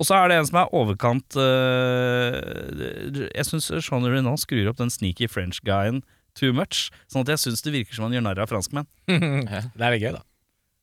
Og 0.00 0.06
så 0.08 0.16
er 0.18 0.28
det 0.32 0.38
en 0.40 0.46
som 0.48 0.56
er 0.62 0.72
overkant 0.74 1.36
uh, 1.38 3.28
Jeg 3.36 3.44
syns 3.46 3.68
Sean 3.84 4.06
Renault 4.08 4.42
skrur 4.42 4.70
opp 4.72 4.80
den 4.80 4.90
sneaky 4.90 5.28
French-guyen 5.30 6.02
too 6.38 6.52
much. 6.56 6.88
Sånn 7.12 7.26
at 7.26 7.34
jeg 7.34 7.42
syns 7.44 7.60
det 7.62 7.74
virker 7.74 7.94
som 7.98 8.06
han 8.08 8.14
gjør 8.16 8.24
narr 8.24 8.40
av 8.42 8.48
franskmenn. 8.50 8.86
det 9.08 9.84
er 9.84 9.92
litt 9.94 10.02
gøy, 10.06 10.14
da. 10.16 10.22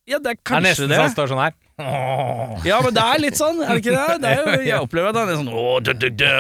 Ja, 0.10 0.18
det 0.22 0.32
er 0.32 0.38
kanskje 0.42 0.54
Det 0.54 0.58
er 0.58 0.64
nesten 0.70 0.90
det. 0.90 0.96
så 0.98 1.02
han 1.06 1.12
står 1.14 1.28
sånn 1.34 1.42
her. 1.44 1.58
Åh. 1.80 2.56
Ja, 2.70 2.78
men 2.86 2.96
det 2.96 3.04
er 3.06 3.22
litt 3.22 3.38
sånn, 3.40 3.60
er 3.64 3.78
det 3.78 3.82
ikke 3.84 3.94
det? 3.98 4.16
det 4.24 4.30
er 4.30 4.40
jo, 4.42 4.56
jeg 4.68 4.80
opplever 4.86 5.10
at 5.12 5.20
han 5.22 5.30
er 5.34 5.38
sånn 5.42 5.52
Åh, 5.54 5.76
da, 5.86 5.94
da, 6.02 6.10
da 6.22 6.32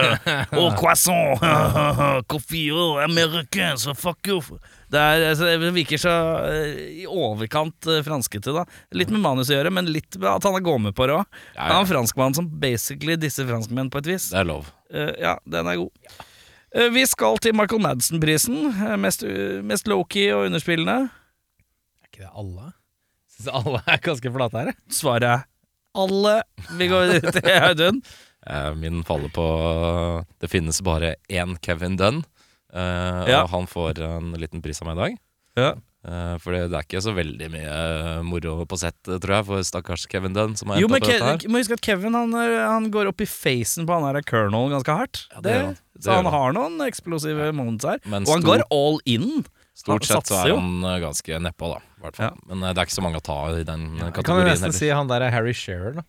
Åh, 0.58 0.74
croissant, 0.80 1.46
coffee, 2.32 2.70
Oh, 2.74 2.98
american, 3.04 3.78
So 3.82 3.94
fuck 3.98 4.26
you. 4.30 4.42
Det, 4.90 5.00
er, 5.00 5.24
altså, 5.30 5.50
det 5.62 5.70
virker 5.76 6.02
så 6.02 6.14
eh, 6.50 6.80
i 7.04 7.06
overkant 7.10 7.90
eh, 7.90 8.02
franskete, 8.06 8.54
da. 8.56 8.64
Litt 8.98 9.12
med 9.14 9.22
manus 9.22 9.52
å 9.52 9.58
gjøre, 9.58 9.72
men 9.76 9.92
litt 9.94 10.18
med 10.18 10.30
at 10.32 10.48
han 10.48 10.58
er 10.58 10.66
gående 10.66 10.94
på 10.98 11.06
det 11.10 11.20
òg. 11.20 11.38
Ja, 11.54 11.68
Han 11.68 11.70
er 11.70 11.76
ja. 11.76 11.84
en 11.84 11.92
franskmann 11.92 12.38
som 12.38 12.50
basically 12.62 13.18
disser 13.22 13.46
franskmenn 13.50 13.92
på 13.94 14.02
et 14.02 14.10
vis. 14.10 14.32
Det 14.34 14.42
er 14.42 14.50
lov. 14.50 14.72
Uh, 14.90 15.14
ja, 15.22 15.36
den 15.46 15.70
er 15.70 15.78
god. 15.84 16.16
Uh, 16.74 16.88
vi 16.96 17.06
skal 17.10 17.38
til 17.44 17.54
Michael 17.58 17.84
Madsen-prisen. 17.86 18.58
Mest, 19.02 19.26
mest 19.66 19.90
low-key 19.90 20.32
og 20.34 20.48
underspillende. 20.50 21.12
Er 22.02 22.10
ikke 22.10 22.26
det 22.26 22.34
alle? 22.34 22.72
Syns 23.36 23.54
alle 23.62 23.84
er 23.86 24.02
ganske 24.10 24.34
flate 24.40 24.64
her. 24.64 24.74
jeg. 24.74 24.82
Svaret 24.98 25.30
er 25.36 25.46
alle. 25.98 26.40
Vi 26.82 26.90
går 26.90 27.14
til 27.30 27.54
Audun. 27.70 28.02
Eh, 28.50 28.76
min 28.76 29.04
faller 29.04 29.30
på 29.30 29.46
Det 30.40 30.48
finnes 30.48 30.82
bare 30.82 31.16
én 31.30 31.58
Kevin 31.62 31.98
Dunn. 31.98 32.24
Eh, 32.74 33.30
Ja. 33.34 33.44
Og 33.44 33.54
han 33.54 33.70
får 33.70 34.02
en 34.06 34.34
liten 34.40 34.62
pris 34.62 34.82
av 34.82 34.90
meg 34.90 34.98
i 34.98 35.02
dag. 35.04 35.22
Ja. 35.60 35.70
Uh, 36.00 36.38
for 36.40 36.56
det 36.56 36.72
er 36.72 36.86
ikke 36.86 37.02
så 37.04 37.12
veldig 37.12 37.50
mye 37.52 37.72
eh, 37.76 38.22
moro 38.24 38.54
på 38.64 38.78
sett, 38.80 38.96
tror 39.04 39.34
jeg, 39.36 39.46
for 39.50 39.66
stakkars 39.68 40.06
Kevin 40.08 40.32
Dunn. 40.32 40.54
Som 40.56 40.72
har 40.72 40.80
Jo, 40.80 40.88
men 40.88 41.04
opp 41.04 41.10
dette 41.10 41.26
her. 41.28 41.40
Ke 41.42 41.52
må 41.52 41.60
huske 41.60 41.76
at 41.76 41.84
Kevin 41.84 42.16
han, 42.16 42.32
han 42.32 42.88
går 42.94 43.10
opp 43.12 43.20
i 43.20 43.28
facen 43.28 43.84
på 43.90 43.98
han 43.98 44.08
der 44.08 44.24
Colonel 44.24 44.72
ganske 44.72 44.96
hardt. 44.96 45.26
Ja, 45.34 45.42
det 45.44 45.56
det. 45.58 45.74
Det 46.00 46.06
så 46.08 46.16
han 46.16 46.30
har 46.32 46.56
noen 46.56 46.80
eksplosive 46.86 47.50
moments 47.52 47.84
her. 47.84 48.00
Men 48.08 48.24
og 48.24 48.38
han 48.38 48.46
går 48.48 48.64
all 48.72 49.02
in. 49.04 49.44
Stort 49.76 50.08
sett 50.08 50.32
så 50.32 50.40
er 50.46 50.54
han 50.56 50.88
ganske 51.04 51.42
nedpå, 51.44 51.74
da. 51.76 51.84
Ja. 52.16 52.32
Men 52.48 52.64
det 52.64 52.78
er 52.78 52.88
ikke 52.88 52.96
så 52.96 53.04
mange 53.04 53.20
å 53.20 53.26
ta 53.26 53.42
i 53.60 53.66
den 53.68 53.90
kategorien. 54.00 54.24
Kan 54.24 54.40
du 54.40 54.48
nesten 54.54 54.70
heller. 54.70 54.80
si 54.80 54.94
han 54.96 55.12
der 55.12 55.28
er 55.28 55.36
Harry 55.36 55.52
Shearer, 55.52 56.00
da. 56.00 56.08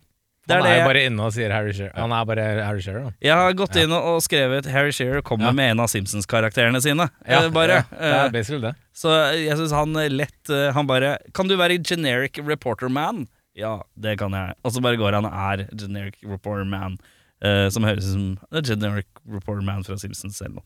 Det 0.49 0.55
er 0.55 0.61
Han 0.63 0.71
er 0.71 0.79
jo 0.79 0.85
bare 0.89 1.01
inne 1.05 1.25
og 1.27 1.33
sier 1.35 1.51
Harry 1.53 1.71
Shearer. 1.77 1.93
Han 2.01 2.11
er 2.17 2.25
bare 2.25 2.45
Harry 2.65 2.81
Shearer, 2.81 3.03
da. 3.05 3.11
Jeg 3.21 3.35
har 3.37 3.53
gått 3.59 3.75
inn 3.77 3.91
og 3.93 4.07
og 4.15 4.21
skrevet 4.25 4.65
Harry 4.73 4.91
Shearer 4.91 5.21
kommer 5.21 5.51
Ja. 5.51 5.51
med 5.53 5.71
en 5.75 5.79
av 5.83 5.87
Simpsons-karakterene 5.91 6.81
sine. 6.81 7.05
Ja, 7.29 7.43
bare. 7.53 7.83
ja, 7.83 7.83
det 7.91 8.09
er 8.09 8.25
Eh, 8.25 8.31
basically 8.31 8.61
det. 8.65 8.75
Så 8.93 9.13
jeg 9.37 9.57
syns 9.59 9.71
han 9.71 9.95
eh, 10.01 10.09
lett 10.09 10.49
eh, 10.49 10.71
Han 10.73 10.87
bare 10.87 11.17
Kan 11.33 11.47
du 11.47 11.55
være 11.57 11.77
generic 11.83 12.39
reporter 12.41 12.89
man? 12.89 13.27
Ja, 13.55 13.81
det 13.95 14.17
kan 14.17 14.31
jeg. 14.33 14.55
Og 14.65 14.71
så 14.73 14.81
bare 14.81 14.97
går 14.97 15.13
han 15.13 15.25
og 15.25 15.33
er 15.33 15.67
generic 15.77 16.17
reporter 16.23 16.65
man. 16.65 16.97
uh, 17.43 17.69
som 17.69 17.83
høres 17.83 18.05
ut 18.05 18.13
som 18.13 18.37
The 18.51 18.61
generic 18.61 19.07
reporter 19.27 19.61
man 19.65 19.83
fra 19.83 19.95
Simpsons 19.97 20.37
selv. 20.37 20.59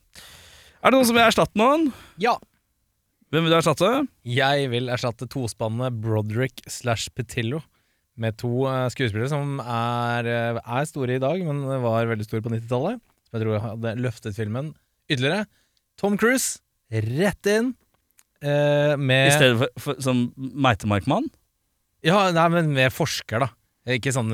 Er 0.83 0.91
det 0.91 0.97
noen 0.97 1.05
som 1.07 1.15
vil 1.15 1.23
erstatte 1.23 1.55
noen? 1.59 1.91
Ja. 2.17 2.37
Hvem 3.31 3.43
vil 3.43 3.51
du 3.51 3.57
erstatte? 3.57 4.07
Jeg 4.23 4.69
vil 4.71 4.87
erstatte 4.87 5.27
tospannet 5.27 5.99
Broderick 5.99 6.61
slash 6.67 7.09
Petillo 7.15 7.61
med 8.21 8.37
to 8.39 8.65
eh, 8.69 8.85
skuespillere 8.93 9.27
som 9.31 9.57
er, 9.61 10.27
eh, 10.29 10.59
er 10.63 10.85
store 10.89 11.17
i 11.17 11.21
dag, 11.23 11.41
men 11.47 11.63
var 11.83 12.07
veldig 12.11 12.27
store 12.27 12.43
på 12.45 12.53
90-tallet. 12.53 13.01
Som 13.27 13.37
jeg 13.39 13.43
tror 13.45 13.63
hadde 13.65 13.95
løftet 13.99 14.37
filmen 14.37 14.73
ytterligere. 15.11 15.45
Tom 15.99 16.15
Cruise, 16.19 16.59
rett 16.91 17.49
inn. 17.51 17.73
eh, 18.43 18.95
I 18.95 19.31
stedet 19.35 19.57
for, 19.59 19.69
for 19.81 20.01
som 20.03 20.29
meitemarkmann? 20.37 21.27
Ja, 22.05 22.27
nei, 22.35 22.47
men 22.53 22.73
med 22.75 22.93
forsker, 22.93 23.41
da. 23.45 23.51
Ikke 23.95 24.09
sånn 24.13 24.31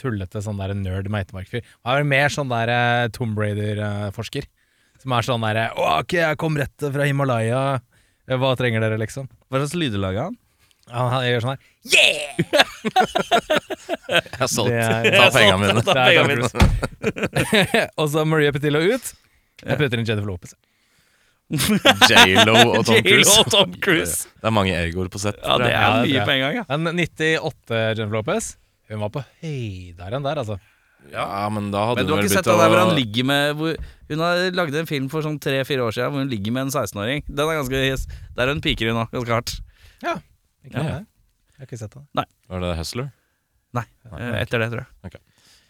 tullete 0.00 0.40
sånn 0.44 0.56
der 0.60 0.72
nerd 0.76 1.10
meitemarkfyr. 1.12 1.64
Han 1.84 1.98
er 2.00 2.06
mer 2.08 2.30
sånn 2.32 2.48
der 2.52 2.70
eh, 2.72 3.08
Tom 3.12 3.34
Brader-forsker. 3.36 4.46
Som 5.02 5.12
er 5.12 5.26
sånn 5.26 5.42
derre 5.44 5.66
Ok, 5.76 6.14
jeg 6.16 6.38
kom 6.40 6.56
rett 6.56 6.84
fra 6.94 7.04
Himalaya. 7.08 7.80
Eh, 8.28 8.38
Hva 8.40 8.54
trenger 8.56 8.80
dere, 8.84 8.96
liksom? 9.02 9.26
Hva 9.50 9.60
slags 9.60 9.74
lyder 9.76 10.00
lager 10.00 10.28
han? 10.30 10.38
Han, 10.92 11.24
gjør 11.24 11.40
sånn 11.44 11.54
her. 11.54 11.60
Jeg 14.14 14.38
har 14.38 14.50
solgt. 14.52 14.70
Det 14.74 14.82
er- 14.84 15.16
Ta 15.16 15.30
pengene 15.32 15.58
mine. 15.62 15.82
Ta 15.86 15.94
Det 15.94 16.04
pengene 16.10 16.28
mine. 16.44 17.84
Og 18.00 18.10
så 18.12 18.24
Maria 18.28 18.52
Petillo 18.52 18.80
ut. 18.84 19.12
Jeg 19.64 19.78
putter 19.80 19.98
inn 20.02 20.06
Jennifer 20.08 20.28
Lopez. 20.28 20.52
J.Lo 22.10 22.54
og 22.78 22.84
Tom 22.88 22.96
J.Lo 22.96 23.04
Cruise. 23.04 23.34
og 23.40 23.50
Tom 23.52 23.74
Cruise. 23.84 24.28
Det 24.40 24.48
er 24.48 24.54
mange 24.56 24.72
egoer 24.80 25.08
på 25.12 25.20
sett. 25.22 25.36
Ja, 25.44 25.56
det 25.60 25.66
er 25.68 25.74
Ja, 25.74 25.80
tror 25.92 26.04
mye 26.04 26.14
jeg. 26.14 26.24
på 26.28 26.34
en 26.34 26.40
gang, 26.44 26.54
ja. 26.56 26.64
Men 26.76 27.00
98 27.00 27.80
Jennifer 27.98 28.16
Lopez, 28.16 28.48
hun 28.90 29.02
var 29.04 29.10
på 29.14 29.22
høyderen 29.44 30.24
der, 30.24 30.40
altså. 30.44 30.56
Ja, 31.12 31.26
men 31.52 31.68
da 31.72 31.82
hadde 31.90 32.00
Men 32.00 32.06
du 32.08 32.14
har 32.16 32.22
ikke 32.24 32.32
sett 32.38 32.46
det 32.48 32.54
der 32.56 32.70
hvor 32.72 32.80
han 32.80 32.94
ligger 32.96 33.26
med 33.28 33.58
hvor, 33.60 33.74
Hun 34.08 34.22
har 34.24 34.38
lagd 34.56 34.74
en 34.80 34.86
film 34.88 35.10
for 35.12 35.20
sånn 35.20 35.36
tre-fire 35.38 35.84
år 35.84 35.92
siden 35.92 36.14
hvor 36.14 36.24
hun 36.24 36.30
ligger 36.32 36.54
med 36.56 36.62
en 36.64 36.72
16-åring. 36.72 37.24
Den 37.28 37.44
er 37.44 37.58
ganske 37.60 37.82
his. 37.90 38.06
Der 38.36 38.48
er 38.48 38.54
hun 38.56 38.62
piker 38.64 38.88
hun 38.90 39.02
nå, 39.02 39.04
ganske 39.12 39.36
hardt. 39.36 39.52
Ikke 40.64 40.80
Ja. 40.84 41.02
Jeg 41.54 41.62
har 41.62 41.66
ikke 41.68 41.78
sett 41.78 41.94
den. 41.94 42.08
Var 42.50 42.60
det 42.64 42.76
Hustler? 42.80 43.12
Nei, 43.74 43.84
eh, 44.18 44.40
etter 44.42 44.62
det, 44.62 44.70
tror 44.70 44.84
jeg. 44.86 45.20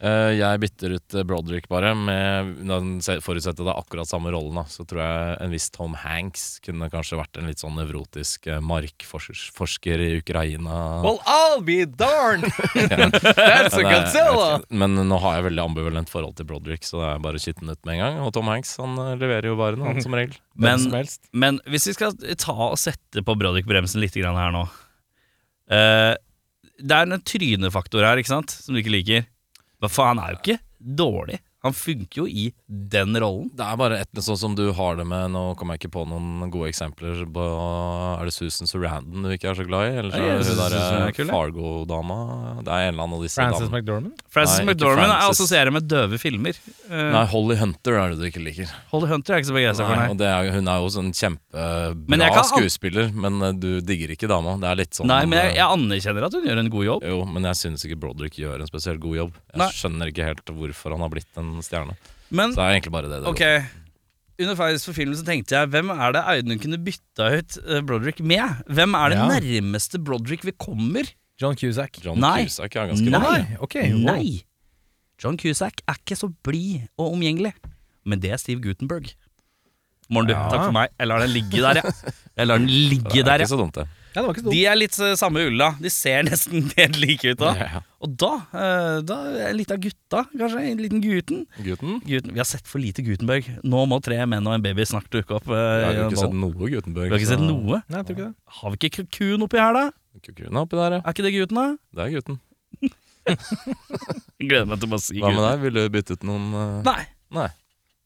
Eh, 0.05 0.33
jeg 0.37 0.61
bytter 0.61 0.95
ut 0.99 1.15
eh, 1.17 1.25
Broderick 1.25 1.69
bare. 1.71 1.95
Med, 1.97 2.51
når 2.67 2.81
den 2.83 2.95
se- 3.05 3.21
forutsetter 3.25 3.65
det 3.65 3.73
er 3.73 3.79
akkurat 3.81 4.09
samme 4.11 4.33
rollen, 4.35 4.59
da, 4.59 4.65
så 4.69 4.85
tror 4.89 5.01
jeg 5.01 5.39
en 5.45 5.53
viss 5.55 5.71
Tom 5.73 5.95
Hanks 5.97 6.59
kunne 6.65 6.91
kanskje 6.93 7.17
vært 7.21 7.39
en 7.41 7.49
litt 7.49 7.63
sånn 7.63 7.77
nevrotisk 7.79 8.49
markforsker 8.65 10.03
i 10.05 10.11
Ukraina. 10.19 11.01
Well, 11.05 11.21
I'll 11.25 11.63
be 11.65 11.85
darned! 11.87 12.45
That's 12.75 13.79
a 13.79 13.85
Godzilla! 13.87 14.63
Men 14.69 14.99
nå 15.09 15.21
har 15.25 15.39
jeg 15.39 15.49
veldig 15.49 15.65
ambivalent 15.65 16.13
forhold 16.13 16.37
til 16.41 16.49
Broderick, 16.51 16.85
så 16.85 17.01
det 17.01 17.11
er 17.15 17.25
bare 17.25 17.41
å 17.41 17.45
skyte 17.45 17.65
den 17.65 17.73
ut 17.73 17.85
med 17.87 17.97
en 17.97 18.03
gang. 18.05 18.21
Og 18.27 18.35
Tom 18.37 18.51
Hanks 18.53 18.77
han 18.83 18.99
leverer 19.21 19.49
jo 19.53 19.57
varene, 19.61 19.89
han 19.89 20.05
som 20.05 20.17
regel. 20.17 20.37
Men, 20.61 20.79
som 20.79 20.93
men 21.35 21.57
hvis 21.67 21.89
vi 21.91 21.97
skal 21.97 22.13
ta 22.39 22.55
og 22.71 22.77
sette 22.79 23.25
på 23.27 23.35
Broderick-bremsen 23.41 23.99
litt 24.05 24.15
grann 24.15 24.37
her 24.39 24.53
nå 24.55 24.69
eh, 25.71 26.15
Det 26.81 26.97
er 26.97 27.07
en 27.09 27.23
trynefaktor 27.23 28.05
her, 28.05 28.21
ikke 28.21 28.33
sant, 28.33 28.51
som 28.51 28.75
du 28.75 28.81
ikke 28.83 28.95
liker. 28.95 29.27
Men 29.81 29.93
faen, 29.93 30.19
han 30.19 30.25
er 30.25 30.35
jo 30.35 30.41
ikke 30.43 30.59
dårlig. 30.81 31.39
Han 31.65 31.73
funker 31.75 32.23
jo 32.23 32.27
i 32.29 32.47
den 32.69 33.17
rollen. 33.21 33.49
Det 33.57 33.65
er 33.65 33.77
bare 33.81 33.99
et, 34.05 34.11
sånn 34.25 34.37
som 34.41 34.55
du 34.59 34.67
har 34.77 34.97
det 35.01 35.07
med 35.09 35.33
Nå 35.33 35.43
kommer 35.59 35.75
jeg 35.79 35.85
ikke 35.87 35.95
på 35.97 36.03
noen 36.11 36.51
gode 36.53 36.69
eksempler 36.71 37.23
på 37.33 37.45
Er 38.21 38.29
det 38.29 38.35
Susan 38.37 38.69
Sarandon 38.69 39.25
du 39.25 39.31
ikke 39.33 39.49
er 39.53 39.57
så 39.59 39.65
glad 39.67 39.89
i? 39.89 39.95
Eller 40.03 40.13
så 40.13 40.21
Ja, 40.21 40.35
er 40.35 40.39
det 40.43 40.47
synes 40.49 40.61
hun 40.61 40.75
Susan 40.75 40.95
er 40.95 41.07
der 41.09 41.17
kul, 41.17 41.25
jeg. 41.25 41.35
Fargo-dama 41.35 42.19
Det 42.65 42.73
er 42.75 42.87
en 42.89 42.93
eller 42.95 43.07
annen 43.07 43.17
av 43.19 43.25
disse 43.25 43.41
Frances 43.41 43.65
damene. 43.69 43.81
McDormand? 43.81 44.23
Frances 44.37 44.59
Nei, 44.61 44.67
McDormand 44.73 45.07
er 45.09 45.15
Frances. 45.23 45.41
assosierer 45.41 45.73
med 45.75 45.89
døve 45.91 46.19
filmer. 46.21 46.59
Eh, 46.91 47.11
Nei, 47.15 47.25
Holly 47.33 47.57
Hunter 47.61 47.99
er 48.01 48.13
det 48.15 48.21
du 48.21 48.27
ikke 48.29 48.45
liker. 48.45 48.73
Holly 48.93 49.09
Hunter 49.11 49.35
er 49.37 49.43
ikke 49.43 49.51
så 49.51 49.57
begeistra 49.57 49.87
for, 49.89 49.95
Nei, 49.97 50.05
nei. 50.05 50.11
og 50.15 50.21
det 50.21 50.29
er, 50.31 50.51
hun 50.59 50.69
er 50.75 50.85
jo 50.85 50.93
sånn 50.95 51.11
kjempebra 51.17 52.31
kan 52.35 52.49
skuespiller, 52.49 53.11
men 53.15 53.41
eh, 53.49 53.55
du 53.57 53.69
digger 53.85 54.13
ikke 54.15 54.29
dama. 54.31 54.57
Det 54.61 54.69
er 54.71 54.81
litt 54.83 54.99
sånn 54.99 55.09
Nei, 55.11 55.23
men 55.31 55.41
jeg, 55.41 55.55
eh, 55.55 55.59
jeg 55.61 55.79
anerkjenner 55.79 56.29
at 56.29 56.37
hun 56.39 56.49
gjør 56.49 56.63
en 56.65 56.71
god 56.75 56.87
jobb. 56.89 57.09
Jo, 57.15 57.21
men 57.31 57.49
jeg 57.51 57.61
syns 57.61 57.85
ikke 57.89 57.99
Broderick 58.05 58.39
gjør 58.41 58.61
en 58.65 58.71
spesielt 58.71 59.01
god 59.05 59.17
jobb. 59.23 59.39
Jeg 59.55 59.63
Nei. 59.65 59.71
skjønner 59.81 60.13
ikke 60.13 60.29
helt 60.31 60.55
hvorfor 60.55 60.97
han 60.97 61.05
har 61.07 61.13
blitt 61.15 61.41
en 61.41 61.54
stjerne. 61.63 61.95
Men 62.31 62.51
Så 62.51 62.57
det 62.59 62.65
er 62.65 62.75
egentlig 62.81 62.93
bare 62.93 63.09
det. 63.13 63.21
det 63.23 63.29
ok, 63.31 63.43
underveis 64.43 64.85
for 64.85 64.93
filmen 64.97 65.15
så 65.19 65.25
tenkte 65.27 65.55
jeg 65.55 65.69
hvem 65.71 65.91
er 65.95 66.13
det 66.17 66.23
Audun 66.33 66.59
kunne 66.59 66.79
bytta 66.83 67.29
ut 67.39 67.59
eh, 67.69 67.81
Broderick 67.87 68.19
med? 68.21 68.65
Hvem 68.67 68.95
er 68.99 69.09
det 69.15 69.19
Ja. 69.19 69.29
nærmeste 69.29 70.01
Broderick 70.03 70.43
vi 70.45 70.53
kommer? 70.59 71.05
John 71.41 71.55
Cusack. 71.59 71.99
John 72.05 72.19
Nei. 72.19 72.45
Cusack 72.45 72.75
er 72.77 72.89
ganske 72.91 73.11
Nei. 73.11 73.21
Nei, 73.21 73.57
ok. 73.61 73.75
wow. 73.75 74.15
Nei! 74.15 74.45
John 75.23 75.37
Cusack 75.39 75.81
er 75.87 75.95
ikke 75.95 76.17
så 76.19 76.33
blid 76.43 76.89
og 76.99 77.13
omgjengelig. 77.15 77.53
Men 78.05 78.21
det 78.21 78.31
er 78.33 78.37
Steve 78.37 78.61
Gutenberg. 78.61 79.13
Morn, 80.11 80.27
du. 80.27 80.33
Ja. 80.35 80.49
Takk 80.51 80.67
for 80.67 80.73
meg. 80.77 80.91
Jeg 81.01 81.07
lar 81.09 81.19
den 81.25 81.31
ligge 81.33 81.61
der, 81.63 81.75
jeg. 81.81 82.13
Jeg 82.37 82.47
lar 82.47 82.59
den 82.59 82.67
ligge 82.69 83.11
Det 83.11 83.21
er 83.23 83.25
der, 83.25 83.35
ikke 83.35 83.47
jeg. 83.47 83.49
så 83.49 83.57
dumt, 83.57 83.75
det. 83.75 83.87
Ja, 84.15 84.21
det 84.23 84.27
var 84.29 84.35
ikke 84.37 84.43
så 84.45 84.47
dumt. 84.47 84.55
De 84.55 84.61
er 84.71 84.77
litt 84.79 84.97
eh, 85.03 85.15
samme 85.19 85.41
ulla. 85.49 85.69
De 85.83 85.91
ser 85.91 86.23
nesten 86.29 86.69
helt 86.79 86.99
like 87.03 87.33
ut 87.35 87.41
da. 87.41 87.49
Ja. 87.59 87.81
Og 88.05 88.13
da, 88.21 88.29
eh, 88.55 88.99
da 89.09 89.17
er 89.49 89.57
litt 89.59 89.73
av 89.75 89.81
gutta, 89.83 90.21
kanskje. 90.39 90.63
En 90.71 90.79
liten 90.85 91.01
Guten. 91.03 91.41
Gutten? 91.67 91.97
Guten. 92.07 92.31
Vi 92.37 92.39
har 92.39 92.47
sett 92.47 92.69
for 92.71 92.79
lite 92.79 93.03
Gutenberg. 93.03 93.49
Nå 93.67 93.83
må 93.91 93.99
tre 94.05 94.21
menn 94.31 94.47
og 94.47 94.55
en 94.55 94.63
baby 94.63 94.87
snart 94.87 95.11
dukke 95.11 95.35
opp. 95.41 95.49
eh, 95.51 95.59
Jeg 95.59 95.85
har 95.89 95.99
jo 95.99 96.07
ikke 96.13 96.23
sett 96.23 96.39
noe 96.45 96.71
Gutenberg. 96.77 97.09
Vi 97.11 97.17
har 97.17 97.23
ikke 97.25 97.33
sett 97.35 97.43
noe? 97.43 97.83
Nei, 97.83 97.99
jeg 97.99 98.07
tror 98.07 98.17
ikke 98.19 98.29
det. 98.29 98.35
Har 98.61 98.71
vi 98.77 98.81
ikke 98.81 98.93
kukun 99.03 99.47
oppi 99.49 99.59
her, 99.65 99.75
da? 99.81 99.85
Kukunen 100.23 100.55
er 100.55 100.63
oppi 100.63 100.79
der, 100.79 100.99
ja. 100.99 101.03
Er 101.03 101.17
ikke 101.17 101.27
det 101.27 101.35
gutten, 101.35 101.59
da? 101.59 101.67
Det 101.99 102.07
er 102.07 102.15
gutten. 102.21 102.41
Jeg 103.25 104.49
gleder 104.51 104.67
meg 104.69 104.79
til 104.83 104.89
å 104.89 104.93
bare 104.95 105.03
si 105.05 105.19
Hva 105.19 105.31
med 105.33 105.39
gutten. 105.41 105.51
deg? 105.51 105.63
Vil 105.65 105.79
du 105.79 105.85
bytte 105.97 106.17
ut 106.19 106.27
noen 106.29 106.49
eh, 106.61 106.75
Nei. 106.87 107.01
Nei. 107.35 107.49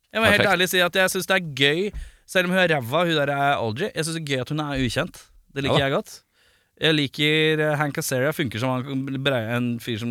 Jeg 0.09 0.23
må 0.23 0.29
helt 0.31 0.39
Perfekt. 0.41 0.53
ærlig 0.55 0.69
si 0.73 0.81
at 0.81 0.95
jeg 0.97 1.13
syns 1.13 1.27
det 1.29 1.37
er 1.37 1.49
gøy, 1.61 1.81
selv 2.29 2.49
om 2.49 2.55
hun 2.55 2.63
er 2.63 2.71
ræva, 2.73 3.03
hun 3.05 3.19
der 3.19 3.33
er 3.35 3.59
Audrey. 3.59 3.91
Jeg 3.93 4.07
syns 4.07 4.17
det 4.17 4.23
er 4.25 4.31
gøy 4.33 4.41
at 4.47 4.53
hun 4.55 4.63
er 4.65 4.85
ukjent. 4.87 5.19
Det 5.59 5.67
liker 5.67 5.83
Ja 5.83 5.89
jeg 5.89 5.97
godt. 5.99 6.17
Jeg 6.79 6.95
liker 6.95 7.63
uh, 7.65 7.77
Hank 7.81 7.99
Azaria. 7.99 8.31
Funker 8.37 8.63
som 8.63 8.77
han, 8.77 9.07
en 9.35 9.71
fyr 9.83 9.99
som 9.99 10.11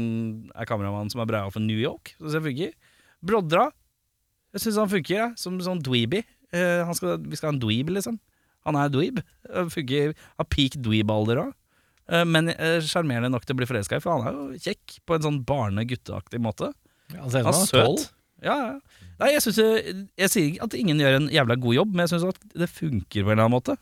er 0.51 0.67
kameramann 0.67 1.11
som 1.13 1.23
er 1.23 1.29
breia 1.29 1.51
for 1.53 1.63
New 1.63 1.79
York. 1.79 2.11
Så 2.19 2.33
det 2.33 2.43
funker. 2.43 2.73
Brodra. 3.23 3.69
Jeg 4.55 4.65
syns 4.65 4.81
han 4.81 4.91
funker, 4.91 5.15
jeg. 5.15 5.37
Som 5.39 5.61
sånn 5.63 5.79
dweeby. 5.85 6.25
Eh, 6.55 6.81
han 6.87 6.97
skal, 6.97 7.21
vi 7.23 7.39
skal 7.39 7.51
ha 7.51 7.55
en 7.55 7.61
dweeb, 7.63 7.93
liksom. 7.95 8.19
Han 8.67 8.79
er 8.79 8.91
dweeb. 8.91 9.21
Eh, 9.47 9.71
Funker, 9.71 10.13
har 10.39 10.49
peak 10.51 10.75
dweeb-alder 10.83 11.45
òg. 11.45 11.55
Men 12.27 12.47
eh, 12.53 12.77
sjarmerende 12.87 13.27
nok 13.33 13.43
til 13.43 13.51
å 13.51 13.59
bli 13.59 13.65
forelska 13.67 13.97
i, 13.99 14.03
for 14.03 14.15
han 14.15 14.29
er 14.29 14.35
jo 14.37 14.59
kjekk 14.63 14.93
på 15.03 15.17
en 15.17 15.25
sånn 15.25 15.41
barne-gutteaktig 15.47 16.39
måte. 16.39 16.69
Ja, 17.11 17.25
Han 17.25 17.33
ser 17.33 17.43
ut 17.43 17.49
Han 17.49 17.57
som 17.57 17.65
er 17.67 17.83
han 17.83 17.91
er 17.91 17.99
søt. 17.99 18.13
Ja, 18.45 18.55
ja. 18.55 19.03
Nei, 19.17 19.31
jeg, 19.33 19.43
synes, 19.43 19.59
jeg, 19.59 20.05
jeg 20.21 20.31
sier 20.31 20.47
ikke 20.51 20.67
at 20.69 20.77
ingen 20.77 21.01
gjør 21.01 21.17
en 21.17 21.27
jævla 21.33 21.57
god 21.59 21.75
jobb, 21.79 21.93
men 21.95 22.05
jeg 22.05 22.13
syns 22.13 22.27
at 22.29 22.57
det 22.63 22.69
funker 22.69 23.25
på 23.25 23.31
en 23.31 23.33
eller 23.33 23.47
annen 23.47 23.55
måte. 23.57 23.75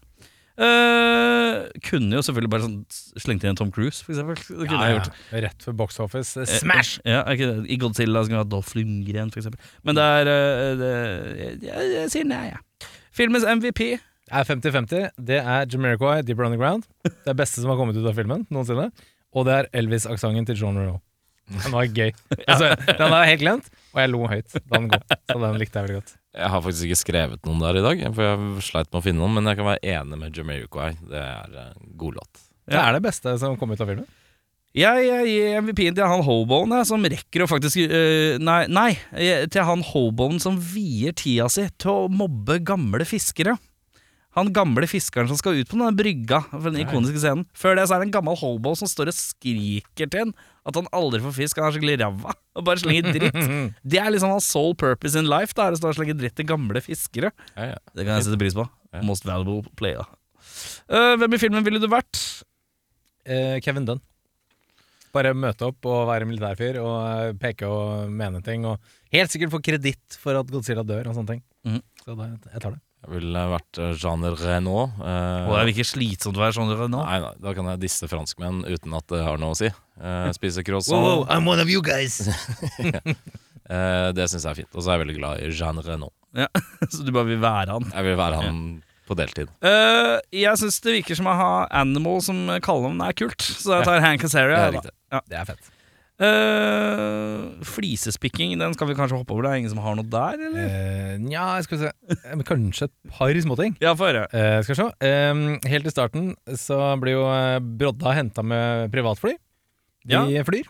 Eh, 0.55 1.65
kunne 1.83 2.15
jo 2.15 2.21
selvfølgelig 2.23 2.51
bare 2.53 2.63
sånn 2.63 2.77
slengt 3.19 3.43
inn 3.43 3.57
Tom 3.59 3.71
Cruise, 3.75 3.99
for 4.05 4.15
eksempel. 4.15 4.39
Det 4.39 4.67
kunne 4.69 4.87
jeg 4.87 4.97
gjort. 4.97 5.21
Rett 5.45 5.65
for 5.67 5.77
box 5.77 5.99
office. 6.03 6.39
Eh, 6.39 6.47
Smash! 6.61 6.99
Ja, 7.03 7.23
ikke 7.31 7.49
det? 7.51 7.65
I 7.73 7.79
Godzilla 7.81 8.23
skulle 8.23 8.43
ha 8.43 8.47
Dolph 8.47 8.71
Lundgren, 8.77 9.33
for 9.33 9.43
eksempel. 9.43 9.73
Men 9.87 9.99
det 9.99 10.05
er 10.19 10.31
uh, 10.31 10.69
det, 10.79 10.91
jeg, 11.41 11.57
jeg, 11.67 11.89
jeg 11.97 12.13
sier 12.13 12.29
nei, 12.29 12.43
jeg. 12.53 12.91
Filmens 13.15 13.47
MVP. 13.47 13.81
Er 14.31 14.47
50-50. 14.47 15.11
Det 15.27 15.41
er 15.41 15.67
Jamiroquai, 15.69 16.21
Deeper 16.25 16.47
Underground. 16.47 16.87
Det 17.05 17.29
er 17.29 17.37
beste 17.37 17.61
som 17.61 17.69
har 17.73 17.77
kommet 17.79 17.99
ut 17.99 18.07
av 18.07 18.15
filmen 18.17 18.47
noensinne. 18.49 18.89
Og 19.35 19.45
det 19.47 19.59
er 19.59 19.69
Elvis-aksenten 19.83 20.47
til 20.47 20.63
John 20.63 20.79
Roe. 20.79 21.01
Den 21.51 21.73
var 21.75 21.85
gøy. 21.91 22.11
Altså, 22.49 22.71
den 22.87 23.11
har 23.11 23.25
jeg 23.25 23.35
helt 23.35 23.43
glemt, 23.43 23.67
og 23.93 23.99
jeg 24.01 24.11
lo 24.13 24.23
høyt 24.29 24.55
da 24.55 24.79
den 24.79 24.87
kom. 24.93 25.03
Så 25.29 25.37
den 25.43 25.59
likte 25.61 25.77
jeg 25.81 25.87
veldig 25.87 25.99
godt. 25.99 26.15
Jeg 26.35 26.51
har 26.51 26.61
faktisk 26.65 26.89
ikke 26.89 26.99
skrevet 26.99 27.45
noen 27.47 27.61
der 27.63 27.77
i 27.79 27.83
dag, 27.85 28.01
for 28.15 28.25
jeg 28.27 28.63
sleit 28.67 28.89
med 28.91 28.99
å 28.99 29.03
finne 29.05 29.21
noen. 29.23 29.37
Men 29.37 29.47
jeg 29.47 29.59
kan 29.61 29.69
være 29.69 29.93
enig 29.95 30.17
med 30.19 30.35
Jamiroquai. 30.35 30.89
Det 31.07 31.21
er 31.21 31.57
en 31.61 31.89
god 32.01 32.17
låt. 32.19 32.41
Det 32.67 32.79
er 32.81 32.95
det 32.97 33.03
beste 33.05 33.35
som 33.39 33.55
kom 33.61 33.71
ut 33.71 33.81
av 33.83 33.87
filmen. 33.91 34.07
Jeg, 34.75 35.05
jeg 35.07 35.27
gir 35.29 35.61
MVP-en 35.63 35.95
til 35.95 36.09
han 36.11 36.23
hoboen 36.27 36.73
jeg, 36.75 36.87
som 36.89 37.05
rekker 37.07 37.45
å 37.45 37.47
faktisk 37.47 37.79
øh, 37.85 38.33
Nei, 38.43 38.65
nei 38.67 38.89
jeg- 39.15 39.47
til 39.53 39.63
han 39.63 39.79
hoboen 39.87 40.41
som 40.43 40.57
vier 40.59 41.15
tida 41.15 41.45
si 41.47 41.63
til 41.79 41.93
å 41.93 42.09
mobbe 42.11 42.57
gamle 42.67 43.07
fiskere. 43.07 43.55
Han 44.35 44.51
gamle 44.55 44.87
fiskeren 44.89 45.29
som 45.29 45.39
skal 45.39 45.61
ut 45.61 45.69
på 45.69 45.77
denne 45.77 45.95
brygga 45.95 46.41
for 46.49 46.67
den 46.67 46.81
ikoniske 46.83 47.21
scenen. 47.21 47.45
Før 47.55 47.77
det 47.79 47.85
så 47.87 47.95
er 47.95 48.03
det 48.03 48.09
en 48.09 48.15
gammel 48.17 48.35
hobo 48.39 48.73
som 48.75 48.89
står 48.91 49.11
og 49.11 49.17
skriker 49.17 50.11
til 50.11 50.25
en 50.25 50.33
at 50.65 50.79
han 50.79 50.89
aldri 50.97 51.21
får 51.21 51.35
fisk, 51.37 51.61
han 51.61 51.69
er 51.69 51.75
skikkelig 51.75 51.99
ræva 52.01 52.33
og 52.57 52.65
bare 52.65 52.81
slenger 52.81 53.13
dritt. 53.13 53.37
Det 53.91 53.99
er 54.01 54.09
liksom 54.09 54.31
hans 54.33 54.47
sole 54.49 54.73
purpose 54.81 55.19
in 55.19 55.29
life, 55.29 55.53
da 55.53 55.67
er 55.67 55.75
å 55.75 55.79
stå 55.79 55.91
og 55.91 55.99
slenge 55.99 56.15
dritt 56.17 56.33
til 56.39 56.47
gamle 56.49 56.81
fiskere. 56.81 57.29
Ja, 57.53 57.75
ja. 57.75 57.79
Det 57.93 58.07
kan 58.07 58.15
jeg 58.15 58.25
sette 58.25 58.39
pris 58.41 58.57
på. 58.57 58.65
Most 59.05 59.27
valuable 59.27 59.75
player. 59.77 60.07
Uh, 60.89 61.13
hvem 61.19 61.37
i 61.37 61.41
filmen 61.41 61.65
ville 61.65 61.81
du 61.83 61.87
vært? 61.91 62.17
Uh, 63.29 63.61
Kevin 63.65 63.85
Dunn. 63.87 64.01
Bare 65.15 65.35
møte 65.37 65.69
opp 65.69 65.87
og 65.87 66.09
være 66.09 66.27
militærfyr 66.27 66.81
og 66.81 66.95
eh, 67.07 67.35
peke 67.39 67.69
og 67.71 68.09
mene 68.11 68.41
ting. 68.43 68.65
Og 68.67 68.81
helt 69.15 69.31
sikkert 69.31 69.53
få 69.53 69.61
kreditt 69.63 70.17
for 70.19 70.35
at 70.35 70.49
Godzilla 70.51 70.83
dør 70.83 71.07
og 71.07 71.15
sånne 71.15 71.37
ting. 71.37 71.45
Mm. 71.63 71.79
Så 72.01 72.17
da, 72.19 72.27
jeg 72.51 72.63
tar 72.65 72.75
det. 72.75 72.81
Jeg 73.05 73.13
ville 73.13 73.41
vært 73.51 73.79
eh, 73.81 73.91
Jean 74.01 74.25
Reno. 74.25 74.77
Og 74.89 75.51
det 75.53 75.75
ikke 75.75 75.85
slitsomt 75.85 76.39
å 76.39 76.41
være 76.41 76.57
sånn 76.57 76.71
nå. 76.73 77.01
Nei, 77.05 77.19
nei, 77.21 77.33
da 77.43 77.53
kan 77.57 77.69
jeg 77.69 77.83
disse 77.85 78.09
franskmenn 78.09 78.63
uten 78.65 78.95
at 78.97 79.05
det 79.13 79.21
har 79.25 79.37
noe 79.41 79.53
å 79.53 79.59
si. 79.59 79.69
Eh, 79.69 80.29
spise 80.35 80.65
croissant. 80.65 81.29
I'm 81.29 81.45
one 81.45 81.61
of 81.61 81.71
you 81.71 81.83
guys! 81.85 82.23
Eh, 83.65 84.11
det 84.13 84.27
syns 84.29 84.43
jeg 84.45 84.51
er 84.51 84.57
fint. 84.59 84.75
Og 84.77 84.83
så 84.85 84.91
er 84.91 84.99
jeg 84.99 85.01
veldig 85.07 85.15
glad 85.17 85.39
i 85.41 85.47
Jean 85.49 85.79
Reno. 85.81 86.11
Så 86.93 87.01
du 87.01 87.09
bare 87.09 87.31
vil 87.31 87.39
være 87.41 87.73
han. 87.73 87.87
Jeg 87.89 88.05
vil 88.05 88.19
være 88.19 88.41
han 88.43 88.59
på 89.09 89.17
deltid. 89.17 89.49
Uh, 89.65 90.21
jeg 90.29 90.61
syns 90.61 90.77
det 90.85 90.99
virker 90.99 91.17
som 91.17 91.31
å 91.31 91.33
ha 91.33 91.49
Animal 91.81 92.21
som 92.21 92.43
kallenavn 92.61 93.01
er 93.07 93.17
kult, 93.17 93.41
så 93.41 93.79
jeg 93.79 93.87
tar 93.89 94.05
Hank 94.05 94.25
Azaria. 94.29 94.67
Det 94.69 94.83
er. 94.85 95.25
Det 95.25 95.39
er 95.41 95.49
fett. 95.49 95.71
Eh, 96.15 97.63
flisespikking, 97.67 98.53
den 98.59 98.73
skal 98.75 98.87
vi 98.87 98.95
kanskje 98.95 99.17
hoppe 99.19 99.33
over. 99.35 99.45
Det 99.45 99.51
er 99.51 99.59
ingen 99.61 99.73
som 99.73 99.81
har 99.83 99.97
noe 99.97 100.07
der, 100.07 100.39
eller? 100.47 100.69
Uh, 100.69 101.17
Nja, 101.25 101.47
skal 101.65 101.77
vi 101.77 101.81
se. 101.83 101.91
Eh, 102.15 102.35
men 102.37 102.45
Kanskje 102.47 102.87
et 102.87 102.93
par 103.17 103.35
småting. 103.43 103.75
Ja, 103.83 103.91
få 103.99 104.07
høre. 104.09 104.23
Uh, 104.31 104.59
skal 104.63 104.71
vi 104.73 104.79
se. 104.79 104.87
Eh, 105.09 105.41
helt 105.73 105.89
i 105.89 105.93
starten 105.93 106.29
så 106.61 106.79
blir 107.01 107.17
jo 107.17 107.25
Brodda 107.81 108.15
henta 108.15 108.45
med 108.47 108.91
privatfly. 108.95 109.35
De 110.05 110.13
Ja. 110.15 110.43
flyr. 110.47 110.67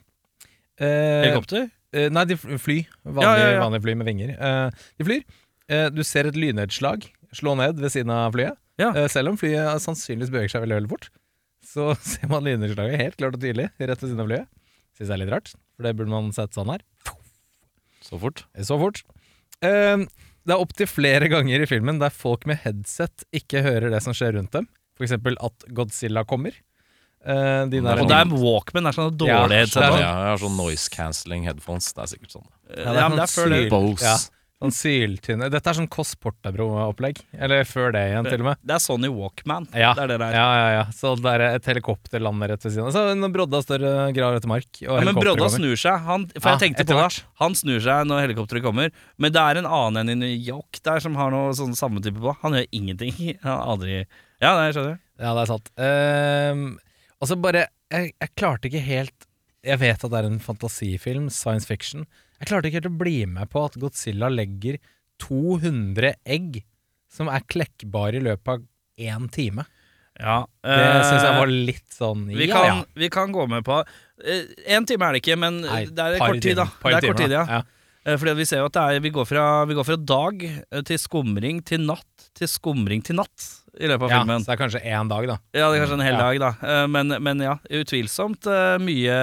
Helikopter? 0.79 1.69
nei, 2.11 2.25
de 2.27 2.35
fly. 2.35 2.81
Vanlig, 3.05 3.23
Ja, 3.23 3.51
ja, 3.53 3.59
vanlig 3.61 3.81
fly 3.85 3.93
med 3.95 4.07
vinger. 4.07 4.33
De 4.99 5.05
flyr. 5.07 5.23
Du 5.95 6.01
ser 6.03 6.27
et 6.27 6.35
lynnedslag 6.35 7.05
slå 7.35 7.55
ned 7.55 7.79
ved 7.79 7.91
siden 7.93 8.11
av 8.11 8.33
flyet. 8.35 8.57
Selv 9.11 9.29
om 9.31 9.37
flyet 9.39 9.79
sannsynligvis 9.83 10.31
beveger 10.33 10.51
seg 10.51 10.65
veldig, 10.65 10.75
veldig 10.81 10.91
fort, 10.91 11.09
så 11.63 11.93
ser 12.11 12.27
man 12.31 12.43
lynnedslaget 12.43 12.99
helt 12.99 13.15
klart 13.19 13.35
og 13.37 13.41
tydelig 13.43 13.69
rett 13.79 14.01
ved 14.03 14.09
siden 14.09 14.19
av 14.23 14.27
flyet. 14.31 14.47
Syns 14.95 15.09
jeg 15.09 15.15
er 15.17 15.21
litt 15.25 15.33
rart, 15.33 15.51
for 15.75 15.83
det 15.83 15.95
burde 15.97 16.09
man 16.13 16.31
sett 16.35 16.55
sånn 16.55 16.71
her. 16.71 16.81
Så 18.05 18.19
fort. 18.21 18.45
Så 18.61 18.77
fort. 18.79 19.01
Eh, 19.65 19.97
det 20.45 20.53
er 20.53 20.61
opptil 20.61 20.87
flere 20.87 21.27
ganger 21.31 21.63
i 21.63 21.67
filmen 21.69 21.99
der 21.99 22.13
folk 22.13 22.45
med 22.47 22.61
headset 22.63 23.25
ikke 23.33 23.63
hører 23.65 23.89
det 23.91 24.01
som 24.05 24.13
skjer 24.15 24.37
rundt 24.37 24.51
dem. 24.55 24.67
For 24.95 25.03
eksempel 25.07 25.35
at 25.43 25.65
Godzilla 25.75 26.23
kommer. 26.23 26.53
Eh, 27.25 27.65
de 27.71 27.81
der, 27.81 27.97
Og 27.99 28.07
det 28.07 28.15
er 28.21 28.29
Walkman. 28.29 28.85
Det 28.85 28.91
er 28.93 28.97
sånn 28.99 29.17
dårlig 29.17 29.33
Ja, 29.33 29.47
headset. 29.49 29.73
det 29.73 29.83
er 29.83 29.89
Ja, 29.89 29.91
sånn- 29.91 29.99
jeg 30.05 30.29
har 30.29 30.37
sånn 30.45 30.57
noise 30.57 30.89
cancelling 30.93 31.43
headphones. 31.49 31.91
Det 31.93 32.03
er 32.03 32.11
sikkert 32.13 32.31
sånn. 32.37 32.47
Ja, 32.77 33.09
men 33.09 33.17
det 33.17 33.25
er 33.25 33.33
før 33.33 33.49
det. 33.49 33.63
syl- 33.65 33.69
Bose. 33.73 34.03
Ja, 34.05 34.17
sånn 34.65 34.73
syltynne 34.75 35.47
Dette 35.53 35.69
er 35.71 35.77
sånn 35.77 35.87
Kåss 35.91 36.15
Portabro-opplegg. 36.21 37.21
Eller 37.37 37.63
før 37.69 37.93
det 37.95 38.01
igjen, 38.09 38.27
til 38.27 38.41
og 38.43 38.47
med. 38.49 38.59
Det 38.65 38.75
er 38.75 38.81
Sony 38.83 39.09
Walkman. 39.13 39.67
Ja, 39.73 39.93
Det 39.97 40.03
er 40.03 40.11
det 40.13 40.17
der. 40.21 40.35
ja, 40.37 40.47
ja, 40.59 40.67
ja. 40.79 40.83
Så 40.95 41.13
det 41.21 41.33
er 41.37 41.43
et 41.53 41.69
helikopter 41.69 42.19
lander 42.23 42.51
rett 42.53 42.65
ved 42.65 42.73
siden 42.75 42.89
av. 42.89 42.95
Så 42.95 43.31
Brodda 43.35 43.61
står 43.63 43.85
og 43.89 44.13
graver 44.17 44.39
etter 44.41 44.51
mark, 44.51 44.81
Ja, 44.81 44.99
men 45.05 45.15
Brodda 45.15 45.45
kommer. 45.47 45.55
snur 45.57 45.75
seg. 45.79 45.99
Han, 46.09 46.27
for 46.39 46.49
jeg 46.55 46.63
tenkte 46.65 46.85
på 46.89 46.97
det. 46.99 47.23
Han 47.41 47.55
snur 47.57 47.79
seg 47.83 48.07
når 48.09 48.25
helikopteret 48.27 48.63
kommer, 48.65 48.91
men 49.17 49.31
det 49.35 49.41
er 49.41 49.61
en 49.61 49.69
annen 49.69 50.01
enn 50.03 50.13
i 50.15 50.19
New 50.25 50.35
York 50.49 50.81
der 50.83 50.99
som 51.03 51.15
har 51.19 51.31
noe 51.31 51.53
sånn 51.57 51.75
samme 51.77 52.01
type 52.03 52.19
på. 52.19 52.35
Han 52.43 52.53
gjør 52.59 52.67
ingenting. 52.71 53.13
Han 53.45 53.61
aldri 53.75 54.01
Ja, 54.41 54.51
det 54.57 54.69
jeg 54.69 54.75
skjønner. 54.79 54.99
Ja, 55.21 55.31
det 55.37 55.41
er 55.45 55.51
sant. 55.53 55.69
Ehm, 55.79 56.65
og 57.21 57.29
så 57.29 57.37
bare 57.39 57.67
jeg, 57.93 58.11
jeg 58.19 58.31
klarte 58.35 58.67
ikke 58.67 58.81
helt 58.83 59.27
Jeg 59.65 59.79
vet 59.79 60.03
at 60.03 60.11
det 60.11 60.17
er 60.19 60.25
en 60.27 60.39
fantasifilm, 60.43 61.29
science 61.33 61.65
fiction. 61.69 62.03
Jeg 62.39 62.49
klarte 62.49 62.69
ikke 62.69 62.81
helt 62.81 62.91
å 62.91 62.97
bli 62.99 63.17
med 63.31 63.49
på 63.51 63.63
at 63.65 63.77
Godzilla 63.79 64.29
legger 64.33 64.79
200 65.23 66.15
egg 66.27 66.63
som 67.11 67.29
er 67.31 67.45
klekkbare 67.47 68.19
i 68.19 68.25
løpet 68.25 68.51
av 68.57 68.65
én 68.99 69.29
time. 69.31 69.65
Ja, 70.15 70.45
Det 70.63 70.75
syns 71.03 71.23
jeg 71.25 71.31
eh, 71.33 71.39
var 71.41 71.49
litt 71.51 71.87
sånn 71.91 72.21
vi 72.29 72.45
ja, 72.47 72.55
kan, 72.55 72.65
ja. 72.69 72.75
vi 72.95 73.09
kan 73.11 73.33
gå 73.35 73.43
med 73.51 73.65
på 73.67 73.81
Én 74.63 74.85
time 74.87 75.09
er 75.09 75.17
det 75.17 75.19
ikke, 75.19 75.35
men 75.35 75.57
Nei, 75.65 75.81
det 75.91 76.05
er 76.05 76.21
kort 76.21 76.39
tid, 76.39 76.55
da. 76.55 76.69
Det 76.71 76.93
er 76.95 77.07
kort 77.09 77.19
tid, 77.19 77.33
ja. 77.35 77.59
Eh, 78.05 78.15
Fordi 78.21 78.35
vi 78.37 78.45
ser 78.47 78.61
jo 78.63 78.69
at 78.69 78.77
det 78.77 78.85
er, 78.85 79.01
vi, 79.03 79.11
går 79.11 79.27
fra, 79.27 79.43
vi 79.67 79.75
går 79.75 79.87
fra 79.89 79.97
dag 79.99 80.45
eh, 80.47 80.83
til 80.87 81.01
skumring 81.01 81.59
til 81.67 81.83
natt 81.83 82.29
til 82.35 82.47
skumring 82.51 83.03
til 83.03 83.19
natt 83.19 83.49
i 83.75 83.89
løpet 83.91 84.07
av 84.07 84.13
Ja, 84.13 84.21
filmen. 84.21 84.43
så 84.45 84.51
det 84.51 84.55
er 84.55 84.61
kanskje 84.63 84.83
én 84.87 85.11
dag, 85.11 85.27
da. 85.33 85.37
Ja, 85.51 85.67
det 85.67 85.81
er 85.81 85.83
kanskje 85.83 85.97
en 85.99 86.05
hel 86.07 86.19
dag, 86.21 86.39
da. 86.45 86.51
Eh, 86.63 86.85
Men, 86.95 87.11
men 87.27 87.43
ja, 87.43 87.57
utvilsomt 87.81 88.47
eh, 88.47 88.77
mye 88.83 89.17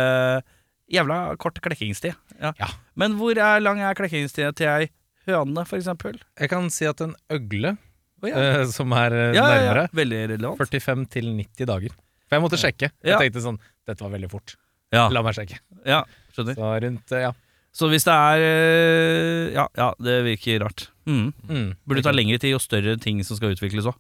jævla 0.92 1.22
kort 1.40 1.56
klekkingstid. 1.64 2.18
Ja. 2.43 2.53
Ja. 2.59 2.68
Men 2.99 3.16
hvor 3.20 3.38
er 3.38 3.62
lang 3.62 3.80
er 3.80 3.95
klekkingstida 3.99 4.53
til 4.59 4.68
ei 4.72 4.88
høne, 5.28 5.62
for 5.68 5.78
eksempel? 5.78 6.18
Jeg 6.40 6.51
kan 6.51 6.66
si 6.74 6.88
at 6.90 7.01
en 7.05 7.14
øgle, 7.30 7.76
oh, 8.22 8.28
ja. 8.28 8.43
eh, 8.62 8.64
som 8.74 8.93
er 8.99 9.14
eh, 9.14 9.28
Ja, 9.36 9.45
ja, 9.47 9.55
ja. 9.55 9.61
nærmere, 9.68 9.84
Veldig 9.95 10.22
relevant. 10.34 10.59
45 10.66 11.07
til 11.14 11.30
90 11.38 11.70
dager. 11.70 11.95
For 12.26 12.38
jeg 12.38 12.45
måtte 12.47 12.59
sjekke. 12.61 12.90
Ja. 13.05 13.14
Jeg 13.14 13.28
tenkte 13.28 13.45
sånn 13.47 13.61
Dette 13.86 14.03
var 14.05 14.12
veldig 14.14 14.30
fort. 14.32 14.57
Ja, 14.93 15.07
La 15.11 15.22
meg 15.24 15.34
sjekke. 15.38 15.57
ja, 15.88 16.03
skjønner. 16.36 16.59
Så 16.59 16.72
rundt, 16.84 17.12
eh, 17.16 17.24
ja. 17.28 17.32
Så 17.72 17.88
hvis 17.88 18.05
det 18.05 18.12
er 18.12 18.43
eh, 18.45 19.53
Ja, 19.57 19.66
ja, 19.78 19.93
det 20.03 20.18
virker 20.26 20.61
rart. 20.66 20.88
Mm. 21.09 21.30
Mm. 21.49 21.68
Burde 21.88 22.03
ta 22.05 22.12
lengre 22.12 22.38
tid 22.43 22.55
og 22.59 22.61
større 22.62 22.99
ting 23.01 23.22
som 23.24 23.38
skal 23.38 23.55
utvikles 23.57 23.88
òg. 23.88 23.97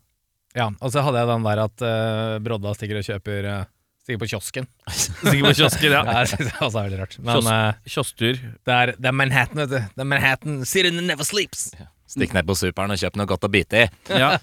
Ja, 0.52 0.66
og 0.84 0.90
så 0.92 1.00
hadde 1.00 1.22
jeg 1.22 1.30
den 1.30 1.46
der 1.46 1.62
at 1.62 1.84
eh, 1.88 2.34
Brodda 2.44 2.74
stikker 2.76 2.98
og 3.00 3.06
kjøper 3.06 3.46
uh, 3.48 3.62
Stikker 4.02 4.18
på 4.24 4.26
kiosken. 4.32 4.66
Sikkert 4.90 5.44
på 5.46 5.54
kiosken, 5.60 5.92
ja. 5.94 6.02
Ja, 6.02 6.22
det 6.42 6.50
er 6.50 6.60
også 6.66 6.80
er 6.80 6.86
veldig 6.88 7.00
rart. 7.04 7.16
Men 7.22 7.36
Kiosk. 7.38 7.50
eh, 7.54 7.90
Kiosktur. 7.94 8.40
det, 8.66 8.76
er, 8.78 8.94
det 8.98 9.10
er 9.12 9.14
Manhattan, 9.14 9.60
vet 9.62 9.70
du. 9.70 9.78
Det 9.94 10.02
er 10.02 10.08
Manhattan 10.16 10.62
City 10.66 10.90
that 10.90 11.04
never 11.06 11.26
sleeps. 11.28 11.68
Stikk 12.12 12.34
ned 12.36 12.44
på 12.44 12.52
superen 12.58 12.92
og 12.92 12.98
kjøp 13.00 13.14
noe 13.16 13.28
godt 13.30 13.46
å 13.46 13.48
bite 13.48 13.84
i. 13.84 13.84
Ja. 14.10 14.32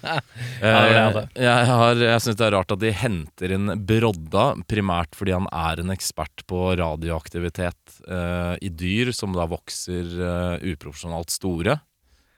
Ja, 0.60 0.80
det 0.80 0.88
det 0.88 0.94
jeg 0.96 1.04
hadde. 1.04 1.20
Eh, 1.36 1.44
jeg 1.44 1.66
har- 1.68 2.00
jeg 2.02 2.22
syns 2.24 2.38
det 2.40 2.46
er 2.48 2.54
rart 2.56 2.72
at 2.74 2.80
de 2.82 2.90
henter 2.92 3.52
inn 3.54 3.68
Brodda, 3.86 4.46
primært 4.68 5.14
fordi 5.16 5.32
han 5.36 5.46
er 5.54 5.80
en 5.84 5.92
ekspert 5.94 6.42
på 6.50 6.58
radioaktivitet 6.80 8.00
uh, 8.10 8.56
i 8.60 8.68
dyr 8.72 9.12
som 9.16 9.32
da 9.36 9.46
vokser 9.48 10.08
uh, 10.20 10.56
uproporsjonalt 10.72 11.30
store. 11.32 11.78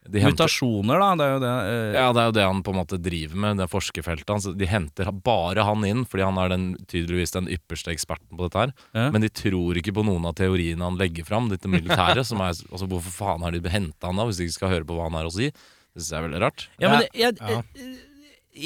De 0.03 0.19
Mutasjoner, 0.27 0.99
da. 0.99 1.09
Det 1.15 1.27
er 1.27 1.33
jo 1.37 1.41
det. 1.45 1.51
eh, 1.71 1.95
ja, 1.95 2.07
det 2.13 2.21
er 2.23 2.27
jo 2.27 2.35
det 2.35 2.45
han 2.49 2.63
på 2.67 2.73
en 2.75 2.79
måte 2.81 2.99
driver 2.99 3.37
med, 3.45 3.57
det 3.63 3.69
forskerfeltet 3.71 4.33
hans. 4.35 4.49
De 4.59 4.67
henter 4.67 5.13
bare 5.23 5.63
han 5.69 5.85
inn 5.87 6.03
fordi 6.05 6.25
han 6.27 6.41
er 6.43 6.49
den, 6.51 6.65
tydeligvis 6.91 7.31
den 7.37 7.47
ypperste 7.47 7.93
eksperten 7.95 8.35
på 8.35 8.49
dette 8.49 8.59
her. 8.65 8.73
Ja. 8.99 9.05
Men 9.15 9.23
de 9.23 9.29
tror 9.31 9.79
ikke 9.79 9.95
på 9.95 10.03
noen 10.09 10.27
av 10.27 10.35
teoriene 10.41 10.83
han 10.83 10.99
legger 10.99 11.25
fram, 11.29 11.47
dette 11.53 11.71
militæret. 11.71 12.27
som 12.31 12.43
er, 12.43 12.51
altså 12.51 12.89
Hvorfor 12.91 13.15
faen 13.15 13.47
har 13.47 13.55
de 13.55 13.63
henta 13.71 14.11
han 14.11 14.19
da, 14.19 14.27
hvis 14.27 14.41
de 14.43 14.49
ikke 14.49 14.59
skal 14.59 14.75
høre 14.75 14.89
på 14.89 14.97
hva 14.99 15.07
han 15.07 15.21
har 15.21 15.31
å 15.31 15.35
si? 15.37 15.53
Det 15.53 16.01
syns 16.03 16.11
jeg 16.11 16.19
er 16.19 16.27
veldig 16.27 16.43
rart. 16.43 16.67
Ja, 16.83 16.91
men 16.97 17.07
jeg, 17.15 17.39
jeg, 17.39 17.87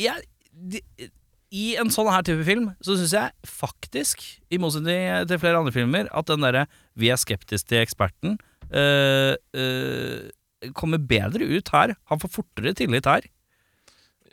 jeg, 0.06 0.26
de- 0.72 1.10
I 1.56 1.66
en 1.82 1.92
sånn 1.94 2.08
her 2.10 2.24
type 2.26 2.42
film 2.48 2.70
så 2.80 2.96
syns 2.96 3.12
jeg 3.14 3.50
faktisk, 3.50 4.24
i 4.50 4.58
motsetning 4.62 5.28
til 5.28 5.38
flere 5.42 5.60
andre 5.60 5.74
filmer, 5.74 6.08
at 6.16 6.26
den 6.32 6.40
derre 6.42 6.64
'vi 6.96 7.12
er 7.12 7.20
skeptiske 7.20 7.68
til 7.68 7.84
eksperten' 7.84 8.38
øh, 8.72 9.36
øh, 9.52 10.30
kommer 10.76 11.00
bedre 11.02 11.46
ut 11.46 11.72
her. 11.74 11.94
Han 12.10 12.22
får 12.22 12.32
fortere 12.40 12.74
tillit 12.76 13.08
her. 13.08 13.26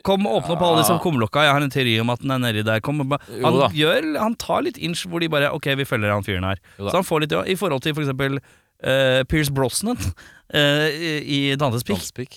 Kom 0.04 0.26
og 0.28 0.42
åpne 0.42 0.56
opp 0.56 0.64
alle 0.66 0.82
disse 0.82 0.96
kumlokka. 1.00 1.46
Jeg 1.46 1.56
har 1.56 1.64
en 1.64 1.72
teori 1.72 1.94
om 2.02 2.10
at 2.12 2.20
den 2.20 2.34
er 2.36 2.42
nedi 2.42 2.64
der. 2.66 2.82
Kom, 2.84 3.00
han, 3.00 3.60
gjør, 3.72 4.10
han 4.20 4.36
tar 4.40 4.66
litt 4.66 4.76
inch 4.76 5.06
hvor 5.08 5.24
de 5.24 5.30
bare 5.32 5.52
Ok, 5.56 5.70
vi 5.80 5.86
følger 5.88 6.12
han 6.12 6.26
fyren 6.26 6.44
her. 6.44 6.60
Så 6.76 6.92
han 6.92 7.06
får 7.08 7.24
litt 7.24 7.36
I 7.48 7.56
forhold 7.56 7.84
til 7.86 7.96
for 7.96 8.04
eksempel 8.04 8.36
uh, 8.40 9.22
Pierce 9.30 9.54
Brosnan 9.54 9.96
i 10.52 11.12
i 11.24 11.56
Dantes 11.56 11.82
pikk. 11.86 11.96
Danspik. 12.02 12.34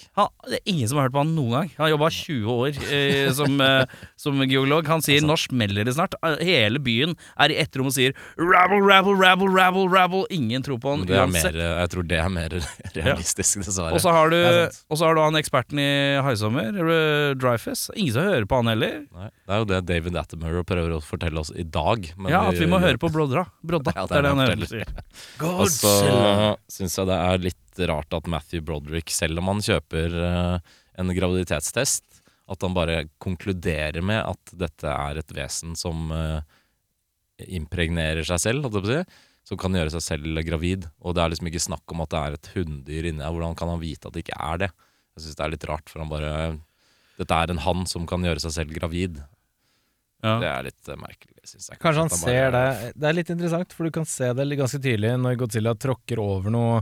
Det 0.47 0.57
er 0.57 0.61
ingen 0.71 0.87
som 0.87 0.97
har 0.97 1.07
hørt 1.09 1.15
på 1.15 1.21
han 1.23 1.33
noen 1.35 1.51
gang. 1.51 1.71
Han 1.77 1.83
har 1.85 1.91
jobba 1.91 2.09
20 2.13 2.47
år 2.53 2.77
eh, 2.93 3.31
som, 3.35 3.59
eh, 3.61 3.85
som 4.15 4.39
geolog. 4.47 4.87
Han 4.87 5.01
sier 5.03 5.21
'nå 5.21 5.35
smeller 5.37 5.83
det 5.85 5.93
snart'. 5.97 6.15
Eh, 6.23 6.37
Hele 6.47 6.79
byen 6.79 7.15
er 7.37 7.51
i 7.51 7.57
ett 7.59 7.75
rom 7.75 7.87
og 7.87 7.93
sier 7.93 8.13
'rabble, 8.37 8.79
rabble, 8.87 9.15
rabble, 9.19 9.47
rabble'. 9.51 9.91
rabble 9.91 10.25
Ingen 10.31 10.63
tror 10.63 10.79
på 10.79 10.89
han 10.95 11.05
Det 11.05 11.15
er 11.17 11.25
uansett. 11.27 11.53
mer, 11.53 11.79
jeg 11.81 11.89
tror 11.89 12.07
det 12.07 12.17
er 12.19 12.29
mer 12.29 12.49
realistisk, 12.95 13.59
dessverre. 13.65 13.93
Og 13.93 13.99
så 14.01 14.11
har, 14.11 14.29
du- 14.29 14.35
Det 14.37 14.71
sant. 14.73 14.85
og 14.89 14.97
så 14.97 15.05
har 15.05 15.15
du 15.15 15.21
han 15.21 15.33
eksperten 15.35 15.79
i 15.79 16.21
Haisommer, 16.23 17.35
Dreyfus. 17.35 17.89
Ingen 17.95 18.13
som 18.13 18.23
hører 18.23 18.45
på 18.47 18.55
han 18.63 18.67
heller. 18.67 19.05
Nei, 19.13 19.29
det 19.47 19.53
er 19.53 19.57
jo 19.59 19.65
det 19.65 19.85
David 19.85 20.15
Attenborough 20.15 20.63
prøver 20.65 20.95
å 20.97 21.03
fortelle 21.03 21.37
oss 21.39 21.51
i 21.55 21.63
dag. 21.63 22.13
men 22.17 22.31
ja, 22.31 22.47
At 22.47 22.55
vi 22.57 22.65
må 22.65 22.79
høre 22.79 22.97
på 22.97 23.11
Brodra. 23.11 23.45
Brodda. 23.65 23.93
Ja, 23.95 24.05
det 24.07 24.17
er 24.17 24.21
det 24.21 24.29
han 24.29 24.43
hører. 24.47 24.85
Og 25.43 25.67
så 25.67 26.57
syns 26.71 26.95
jeg 26.97 27.05
det 27.07 27.17
er 27.17 27.37
litt 27.37 27.57
rart 27.85 28.13
at 28.17 28.27
Matthew 28.31 28.63
Broderick, 28.65 29.11
selv 29.13 29.37
om 29.41 29.51
han 29.51 29.61
kjøper 29.63 30.15
eh, 30.27 30.75
en 30.97 31.13
graviditetstest, 31.13 32.21
at 32.47 32.63
han 32.63 32.73
bare 32.73 33.03
konkluderer 33.21 34.01
med 34.01 34.23
at 34.23 34.53
dette 34.55 34.87
er 34.87 35.19
et 35.21 35.33
vesen 35.35 35.75
som 35.77 36.09
eh, 36.15 36.41
impregnerer 37.53 38.25
seg 38.27 38.41
selv, 38.41 38.65
holdt 38.65 38.79
jeg 38.79 38.85
på 38.85 38.91
å 38.91 38.95
si. 38.97 39.23
Som 39.47 39.59
kan 39.61 39.75
gjøre 39.77 39.93
seg 39.93 40.03
selv 40.03 40.41
gravid. 40.43 40.89
Og 41.07 41.13
det 41.15 41.21
er 41.23 41.31
liksom 41.31 41.47
ikke 41.47 41.63
snakk 41.63 41.93
om 41.93 42.01
at 42.03 42.11
det 42.11 42.19
er 42.19 42.33
et 42.35 42.49
hunndyr 42.51 43.05
inni 43.07 43.23
her. 43.23 43.31
Hvordan 43.31 43.55
kan 43.55 43.69
han 43.71 43.79
vite 43.79 44.09
at 44.09 44.15
det 44.17 44.25
ikke 44.25 44.39
er 44.43 44.57
det? 44.65 44.69
Jeg 45.15 45.23
syns 45.23 45.37
det 45.39 45.45
er 45.45 45.53
litt 45.53 45.67
rart, 45.69 45.87
for 45.91 46.03
han 46.03 46.11
bare 46.11 46.31
Dette 47.17 47.33
er 47.33 47.49
en 47.49 47.61
hann 47.63 47.87
som 47.89 48.03
kan 48.05 48.21
gjøre 48.27 48.43
seg 48.43 48.51
selv 48.53 48.75
gravid. 48.75 49.21
Ja. 50.21 50.35
Det 50.41 50.49
er 50.51 50.67
litt 50.67 50.89
eh, 50.91 50.99
merkelig, 50.99 51.39
syns 51.47 51.69
jeg. 51.71 51.79
Kanskje 51.81 52.03
han 52.03 52.11
At 52.11 52.19
ser 52.19 52.43
det 52.51 52.51
bare- 52.59 52.91
Det 52.93 53.07
er 53.09 53.15
litt 53.17 53.31
interessant, 53.33 53.73
for 53.73 53.87
du 53.87 53.91
kan 53.95 54.05
se 54.05 54.29
det 54.37 54.57
ganske 54.59 54.81
tydelig 54.83 55.13
når 55.23 55.39
Godzilla 55.39 55.73
tråkker 55.79 56.19
over 56.21 56.53
noe 56.53 56.81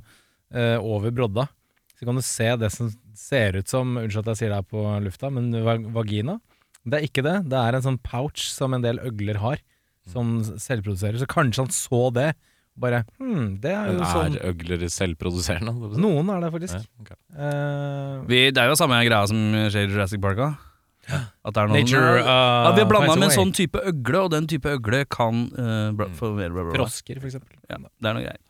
eh, 0.56 0.78
over 0.80 1.14
brodda. 1.16 1.48
Så 2.00 2.08
kan 2.08 2.18
du 2.18 2.24
se 2.26 2.50
det 2.60 2.72
som 2.74 2.90
ser 3.16 3.56
ut 3.60 3.72
som 3.72 3.96
Unnskyld 4.02 4.26
at 4.26 4.34
jeg 4.34 4.42
sier 4.42 4.52
det 4.52 4.60
her 4.60 4.68
på 4.68 4.84
lufta, 5.06 5.30
men 5.32 5.52
va- 5.64 5.80
vagina. 5.96 6.40
Det 6.86 7.00
er 7.00 7.08
ikke 7.08 7.24
det. 7.26 7.38
Det 7.50 7.62
er 7.62 7.78
en 7.78 7.86
sånn 7.86 8.02
pouch 8.04 8.44
som 8.52 8.76
en 8.76 8.84
del 8.84 9.00
øgler 9.04 9.40
har. 9.44 9.64
som 10.06 10.36
selvproduserer, 10.62 11.18
så 11.18 11.26
kanskje 11.26 11.64
han 11.64 11.72
så 11.74 12.14
det. 12.14 12.36
Bare 12.78 13.00
hm, 13.18 13.56
det 13.64 13.72
er 13.72 13.88
jo 13.88 13.96
jo 13.96 14.04
er 14.04 14.12
sånn 14.12 14.36
øgler 14.52 14.84
selvproduserende? 14.92 15.72
Noen 15.98 16.30
er 16.30 16.44
det 16.44 16.52
faktisk. 16.54 16.76
Ja, 16.76 17.02
okay. 17.02 17.18
Eh, 17.34 18.20
Vi, 18.30 18.40
det 18.52 18.62
er 18.62 18.70
jo 18.70 18.76
samme 18.78 19.00
greia 19.08 19.26
som 19.32 19.40
skjer 19.72 19.88
i 19.88 19.94
Jurassic 19.96 20.22
Park. 20.22 20.38
da. 20.44 20.52
At 21.46 21.54
det 21.54 21.62
er 21.62 21.70
noen, 21.70 21.78
Nature 21.86 22.14
ja, 22.18 22.36
uh, 22.66 22.72
Vi 22.74 22.82
har 22.82 22.90
blanda 22.90 23.16
med 23.16 23.28
en 23.30 23.36
sånn 23.36 23.54
type 23.56 23.82
øgle, 23.82 24.22
og 24.26 24.32
den 24.34 24.48
type 24.50 24.72
øgle 24.74 25.04
kan 25.10 25.44
uh, 25.54 26.06
for, 26.18 26.34
bla, 26.38 26.50
bla. 26.50 26.74
Frosker, 26.74 27.20
for 27.22 27.30
eksempel. 27.30 27.58
Ja, 27.70 27.78
det 27.78 28.10
er 28.10 28.18
noe 28.18 28.26
greier. 28.26 28.42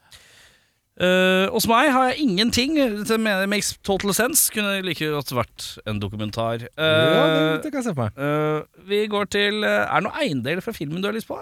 Uh, 0.95 1.49
hos 1.51 1.65
meg 1.67 1.89
har 1.91 2.11
jeg 2.13 2.23
ingenting. 2.23 2.75
Det 3.03 3.17
makes 3.51 3.73
total 3.83 4.13
sense. 4.15 4.45
Kunne 4.55 4.77
like 4.85 5.03
godt 5.11 5.33
vært 5.35 5.65
en 5.91 5.99
dokumentar. 5.99 6.63
ja, 6.63 6.69
det, 6.71 7.41
Uh, 7.41 7.61
det 7.65 7.71
kan 7.73 7.81
jeg 7.81 7.87
se 7.89 7.93
på 7.97 8.05
meg. 8.05 8.15
uh, 8.15 8.85
vi 8.87 9.01
går 9.11 9.27
til 9.33 9.63
uh, 9.65 9.83
Er 9.89 9.99
det 9.99 10.05
noen 10.07 10.21
eiendeler 10.23 10.63
fra 10.63 10.71
filmen 10.75 11.01
du 11.03 11.09
har 11.09 11.17
lyst 11.17 11.27
på? 11.27 11.41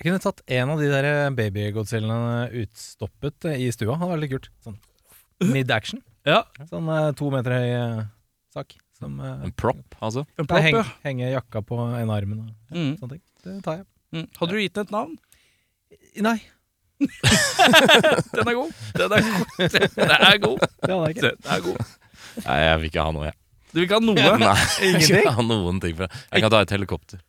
Jeg 0.00 0.08
kunne 0.10 0.20
tatt 0.20 0.42
en 0.50 0.70
av 0.74 0.80
de 0.82 0.88
der 0.90 1.30
baby-godzillene 1.38 2.50
utstoppet 2.64 3.46
eh, 3.48 3.60
i 3.62 3.70
stua. 3.72 3.94
Hadde 3.96 4.10
vært 4.10 4.24
litt 4.24 4.32
kult. 4.34 4.48
Sånn 4.66 4.80
mid-action. 5.54 6.02
Ja, 6.24 6.38
Sånn 6.70 6.86
eh, 6.88 7.10
to 7.18 7.26
meter 7.28 7.52
høy 7.52 7.66
eh, 7.76 7.98
sak. 8.56 8.70
Som 8.96 9.18
eh, 9.20 9.42
En 9.44 9.52
prop, 9.52 9.82
altså? 10.00 10.22
en 10.40 10.46
prop, 10.48 10.60
heng, 10.64 10.78
ja. 10.78 10.84
henge 11.04 11.26
jakka 11.34 11.60
på 11.68 11.76
en 11.84 12.08
armen 12.14 12.46
og 12.46 12.74
Mm. 12.74 12.94
sånne 13.00 13.10
ting. 13.16 13.20
Det 13.44 13.56
tar 13.66 13.76
jeg. 13.82 13.84
Mm. 14.16 14.26
Hadde 14.40 14.54
du 14.56 14.60
gitt 14.62 14.74
den 14.78 14.86
et 14.88 14.94
navn? 14.94 15.12
Nei, 16.24 16.38
Den 18.34 18.48
er 18.48 18.54
god. 18.56 18.72
Den 18.94 19.14
er 19.14 19.24
god. 19.26 19.54
Den 19.58 20.14
er 20.14 20.38
god. 20.42 20.58
det 20.64 20.90
hadde 20.94 21.10
ikke. 21.14 21.30
Den 21.34 21.52
er 21.56 21.62
god. 21.68 21.92
Nei, 22.44 22.58
jeg 22.64 22.80
vil 22.80 22.90
ikke 22.90 23.04
ha 23.06 23.14
noe, 23.14 23.28
jeg. 23.28 23.38
Du 23.74 23.78
vil 23.80 23.86
ikke 23.88 23.98
ha 23.98 24.04
noe? 24.06 24.14
Nei, 24.14 24.24
jeg 24.24 24.80
vil 24.80 24.90
Ingenting? 24.94 25.22
ikke 25.24 25.36
ha 25.38 25.44
noen 25.50 25.80
ting 25.82 25.96
fra 25.98 26.08
Jeg 26.14 26.44
kan 26.44 26.52
ta 26.54 26.60
et 26.64 26.74
helikopter. 26.76 27.22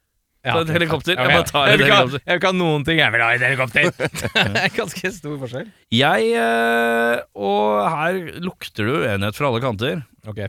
Ja, 0.45 0.59
et 0.61 0.69
helikopter. 0.69 1.15
Jeg 1.17 1.31
bare 1.31 1.45
tar 1.49 1.69
Jeg 1.71 1.73
et 1.73 1.81
vil 1.81 1.89
ha- 1.89 1.95
helikopter. 2.03 2.21
Jeg 2.21 2.35
vil 2.35 2.41
ikke 2.41 2.51
ha 2.51 2.57
noen 2.59 2.83
ting, 2.85 2.99
jeg 3.01 3.13
vil 3.15 3.23
ha 3.25 3.29
et 3.33 3.45
helikopter! 3.47 3.87
det 4.53 4.61
er 4.61 4.73
ganske 4.75 5.11
stor 5.15 5.39
forskjell. 5.41 5.71
Jeg 5.97 6.27
eh, 6.37 7.23
Og 7.33 7.79
her 7.95 8.19
lukter 8.45 8.85
du 8.85 8.93
uenighet 8.99 9.39
fra 9.39 9.49
alle 9.49 9.63
kanter. 9.63 10.03
Ok. 10.29 10.43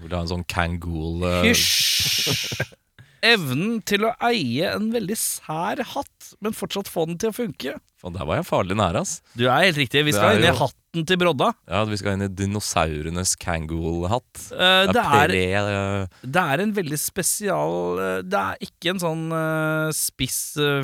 Vil 0.00 0.08
du 0.08 0.16
ha 0.16 0.22
en 0.24 0.30
sånn 0.32 0.46
Kangool 0.48 1.26
uh, 1.28 1.42
Hysj! 1.44 2.56
Evnen 3.32 3.82
til 3.86 4.08
å 4.08 4.14
eie 4.26 4.72
en 4.72 4.88
veldig 4.96 5.14
sær 5.20 5.84
hatt, 5.92 6.11
men 6.40 6.54
fortsatt 6.56 6.88
få 6.90 7.04
den 7.08 7.18
til 7.20 7.30
å 7.32 7.36
funke. 7.36 7.74
Faen, 8.02 8.14
Der 8.16 8.26
var 8.26 8.40
jeg 8.40 8.46
farlig 8.48 8.76
nære, 8.78 9.02
ass. 9.04 9.20
Du 9.38 9.44
er 9.46 9.66
helt 9.68 9.78
riktig. 9.78 10.04
Vi 10.08 10.14
skal 10.16 10.36
inn 10.38 10.44
i 10.46 10.50
jo- 10.50 10.58
hatten 10.62 11.06
til 11.06 11.16
Brodda. 11.20 11.52
Ja, 11.68 11.84
Vi 11.84 11.96
skal 12.00 12.16
inn 12.16 12.26
i 12.26 12.28
dinosaurenes 12.28 13.36
Kangool-hatt. 13.38 14.42
Uh, 14.50 14.90
det, 14.92 15.04
er, 15.04 15.34
uh, 15.62 16.06
det 16.24 16.42
er 16.42 16.64
en 16.64 16.74
veldig 16.74 16.98
spesial 17.00 17.98
uh, 18.00 18.22
Det 18.26 18.42
er 18.42 18.66
ikke 18.66 18.92
en 18.94 19.02
sånn 19.02 19.24
eh, 19.32 19.88
spiss, 19.96 20.40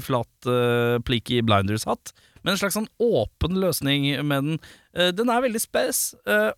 flat, 0.06 0.30
uh, 0.46 0.98
Pleaky 1.04 1.42
blinders-hatt, 1.42 2.12
men 2.44 2.54
en 2.54 2.60
slags 2.60 2.78
sånn 2.78 2.88
åpen 3.02 3.58
løsning 3.58 4.12
med 4.24 4.44
den. 4.46 4.58
Den 5.18 5.28
er 5.30 5.42
veldig 5.42 5.60
spes, 5.60 6.14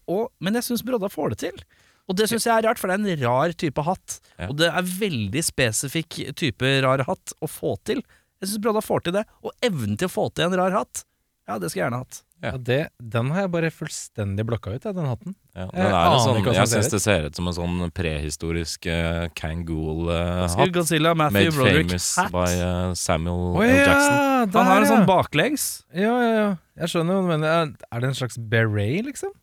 og, 0.09 0.29
men 0.41 0.55
jeg 0.57 0.65
syns 0.69 0.85
Brodda 0.87 1.09
får 1.11 1.33
det 1.33 1.39
til. 1.43 1.63
Og 2.11 2.17
det 2.19 2.27
syns 2.31 2.47
jeg 2.47 2.53
er 2.53 2.65
rart, 2.67 2.79
for 2.81 2.91
det 2.91 2.97
er 2.99 3.03
en 3.15 3.23
rar 3.25 3.53
type 3.59 3.83
hatt. 3.87 4.17
Ja. 4.37 4.49
Og 4.51 4.57
det 4.61 4.69
er 4.71 4.87
veldig 4.87 5.43
spesifikk 5.47 6.19
type 6.39 6.71
rar 6.85 7.05
hatt 7.07 7.35
å 7.39 7.49
få 7.51 7.77
til. 7.87 8.03
Jeg 8.41 8.51
syns 8.51 8.65
Brodda 8.65 8.83
får 8.85 9.07
til 9.07 9.17
det. 9.21 9.27
Og 9.45 9.55
evnen 9.65 10.01
til 10.01 10.09
å 10.09 10.13
få 10.13 10.27
til 10.33 10.49
en 10.49 10.59
rar 10.61 10.75
hatt, 10.75 11.05
ja, 11.49 11.59
det 11.59 11.71
skulle 11.71 11.83
jeg 11.83 11.87
gjerne 11.89 12.03
hatt. 12.05 12.21
Ja. 12.41 12.55
Det, 12.57 12.79
den 13.13 13.31
har 13.35 13.45
jeg 13.45 13.51
bare 13.53 13.69
fullstendig 13.75 14.47
blokka 14.49 14.73
ut, 14.73 14.85
den 14.87 15.09
hatten. 15.11 15.35
ja, 15.53 15.67
Jeg 15.67 15.75
den 15.75 15.91
er 15.91 16.07
en 16.09 16.23
sånn, 16.25 16.39
hva 16.41 16.55
som 16.55 16.57
Jeg 16.57 16.71
syns 16.71 16.89
det 16.95 17.01
ser 17.05 17.27
ut 17.29 17.37
som 17.37 17.51
en 17.51 17.57
sånn 17.59 17.91
prehistorisk 17.93 18.89
uh, 18.89 19.27
Kangool-hatt. 19.37 20.73
Godzilla, 20.73 21.13
Matthew 21.13 21.51
Made 21.51 21.59
Broderick 21.59 21.91
famous 21.91 22.07
hat. 22.17 22.33
by 22.33 22.47
uh, 22.57 22.95
Samuel 22.97 23.59
oh, 23.59 23.61
L. 23.61 23.75
Jackson. 23.75 24.17
der, 24.17 24.57
Han 24.57 24.73
har 24.73 24.87
en 24.87 24.89
sånn 24.89 25.05
ja. 25.05 25.11
baklengs. 25.11 25.67
Ja, 25.93 26.15
ja, 26.17 26.33
ja. 26.39 26.49
Jeg 26.81 26.95
skjønner 26.95 27.21
jo, 27.21 27.27
men 27.29 27.45
er, 27.45 27.77
er 27.77 28.05
det 28.07 28.13
en 28.15 28.19
slags 28.23 28.41
beret, 28.41 29.05
liksom? 29.11 29.37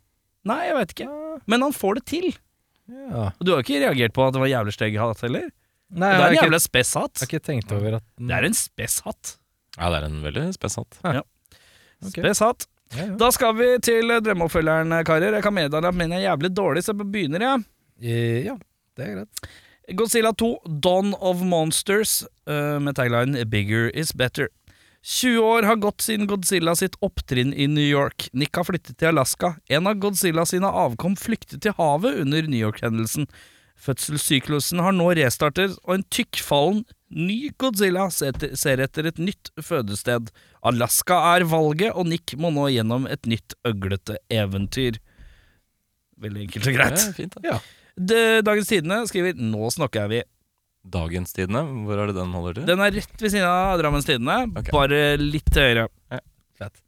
Nei, 0.49 0.61
jeg 0.71 0.79
vet 0.79 0.97
ikke. 0.97 1.11
Men 1.45 1.67
han 1.67 1.77
får 1.77 1.99
det 1.99 2.05
til. 2.15 2.27
ja. 2.89 3.29
Og 3.29 3.45
du 3.45 3.53
har 3.53 3.61
ikke 3.61 3.83
reagert 3.83 4.17
på 4.17 4.25
at 4.25 4.33
det 4.33 4.41
var 4.41 4.49
jævlig 4.55 4.73
stygg 4.73 4.97
hatt 5.03 5.21
heller? 5.27 5.51
Nei, 5.89 6.09
det 6.11 6.19
er 6.19 6.27
en 6.27 6.33
ikke, 6.35 6.45
jævla 6.49 6.59
spesshatt. 6.59 7.19
jeg 7.21 7.27
har 7.27 7.31
ikke 7.39 7.45
tenkt 7.47 7.71
over 7.71 7.95
at 7.97 8.03
den- 8.17 8.27
Det 8.27 8.35
er 8.37 8.43
en 8.45 8.53
spesshatt. 8.53 9.37
Ja, 9.77 9.89
det 9.93 10.01
er 10.01 10.05
en 10.05 10.21
veldig 10.23 10.53
spesshatt. 10.57 10.97
Ja. 11.03 11.21
Okay. 12.03 12.21
Spesshatt. 12.21 12.67
ja, 12.95 13.05
ja. 13.05 13.15
Da 13.15 13.29
skal 13.31 13.55
vi 13.55 13.77
til 13.79 14.07
drømmeoppfølgeren, 14.21 14.91
karer. 15.05 15.33
Jeg 15.33 15.43
kan 15.43 15.53
meddele 15.53 15.87
at 15.87 15.95
min 15.95 16.11
er 16.11 16.25
jævlig 16.25 16.51
dårlig, 16.53 16.83
så 16.83 16.93
jeg 16.93 17.11
begynner, 17.11 17.39
jeg. 17.39 17.65
Ja. 17.99 18.51
ja, 18.53 18.57
det 18.97 19.07
er 19.07 19.15
greit. 19.15 19.49
Godzilla 19.95 20.33
2, 20.35 20.57
Dawn 20.83 21.13
of 21.21 21.41
Monsters, 21.41 22.23
eh, 22.45 22.77
med 22.79 22.95
tagline 22.95 23.45
'Bigger 23.45 23.89
is 23.95 24.11
better'. 24.11 24.49
20 25.03 25.39
år 25.39 25.63
har 25.63 25.75
gått 25.77 26.01
siden 26.03 26.27
Godzilla 26.27 26.75
sitt 26.75 26.97
opptrinn 27.01 27.53
i 27.53 27.65
New 27.67 27.85
York. 27.85 28.27
Nick 28.33 28.55
har 28.55 28.63
flyttet 28.65 28.97
til 28.97 29.07
Alaska. 29.07 29.55
En 29.69 29.87
av 29.87 29.95
Godzilla 29.95 30.43
sine 30.45 30.67
avkom 30.67 31.15
flyktet 31.15 31.61
til 31.61 31.71
havet 31.77 32.19
under 32.19 32.41
New 32.41 32.59
York-hendelsen. 32.59 33.27
Fødselssyklusen 33.77 34.81
har 34.81 34.95
nå 34.95 35.11
restartet, 35.19 35.75
og 35.85 35.97
en 35.99 36.05
tykkfallen 36.13 36.83
ny 37.13 37.51
Godzilla 37.61 38.09
ser 38.11 38.33
etter- 38.83 39.07
et 39.07 39.19
nytt 39.21 39.51
fødested. 39.63 40.31
Alaska 40.65 41.19
er 41.37 41.45
valget, 41.47 41.93
og 41.95 42.07
Nick 42.09 42.35
må 42.35 42.51
nå 42.51 42.67
gjennom 42.73 43.07
et 43.07 43.29
nytt 43.29 43.55
øglete 43.67 44.17
eventyr. 44.33 44.97
Veldig 46.19 46.47
enkelt 46.47 46.67
og 46.67 46.73
greit. 46.79 46.97
Ja, 46.97 47.11
fint, 47.13 47.37
da. 47.37 47.45
Ja. 47.45 47.59
Det, 47.97 48.43
Dagens 48.45 48.67
Tidende 48.67 49.07
skriver 49.09 49.33
'Nå 49.33 49.69
snakker 49.73 50.09
vi'. 50.09 50.23
Dagens 50.87 51.33
Tidende, 51.33 51.63
hvor 51.85 51.97
er 51.99 52.07
det 52.07 52.15
den 52.15 52.31
holder 52.33 52.53
til? 52.53 52.65
Den 52.65 52.79
er 52.79 52.91
rett 52.91 53.21
ved 53.21 53.31
siden 53.31 53.47
av 53.47 53.79
Drammens 53.79 54.05
Tidende, 54.05 54.57
okay. 54.57 54.71
bare 54.71 55.17
litt 55.17 55.45
til 55.51 55.61
høyre. 55.61 55.87
Ja. 56.11 56.19
Fett. 56.57 56.81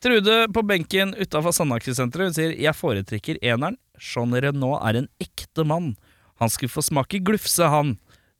Trude 0.00 0.46
på 0.52 0.62
benken 0.66 1.14
utafor 1.14 1.52
Sandaker-senteret 1.52 2.34
sier 2.34 2.52
'Jeg 2.56 2.74
foretrekker 2.74 3.38
eneren'. 3.42 3.76
Jean 4.00 4.32
Renault 4.32 4.82
er 4.82 4.96
en 4.96 5.08
ekte 5.20 5.64
mann. 5.64 5.96
Han 6.40 6.52
skulle 6.52 6.72
få 6.72 6.84
smake 6.84 7.20
glufse, 7.24 7.66
han. 7.68 7.96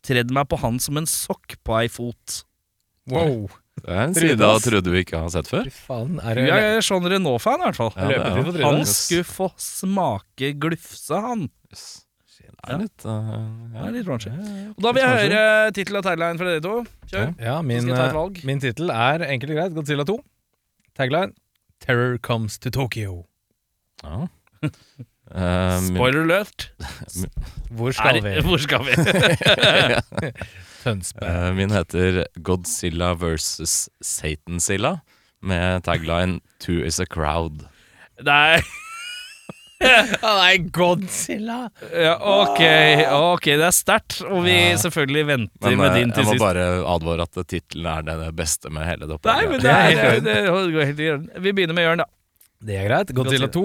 Tredd 0.07 0.32
meg 0.32 0.48
på 0.48 0.59
han 0.62 0.78
som 0.80 0.96
en 1.01 1.09
sokk 1.09 1.59
på 1.66 1.76
ei 1.76 1.88
fot. 1.92 2.42
Wow. 3.11 3.51
Det 3.80 3.92
er 3.92 4.03
en 4.07 4.14
side 4.16 4.44
av. 4.44 4.61
Trude 4.64 4.92
vi 4.92 5.03
ikke 5.05 5.20
har 5.20 5.32
sett 5.32 5.48
før. 5.51 5.68
Faen. 5.72 6.20
Er 6.24 6.36
det... 6.38 6.46
det 6.48 6.61
er 6.74 6.84
sånn 6.84 7.09
Renault-fan, 7.09 7.61
i 7.61 7.68
hvert 7.68 7.80
fall. 7.80 7.92
Ja, 7.96 8.09
det 8.12 8.20
er. 8.20 8.62
Han 8.64 8.84
skulle 8.88 9.26
få 9.28 9.51
smake 9.61 10.55
glufse, 10.61 11.20
han. 11.20 11.48
Yes. 11.72 11.90
Det 12.61 12.74
er 12.74 12.80
litt 12.82 13.05
uh, 13.09 13.28
Det 13.72 13.78
ja. 13.78 13.84
er 13.86 13.94
litt 13.94 14.09
raunchy. 14.09 14.30
Ja, 14.32 14.40
ja, 14.44 14.57
ja. 14.61 14.72
Og 14.74 14.84
Da 14.84 14.90
vil 14.92 15.03
jeg 15.05 15.20
høre 15.20 15.44
tittel 15.76 16.01
og 16.01 16.05
tagline 16.05 16.40
fra 16.40 16.48
dere 16.51 16.64
to. 16.64 16.74
Kjør. 17.12 17.30
Ja, 17.40 17.55
min, 17.64 17.88
eh, 17.88 18.18
min 18.48 18.61
tittel 18.61 18.92
er 18.92 19.24
enkelt 19.28 19.55
og 19.55 19.61
greit 19.61 19.76
Godzilla 19.76 20.05
2. 20.09 20.16
Tagline 20.98 21.32
Terror 21.80 22.18
comes 22.18 22.59
to 22.59 22.70
Tokyo. 22.70 23.24
Ja. 24.05 24.26
Eh, 25.34 25.80
min- 25.82 25.94
Spoiler 25.96 26.22
alert. 26.26 26.70
Hvor 27.70 27.92
skal 27.94 28.16
Er, 28.18 28.22
vi? 28.26 28.40
hvor 28.48 28.58
skal 28.58 28.82
vi? 28.88 28.96
Tønsberg. 30.82 31.28
Eh, 31.30 31.54
min 31.54 31.70
heter 31.74 32.24
Godzilla 32.42 33.12
versus 33.14 33.88
Satanzilla, 34.02 34.96
med 35.42 35.82
tagline 35.86 36.40
'Two 36.60 36.82
is 36.86 37.00
a 37.00 37.04
crowd'. 37.04 37.66
Nei 38.24 38.60
Nei, 39.80 40.58
Godzilla! 40.76 41.70
Ja, 41.94 42.18
ok, 42.20 42.58
ok, 43.32 43.46
det 43.56 43.64
er 43.64 43.72
sterkt. 43.72 44.18
Og 44.28 44.42
vi 44.44 44.52
Ja. 44.52 44.76
selvfølgelig 44.76 45.22
venter 45.26 45.70
Men 45.70 45.78
med 45.78 45.86
eh, 45.90 45.94
din 46.02 46.12
til 46.12 46.24
sist. 46.26 46.34
jeg 46.34 46.40
må 46.40 46.44
bare 46.44 46.66
advare 46.84 47.22
at 47.24 47.46
tittelen 47.48 47.86
er 47.86 48.02
det, 48.02 48.36
beste 48.36 48.68
med 48.70 48.84
hele 48.84 49.06
det 49.08 49.16
Nei, 49.24 49.46
men 49.46 49.54
opplegget. 49.56 49.62
det, 49.62 49.70
er, 49.70 50.10
Det 50.20 50.24
det, 50.24 50.36
er 50.36 50.50
er, 50.52 50.66
det, 50.66 50.72
går 50.74 50.84
helt 50.84 51.00
i. 51.00 51.40
Vi 51.40 51.52
begynner 51.52 51.74
med 51.74 51.84
Jørn, 51.88 51.98
da. 51.98 52.04
Det 52.64 52.76
er 52.76 52.88
greit. 52.90 53.12
Godzilla 53.16 53.48
2, 53.48 53.62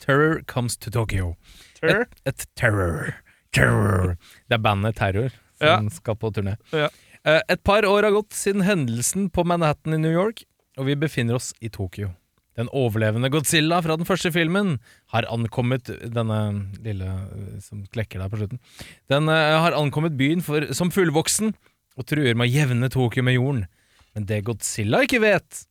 Terror 0.00 0.38
comes 0.48 0.76
to 0.80 0.90
Tokyo. 0.90 1.34
Terror? 1.80 2.06
Et, 2.24 2.32
et 2.32 2.46
terror. 2.56 3.10
Terror. 3.52 4.14
Det 4.48 4.56
er 4.58 4.62
bandet 4.64 4.96
Terror 4.96 5.28
som 5.58 5.66
Ja. 5.68 5.78
skal 5.92 6.16
på 6.16 6.30
turné. 6.32 6.56
Ja. 6.72 6.88
Eh, 7.24 7.40
Et 7.48 7.62
par 7.64 7.82
år 7.84 8.02
har 8.06 8.12
gått 8.14 8.30
siden 8.32 8.62
hendelsen 8.64 9.28
på 9.30 9.44
Manhattan 9.44 9.94
i 9.94 9.98
New 9.98 10.12
York, 10.12 10.44
og 10.78 10.86
vi 10.86 10.94
befinner 10.94 11.34
oss 11.34 11.52
i 11.60 11.68
Tokyo. 11.68 12.14
Den 12.56 12.68
overlevende 12.74 13.28
Godzilla 13.30 13.80
fra 13.82 13.96
den 13.96 14.06
første 14.06 14.32
filmen 14.34 14.78
har 15.12 15.22
ankommet 15.30 15.84
Denne 16.10 16.38
lille 16.82 17.04
eh, 17.06 17.58
som 17.60 17.84
klekker 17.86 18.18
der 18.18 18.28
på 18.32 18.38
slutten. 18.40 18.58
Den 19.10 19.28
eh, 19.28 19.58
har 19.60 19.72
ankommet 19.78 20.16
byen 20.18 20.40
for, 20.42 20.72
som 20.74 20.90
fullvoksen 20.90 21.52
og 21.98 22.06
truer 22.06 22.34
med 22.34 22.48
å 22.48 22.52
jevne 22.52 22.88
Tokyo 22.90 23.22
med 23.22 23.34
jorden. 23.36 23.66
Men 24.14 24.24
det 24.26 24.44
Godzilla 24.44 25.02
ikke 25.04 25.20
vet, 25.20 25.66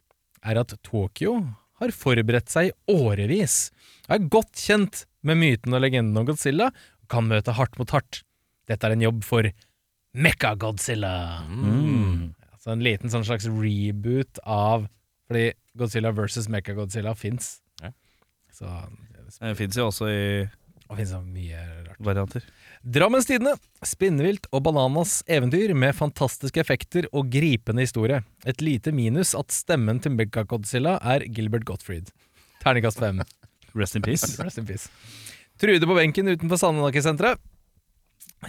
er 0.46 0.60
at 0.62 0.74
Tokyo 0.84 1.42
har 1.82 1.94
forberedt 1.94 2.50
seg 2.52 2.70
i 2.72 2.76
årevis. 2.94 3.70
Er 4.10 4.24
godt 4.32 4.54
kjent 4.58 5.06
med 5.28 5.38
myten 5.42 5.74
og 5.76 5.82
legenden 5.84 6.18
om 6.18 6.26
Godzilla 6.28 6.70
og 6.72 7.08
kan 7.12 7.28
møte 7.30 7.54
hardt 7.58 7.78
mot 7.80 7.92
hardt. 7.96 8.22
Dette 8.68 8.88
er 8.88 8.96
en 8.96 9.04
jobb 9.06 9.24
for 9.28 9.48
Mekka-Godzilla. 10.18 11.14
Mm. 11.48 12.34
Altså 12.54 12.74
en 12.74 12.84
liten 12.86 13.12
sånn 13.14 13.26
slags 13.28 13.48
reboot 13.52 14.40
av 14.44 14.88
Fordi 15.28 15.50
Godzilla 15.78 16.14
versus 16.16 16.48
Mekka-Godzilla 16.48 17.12
fins. 17.20 17.58
Ja. 17.84 17.92
Så 18.56 18.70
Det 19.42 19.58
fins 19.60 19.76
jo 19.76 19.90
også 19.90 20.08
i 20.08 20.22
Det 20.88 21.20
mye 21.34 21.60
rart. 21.90 22.00
varianter. 22.00 22.46
Drammens 22.88 23.26
Tidende. 23.28 23.52
Spinnvilt 23.84 24.46
og 24.56 24.62
bananas 24.64 25.18
eventyr 25.28 25.74
med 25.76 25.92
fantastiske 25.98 26.62
effekter 26.62 27.10
og 27.12 27.28
gripende 27.34 27.84
historie. 27.84 28.22
Et 28.48 28.62
lite 28.64 28.94
minus 28.96 29.34
at 29.36 29.52
stemmen 29.52 30.00
til 30.00 30.14
Megagodzilla 30.16 30.94
er 31.04 31.26
Gilbert 31.28 31.66
Gottfried. 31.68 32.14
Terningkast 32.64 33.02
fem. 33.04 33.20
Rest 33.76 34.00
in 34.00 34.06
peace. 34.08 34.30
Rest 34.46 34.62
in 34.62 34.70
peace. 34.70 34.88
Trude 35.60 35.84
på 35.84 35.98
benken 36.00 36.32
utenfor 36.32 36.62
Sandane-senteret. 36.64 37.44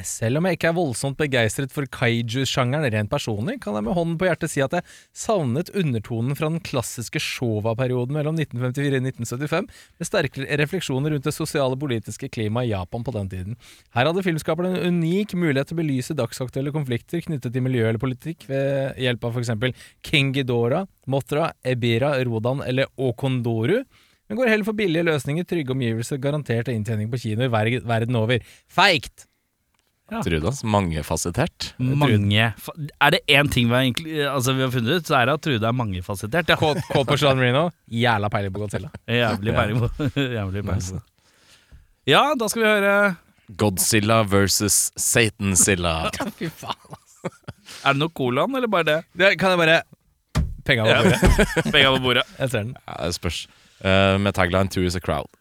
Selv 0.05 0.37
om 0.37 0.45
jeg 0.45 0.59
ikke 0.59 0.69
er 0.69 0.77
voldsomt 0.77 1.17
begeistret 1.17 1.73
for 1.73 1.89
kaiju-sjangeren 1.89 2.85
rent 2.93 3.09
personlig, 3.09 3.55
kan 3.65 3.73
jeg 3.73 3.87
med 3.87 3.97
hånden 3.97 4.19
på 4.21 4.27
hjertet 4.29 4.53
si 4.53 4.61
at 4.61 4.75
jeg 4.77 4.85
savnet 5.17 5.71
undertonen 5.73 6.37
fra 6.37 6.51
den 6.53 6.61
klassiske 6.61 7.23
Showa-perioden 7.25 8.13
mellom 8.13 8.37
1954 8.37 8.99
og 8.99 9.07
1975, 9.09 9.71
med 9.97 10.09
sterke 10.11 10.49
refleksjoner 10.61 11.15
rundt 11.17 11.25
det 11.25 11.33
sosiale 11.33 11.79
politiske 11.81 12.29
klimaet 12.29 12.69
i 12.69 12.75
Japan 12.75 13.07
på 13.07 13.15
den 13.17 13.31
tiden. 13.33 13.57
Her 13.97 14.11
hadde 14.11 14.27
filmskaperne 14.27 14.75
en 14.77 14.99
unik 14.99 15.33
mulighet 15.41 15.73
til 15.73 15.79
å 15.79 15.81
belyse 15.81 16.19
dagsaktuelle 16.19 16.75
konflikter 16.75 17.25
knyttet 17.25 17.57
til 17.57 17.65
miljø 17.65 17.87
eller 17.89 18.03
politikk 18.03 18.45
ved 18.51 19.01
hjelp 19.01 19.25
av 19.25 19.41
f.eks. 19.41 19.89
Kengidora, 20.05 20.83
Motra, 21.09 21.49
Ebira, 21.65 22.13
Rodan 22.29 22.61
eller 22.67 22.93
Okondoru. 23.01 23.81
Men 24.29 24.37
går 24.37 24.53
heller 24.53 24.69
for 24.69 24.77
billige 24.77 25.09
løsninger, 25.09 25.49
trygge 25.49 25.73
omgivelser, 25.73 26.21
garantert 26.21 26.69
inntjening 26.69 27.09
på 27.09 27.25
kino 27.25 27.49
i 27.49 27.53
verden 27.89 28.21
over. 28.21 28.45
Feigt! 28.69 29.28
Ja. 30.09 30.23
Trudas. 30.25 30.63
Mangefasettert. 30.65 31.75
Mange 31.77 32.17
Er 32.17 33.11
det 33.13 33.21
én 33.29 33.51
ting 33.53 33.69
vi 33.69 33.75
har, 33.75 33.83
egentlig, 33.85 34.15
altså 34.25 34.55
vi 34.57 34.65
har 34.65 34.71
funnet 34.73 35.03
ut, 35.03 35.07
så 35.07 35.19
er 35.19 35.29
det 35.29 35.35
at 35.37 35.45
Trude 35.45 35.69
er 35.69 35.77
mangefasettert. 35.77 36.49
Ja. 36.49 36.57
Kåt 36.57 36.81
på 37.09 37.19
Sean 37.21 37.37
Marino, 37.37 37.69
jævla 37.93 38.31
peiling 38.33 38.55
på 38.55 38.65
Godzilla. 38.65 38.89
Jævlig 39.07 39.55
peiling 39.55 39.83
på 39.85 40.09
Jævlig 40.39 40.65
peiling 40.65 40.89
på. 40.97 41.03
Ja, 42.09 42.23
da 42.41 42.49
skal 42.49 42.63
vi 42.63 42.71
høre 42.71 42.95
Godzilla 43.61 44.23
versus 44.25 44.89
Satansilla. 44.97 46.11
Fy 46.41 46.49
faen. 46.49 46.99
Er 47.85 47.93
det 47.95 48.01
noe 48.01 48.13
colaen, 48.17 48.57
eller 48.57 48.71
bare 48.73 48.87
det? 48.89 48.99
Det 49.19 49.35
kan 49.41 49.53
jeg 49.55 49.61
bare 49.61 49.81
Penga 50.69 50.85
på 50.85 50.93
bordet. 50.93 51.45
Penga 51.73 51.93
på 51.95 52.01
bordet. 52.05 52.25
Jeg 52.39 52.51
ser 52.53 52.65
den. 52.67 52.75
Ja, 52.85 52.97
det 53.07 53.17
spørs. 53.17 53.43
Uh, 53.81 54.17
med 54.21 54.35
tagline 54.37 54.69
'Two 54.69 54.85
is 54.85 54.97
a 54.97 55.01
crowd'. 55.01 55.33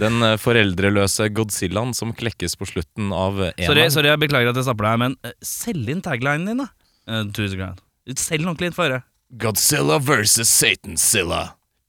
Den 0.00 0.22
eh, 0.24 0.36
foreldreløse 0.40 1.28
Godzillaen 1.36 1.92
som 1.96 2.14
klekkes 2.16 2.56
på 2.56 2.68
slutten 2.70 3.12
av 3.12 3.36
eneren. 3.40 3.66
Sorry, 3.68 3.84
sorry, 3.92 4.12
jeg 4.12 4.22
beklager 4.24 4.52
at 4.52 4.60
jeg 4.60 4.68
stapper 4.68 4.88
deg, 4.88 5.02
men 5.04 5.18
uh, 5.26 5.34
selg 5.44 5.92
inn 5.92 6.02
taglinen 6.04 6.48
din, 6.48 6.64
da. 6.64 6.70
Uh, 7.10 7.22
tusen 7.36 7.60
grand. 7.60 7.84
Selg 8.14 8.42
den 8.44 8.50
ordentlig 8.50 8.72
inn, 8.72 8.76
for 8.78 8.88
øret. 8.88 9.06
Godzilla 9.42 9.98
versus 9.98 10.48
Satanzilla. 10.48 11.44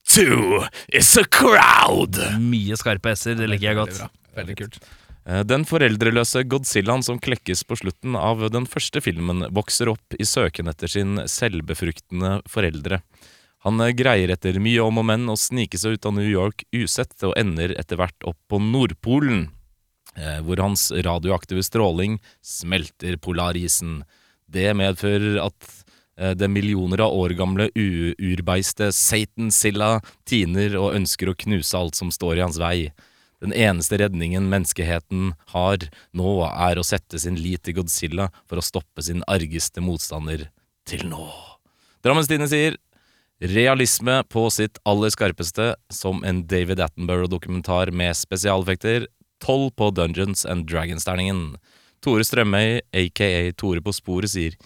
Two 0.07 0.63
is 0.87 1.11
a 1.19 1.23
crowd. 1.23 2.17
Mye 2.39 2.77
skarpe 2.79 3.11
s-er, 3.15 3.35
det 3.39 3.49
liker 3.51 3.71
jeg 3.71 3.79
godt. 3.79 3.99
Veldig. 3.99 4.37
Veldig 4.39 4.55
kult. 4.61 4.79
Eh, 5.27 5.43
Den 5.43 5.65
foreldreløse 5.67 6.43
Godzillaen 6.47 7.03
som 7.03 7.19
klekkes 7.19 7.65
på 7.67 7.77
slutten 7.81 8.15
av 8.15 8.45
den 8.53 8.67
første 8.69 9.01
filmen, 9.03 9.43
vokser 9.53 9.91
opp 9.91 10.15
i 10.17 10.25
søken 10.27 10.71
etter 10.71 10.91
sin 10.91 11.19
selvbefruktende 11.27 12.37
foreldre. 12.49 13.01
Han 13.65 13.81
eh, 13.81 13.93
greier 13.97 14.33
etter 14.33 14.59
mye 14.61 14.83
om 14.85 15.01
og 15.01 15.07
men 15.09 15.27
å 15.31 15.37
snike 15.39 15.79
seg 15.79 15.97
ut 15.97 16.07
av 16.09 16.17
New 16.17 16.27
York 16.27 16.65
usett, 16.75 17.15
og 17.25 17.35
ender 17.39 17.73
etter 17.79 17.99
hvert 17.99 18.29
opp 18.29 18.39
på 18.51 18.59
Nordpolen, 18.61 19.47
eh, 20.15 20.39
hvor 20.45 20.61
hans 20.63 20.89
radioaktive 20.91 21.65
stråling 21.65 22.19
smelter 22.45 23.17
polarisen. 23.21 24.01
Det 24.47 24.69
medfører 24.77 25.41
at 25.43 25.73
eh, 26.19 26.35
det 26.37 26.51
millioner 26.51 27.03
av 27.07 27.17
år 27.17 27.35
gamle 27.39 27.69
urbeistet 27.75 28.95
Satan-Silla 28.95 29.97
tiner 30.27 30.77
og 30.79 30.95
ønsker 30.99 31.31
å 31.31 31.37
knuse 31.37 31.77
alt 31.77 31.99
som 31.99 32.13
står 32.13 32.37
i 32.37 32.45
hans 32.45 32.61
vei. 32.61 32.79
Den 33.41 33.53
eneste 33.53 33.99
redningen 34.01 34.47
menneskeheten 34.49 35.35
har 35.53 35.83
nå, 36.17 36.31
er 36.47 36.79
å 36.79 36.85
sette 36.85 37.19
sin 37.21 37.37
lit 37.37 37.67
til 37.67 37.77
Godzilla 37.77 38.31
for 38.49 38.57
å 38.57 38.65
stoppe 38.65 39.03
sin 39.05 39.21
argeste 39.29 39.83
motstander 39.83 40.47
til 40.89 41.05
nå. 41.11 41.27
Drammens 42.01 42.29
Tidende 42.29 42.49
sier 42.49 42.77
realisme 43.41 44.23
på 44.29 44.47
sitt 44.53 44.79
aller 44.85 45.13
skarpeste, 45.13 45.75
som 45.93 46.23
en 46.23 46.45
David 46.47 46.79
Attenborough-dokumentar 46.79 47.91
med 47.91 48.17
spesialeffekter. 48.17 49.07
Tolv 49.43 49.71
på 49.77 49.91
Dungeons 49.91 50.45
and 50.45 50.65
Dragons-terningen. 50.69 51.57
Tore 52.01 52.25
Strømøy, 52.25 52.81
aka 52.93 53.51
Tore 53.57 53.83
på 53.85 53.93
sporet, 53.93 54.33
sier 54.33 54.57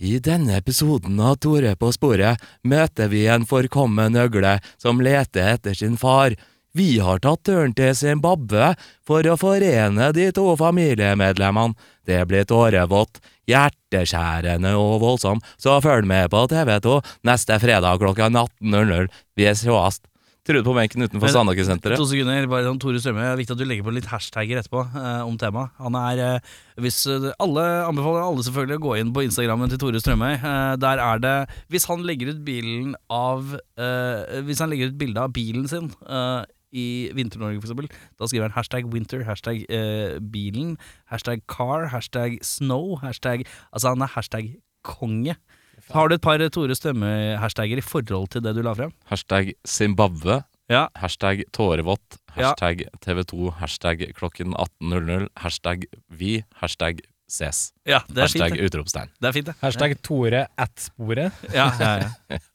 i 0.00 0.16
denne 0.24 0.54
episoden 0.56 1.18
av 1.20 1.34
Tore 1.44 1.74
på 1.76 1.90
sporet 1.92 2.40
møter 2.64 3.10
vi 3.12 3.26
en 3.28 3.44
forkommen 3.44 4.16
øgle 4.16 4.54
som 4.80 5.02
leter 5.04 5.50
etter 5.58 5.76
sin 5.76 5.98
far. 6.00 6.32
Vi 6.76 7.00
har 7.02 7.18
tatt 7.18 7.42
turen 7.48 7.72
til 7.74 7.94
Zimbabwe 7.98 8.74
for 9.06 9.26
å 9.26 9.34
forene 9.40 10.12
de 10.14 10.28
to 10.34 10.44
familiemedlemmene. 10.58 11.74
Det 12.06 12.20
blir 12.30 12.46
tårevått, 12.46 13.18
hjerteskjærende 13.50 14.76
og 14.78 15.00
voldsom, 15.02 15.42
så 15.58 15.80
følg 15.82 16.06
med 16.10 16.30
på 16.30 16.44
TV2 16.50 17.00
neste 17.26 17.58
fredag 17.62 17.98
klokka 18.02 18.30
18.00. 18.30 19.10
Vi 19.38 19.50
sees. 19.58 20.00
Trude 20.46 20.64
på 20.64 20.72
benken 20.72 21.04
utenfor 21.04 21.28
Sandaker-senteret. 21.28 22.00
To 22.00 22.06
sekunder, 22.08 22.46
bare 22.48 22.64
sånn 22.64 22.78
Tore 22.80 23.00
Strømme, 23.02 23.26
det 23.26 23.32
er 23.34 23.40
viktig 23.42 23.52
at 23.52 23.60
du 23.60 23.66
legger 23.68 23.84
på 23.84 23.92
litt 23.92 24.06
hashtagger 24.08 24.62
etterpå 24.62 24.86
eh, 24.88 25.18
om 25.26 25.34
temaet. 25.38 25.74
Han 25.84 25.98
er, 26.00 26.22
eh, 26.24 26.54
hvis 26.80 27.02
eh, 27.12 27.26
Alle 27.44 27.66
anbefaler 27.84 28.24
alle 28.24 28.46
selvfølgelig 28.46 28.78
å 28.80 28.84
gå 28.86 28.94
inn 29.02 29.10
på 29.12 29.26
Instagrammen 29.26 29.68
til 29.68 29.82
Tore 29.82 30.00
Strømøy. 30.00 30.32
Eh, 30.38 30.70
der 30.80 31.02
er 31.04 31.20
det 31.20 31.34
Hvis 31.68 31.84
han 31.90 32.06
legger 32.08 32.32
ut 32.32 32.40
bilen 32.46 32.96
av 33.12 33.52
eh, 33.76 34.40
Hvis 34.48 34.64
han 34.64 34.72
legger 34.72 34.94
ut 34.94 34.98
bilde 35.02 35.28
av 35.28 35.36
bilen 35.36 35.68
sin 35.68 35.92
eh, 36.08 36.40
i 36.72 37.10
Vinter-Norge, 37.16 37.60
for 37.60 37.68
eksempel, 37.68 37.88
da 38.18 38.28
skriver 38.30 38.48
han 38.48 38.56
hashtag 38.56 38.90
winter, 38.92 39.24
hashtag 39.26 39.64
eh, 39.68 40.18
bilen, 40.32 40.76
hashtag 41.10 41.42
car, 41.50 41.88
hashtag 41.92 42.38
snow, 42.46 42.98
hashtag 43.02 43.46
Altså, 43.72 43.88
han 43.94 44.02
er 44.02 44.12
hashtag 44.14 44.52
konge. 44.86 45.36
Har 45.90 46.08
du 46.08 46.14
et 46.14 46.22
par 46.22 46.38
Tore 46.52 46.76
Stømme-hashtager 46.76 47.80
i 47.80 47.84
forhold 47.84 48.28
til 48.34 48.44
det 48.44 48.54
du 48.56 48.62
la 48.62 48.74
frem? 48.76 48.92
Hashtag 49.10 49.54
Zimbabwe. 49.66 50.42
Ja. 50.70 50.86
Hashtag 50.94 51.42
tårevått. 51.56 52.20
Ja. 52.36 52.52
Hashtag 52.52 52.84
TV2. 53.02 53.50
Hashtag 53.58 54.04
klokken 54.14 54.54
18.00. 54.54 55.26
Hashtag 55.42 55.88
vi. 56.08 56.44
Hashtag 56.62 57.00
ses. 57.30 57.70
Ja, 57.86 58.00
det 58.08 58.18
er 58.18 58.26
Hashtag 58.28 58.54
fint. 58.54 58.66
utropstegn. 58.68 59.10
Det 59.20 59.28
er 59.28 59.34
fint, 59.34 59.50
det. 59.50 59.56
Hashtag 59.62 59.96
Tore 60.02 60.44
at 60.58 60.86
sporet. 60.90 61.32
Ja, 61.54 61.70
ja, 61.80 61.90
ja. 62.04 62.38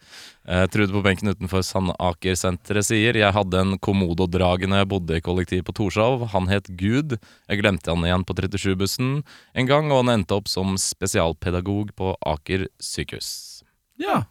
Eh, 0.46 0.68
Trude 0.70 0.94
på 0.94 1.02
benken 1.02 1.32
utenfor 1.34 1.64
Sandaker-senteret 1.66 2.86
sier 2.86 3.18
Jeg 3.18 3.34
hadde 3.34 3.62
en 3.64 3.78
Komodo-drage 3.82 4.70
når 4.70 4.84
jeg 4.84 4.90
bodde 4.92 5.18
i 5.18 5.24
kollektiv 5.26 5.64
på 5.66 5.74
Torshov. 5.80 6.28
Han 6.36 6.50
het 6.52 6.70
Gud. 6.78 7.18
Jeg 7.50 7.62
glemte 7.64 7.90
han 7.90 8.06
igjen 8.06 8.26
på 8.28 8.36
37-bussen 8.38 9.16
en 9.26 9.70
gang, 9.70 9.90
og 9.90 10.04
han 10.04 10.20
endte 10.20 10.38
opp 10.38 10.52
som 10.52 10.78
spesialpedagog 10.78 11.96
på 11.98 12.14
Aker 12.22 12.68
sykehus. 12.78 13.64
Ja. 14.02 14.28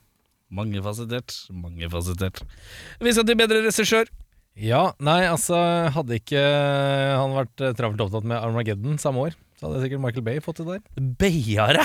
Mangefasettert. 0.55 1.35
Mangefasettert. 1.51 2.45
Vi 3.03 3.15
skal 3.17 3.27
til 3.27 3.41
bedre 3.41 3.65
regissør. 3.65 4.07
Ja, 4.55 4.93
nei, 5.03 5.25
altså 5.27 5.57
Hadde 5.91 6.21
ikke 6.21 6.39
han 6.39 7.35
vært 7.35 7.59
eh, 7.59 7.75
travelt 7.75 8.05
opptatt 8.05 8.29
med 8.31 8.39
Armageddon 8.39 9.01
samme 9.03 9.25
år, 9.27 9.35
så 9.59 9.67
hadde 9.67 9.83
sikkert 9.83 10.05
Michael 10.05 10.27
Bay 10.29 10.39
fått 10.45 10.63
det 10.63 10.77
der. 10.77 10.85
Beiare. 11.19 11.83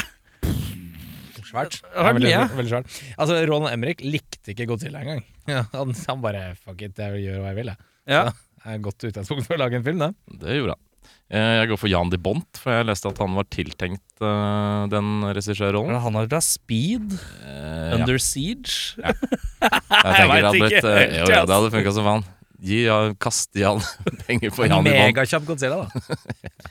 Svært. 1.49 1.79
Det 1.81 2.03
har 2.05 2.13
veldig, 2.17 2.33
veldig 2.59 2.71
svært. 2.75 2.99
Altså, 3.17 3.39
Roland 3.49 3.73
Emrik 3.73 4.03
likte 4.05 4.53
ikke 4.53 4.67
Godzilla 4.69 5.01
engang. 5.05 5.23
Ja, 5.49 5.63
han, 5.73 5.95
han 5.97 6.19
bare 6.21 6.43
Fuck 6.61 6.83
it, 6.85 6.99
jeg 7.01 7.23
gjør 7.23 7.39
hva 7.41 7.49
jeg 7.49 7.57
vil, 7.63 7.71
jeg. 7.71 7.87
Ja. 8.13 8.19
Det 8.29 8.67
er 8.69 8.75
et 8.77 8.83
godt 8.85 9.05
utgangspunkt 9.07 9.47
for 9.47 9.55
å 9.55 9.59
lage 9.63 9.79
en 9.79 9.85
film, 9.87 10.03
det. 10.03 10.11
Det 10.43 10.57
gjorde 10.59 10.75
han. 10.75 10.83
Eh, 11.29 11.53
Jeg 11.61 11.69
går 11.71 11.79
for 11.81 11.89
Jan 11.89 12.09
de 12.13 12.17
Bont, 12.21 12.59
for 12.61 12.73
jeg 12.75 12.85
leste 12.89 13.09
at 13.09 13.19
han 13.23 13.33
var 13.37 13.47
tiltenkt 13.53 14.21
uh, 14.21 14.85
den 14.91 15.23
regissørrollen. 15.25 15.97
Han 16.03 16.17
har 16.19 16.29
da 16.29 16.39
Speed, 16.45 17.15
ja. 17.45 17.95
Under 17.97 18.17
Siege. 18.21 18.93
Jeg 18.99 20.13
tenker 20.13 20.29
vet 20.33 20.45
det 20.45 20.51
blitt 20.59 20.75
ikke 20.79 20.91
eh, 20.93 21.15
Jo, 21.19 21.25
ja, 21.33 21.41
det 21.49 21.55
hadde 21.57 21.71
funka 21.73 21.93
som 21.97 22.05
faen. 22.11 22.27
Gi, 22.59 22.79
ja, 22.85 22.97
kast 23.23 23.55
Jan 23.57 23.81
penger 24.27 24.53
på 24.53 24.67
Jan 24.69 24.83
de 24.85 24.91
Bont. 24.93 25.01
megakjapp 25.09 25.45
Godzilla, 25.49 25.81
da. 25.85 26.69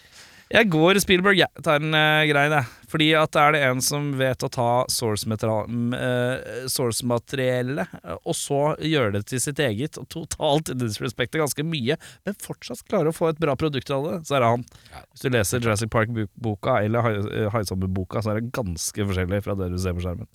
Jeg 0.48 0.70
går 0.72 0.96
Spielberg, 1.02 1.36
jeg. 1.36 1.62
Tar 1.64 1.82
en 1.82 1.92
uh, 1.92 2.24
grein, 2.28 2.52
jeg. 2.56 2.64
Fordi 2.88 3.08
at 3.20 3.36
er 3.36 3.52
det 3.52 3.58
en 3.66 3.82
som 3.84 4.06
vet 4.16 4.40
å 4.46 4.48
ta 4.48 4.84
source-materiellet, 4.88 6.70
source 6.72 7.04
eh, 7.04 8.16
og 8.16 8.34
så 8.36 8.60
gjøre 8.80 9.18
det 9.18 9.26
til 9.28 9.42
sitt 9.44 9.60
eget, 9.60 9.98
og 10.00 10.08
totalt 10.08 10.72
disrespekte 10.80 11.36
ganske 11.42 11.64
mye, 11.68 11.98
men 12.24 12.38
fortsatt 12.40 12.80
klare 12.88 13.12
å 13.12 13.16
få 13.16 13.28
et 13.28 13.42
bra 13.44 13.52
produkt 13.60 13.92
av 13.92 14.06
det, 14.06 14.14
så 14.24 14.38
er 14.38 14.40
det 14.40 14.50
han. 14.54 14.64
Hvis 15.10 15.26
du 15.26 15.28
leser 15.36 15.60
Jurassic 15.60 15.92
Park-boka 15.92 16.78
eller 16.86 17.04
Hai- 17.04 17.52
Haisommer-boka, 17.52 18.24
så 18.24 18.32
er 18.32 18.40
det 18.40 18.54
ganske 18.56 19.00
forskjellig 19.10 19.44
fra 19.44 19.52
det 19.60 19.68
du 19.74 19.78
ser 19.84 19.92
på 19.98 20.04
skjermen. 20.06 20.28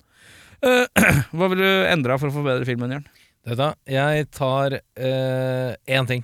Eh, 0.62 0.86
hva 1.34 1.50
vil 1.50 1.58
du 1.64 1.70
endre 1.90 2.22
for 2.22 2.30
å 2.30 2.36
forbedre 2.38 2.70
filmen, 2.70 2.94
Jørn? 2.94 3.10
Du 3.44 3.52
jeg 3.90 4.30
tar 4.32 4.78
én 4.94 6.06
ting. 6.08 6.22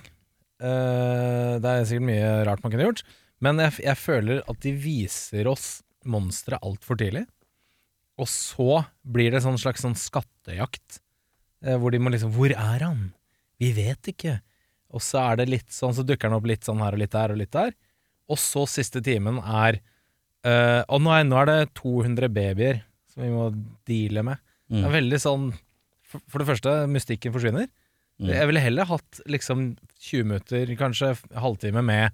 Uh, 0.61 1.57
det 1.61 1.65
er 1.65 1.85
sikkert 1.89 2.05
mye 2.05 2.29
rart 2.45 2.61
man 2.61 2.71
kunne 2.73 2.85
gjort, 2.85 3.01
men 3.41 3.61
jeg, 3.63 3.79
jeg 3.87 3.97
føler 3.99 4.41
at 4.49 4.59
de 4.63 4.73
viser 4.77 5.49
oss 5.49 5.81
monsteret 6.05 6.63
altfor 6.65 6.99
tidlig. 6.99 7.25
Og 8.21 8.29
så 8.29 8.83
blir 9.01 9.33
det 9.33 9.41
sånn 9.45 9.59
slags 9.61 9.83
sånn 9.85 9.97
skattejakt, 9.97 10.99
eh, 11.65 11.77
hvor 11.79 11.93
de 11.93 12.01
må 12.01 12.13
liksom 12.13 12.33
Hvor 12.35 12.53
er 12.53 12.85
han? 12.85 13.11
Vi 13.61 13.71
vet 13.77 14.11
ikke. 14.13 14.39
Og 14.91 15.01
så 15.05 15.21
er 15.23 15.39
det 15.39 15.49
litt 15.49 15.71
sånn, 15.73 15.95
så 15.95 16.05
dukker 16.05 16.29
han 16.29 16.37
opp 16.37 16.49
litt 16.49 16.67
sånn 16.67 16.81
her 16.83 16.97
og 16.97 17.01
litt 17.01 17.15
der 17.15 17.33
og 17.33 17.39
litt 17.41 17.53
der. 17.55 17.73
Og 18.31 18.39
så 18.41 18.65
siste 18.69 19.01
timen 19.03 19.39
er 19.41 19.79
eh, 20.45 20.81
Og 20.87 21.01
nå 21.03 21.11
er, 21.15 21.25
nå 21.27 21.37
er 21.41 21.49
det 21.49 21.73
200 21.79 22.29
babyer 22.33 22.83
som 23.11 23.25
vi 23.25 23.31
må 23.33 23.49
deale 23.89 24.23
med. 24.23 24.41
Det 24.71 24.85
er 24.87 24.93
veldig 24.93 25.19
sånn 25.19 25.49
For, 26.07 26.21
for 26.31 26.39
det 26.39 26.47
første, 26.47 26.75
mystikken 26.91 27.33
forsvinner. 27.33 27.67
Jeg 28.21 28.45
ville 28.47 28.61
heller 28.61 28.85
hatt 28.85 29.19
liksom 29.25 29.71
20 29.97 30.27
minutter, 30.29 30.69
kanskje 30.77 31.15
halvtime 31.41 31.81
med 31.81 32.11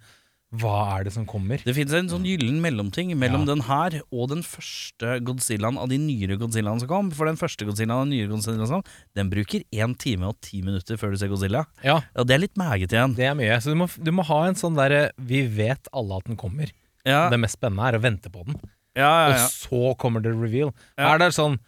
hva 0.56 0.96
er 0.96 1.04
det 1.04 1.12
som 1.12 1.26
kommer? 1.28 1.60
Det 1.60 1.74
finnes 1.76 1.92
en 1.98 2.08
sånn 2.08 2.24
gyllen 2.24 2.62
mellomting 2.64 3.10
mellom 3.20 3.42
Ja. 3.44 3.50
den 3.54 3.62
her 3.68 3.98
og 4.16 4.30
den 4.32 4.44
første 4.48 5.20
Godzillaen 5.28 5.78
av 5.78 5.90
de 5.90 5.98
nyere 6.00 6.38
Godzillaene 6.40 6.80
som 6.80 6.88
kom. 6.88 7.12
For 7.12 7.26
den 7.28 7.36
første 7.36 7.66
Godzillaen 7.68 7.92
av 7.92 8.06
den 8.06 8.14
nyere 8.16 8.30
Godzillaen 8.32 8.66
som 8.66 8.80
kom, 8.82 8.94
den 9.14 9.30
bruker 9.30 9.66
1 9.76 9.98
time 10.00 10.24
og 10.30 10.38
10 10.40 10.62
minutter 10.64 10.96
før 10.96 11.12
du 11.12 11.18
ser 11.18 11.28
Godzilla. 11.28 11.66
Ja, 11.84 12.00
Og 12.16 12.28
det 12.28 12.36
er 12.36 12.40
litt 12.40 12.56
meget 12.56 12.88
igjen. 12.96 13.14
det 13.16 13.26
er 13.28 13.36
mye. 13.36 13.58
Så 13.60 13.74
du 13.74 13.76
må, 13.76 13.90
du 14.02 14.12
må 14.12 14.24
ha 14.24 14.46
en 14.48 14.56
sånn 14.56 14.76
derre 14.76 15.12
Vi 15.20 15.46
vet 15.48 15.88
alle 15.94 16.16
at 16.16 16.24
den 16.24 16.38
kommer. 16.38 16.72
Ja, 17.06 17.30
Det 17.30 17.40
mest 17.40 17.60
spennende 17.60 17.84
er 17.88 18.00
å 18.00 18.02
vente 18.02 18.32
på 18.32 18.46
den. 18.46 18.56
ja, 18.96 19.28
ja, 19.28 19.36
ja. 19.36 19.44
Og 19.44 19.52
så 19.52 19.98
kommer 19.98 20.22
det 20.24 20.32
reveal. 20.32 20.72
Ja. 20.98 21.14
Er 21.14 21.18
det 21.20 21.34
sånn 21.36 21.60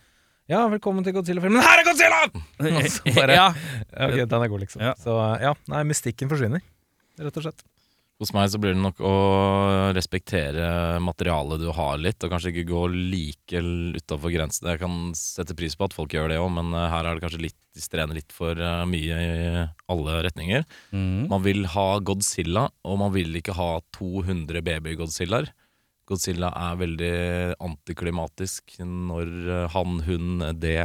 Ja, 0.48 0.68
velkommen 0.70 1.04
til 1.04 1.14
Godzilla-filmen. 1.14 1.62
Her 1.62 1.80
er 1.80 1.84
Godzilla! 1.84 2.22
Og 2.80 2.88
så 2.90 3.14
bare, 3.14 3.36
ja. 3.36 3.50
Ok, 4.08 4.16
den 4.24 4.42
er 4.42 4.48
god, 4.48 4.62
liksom. 4.62 4.82
Ja. 4.82 4.94
Så 4.96 5.20
ja, 5.42 5.54
nei, 5.68 5.84
mystikken 5.84 6.30
forsvinner, 6.32 6.62
rett 7.20 7.36
og 7.38 7.44
slett. 7.44 7.62
Hos 8.20 8.34
meg 8.36 8.50
så 8.52 8.60
blir 8.60 8.74
det 8.76 8.84
nok 8.84 8.98
å 9.00 9.14
respektere 9.96 11.00
materialet 11.00 11.62
du 11.62 11.70
har 11.72 12.02
litt, 12.04 12.20
og 12.20 12.34
kanskje 12.34 12.52
ikke 12.52 12.66
gå 12.68 12.82
like 12.92 13.62
utafor 13.96 14.34
grensene. 14.34 14.74
Jeg 14.74 14.82
kan 14.82 14.98
sette 15.16 15.56
pris 15.56 15.78
på 15.80 15.88
at 15.88 15.96
folk 15.96 16.12
gjør 16.12 16.34
det 16.34 16.42
òg, 16.42 16.50
men 16.58 16.74
eh, 16.76 16.90
her 16.92 17.08
er 17.08 17.16
det 17.16 17.24
kanskje 17.24 17.46
litt 17.46 17.58
de 17.78 17.84
strener 17.86 18.20
litt 18.20 18.36
for 18.36 18.60
eh, 18.60 18.84
mye 18.92 19.22
i 19.24 19.64
alle 19.94 20.18
retninger. 20.28 20.68
Mm. 20.92 21.30
Man 21.32 21.46
vil 21.48 21.64
ha 21.72 21.88
Godzilla, 22.04 22.68
og 22.84 23.00
man 23.06 23.16
vil 23.16 23.40
ikke 23.40 23.56
ha 23.56 23.72
200 23.96 24.66
baby-Godzillaer. 24.68 25.54
Godzilla 26.10 26.52
er 26.58 26.80
veldig 26.84 27.16
antiklimatisk 27.70 28.82
når 28.84 29.36
eh, 29.48 29.68
han, 29.78 30.02
hun, 30.10 30.50
det 30.60 30.82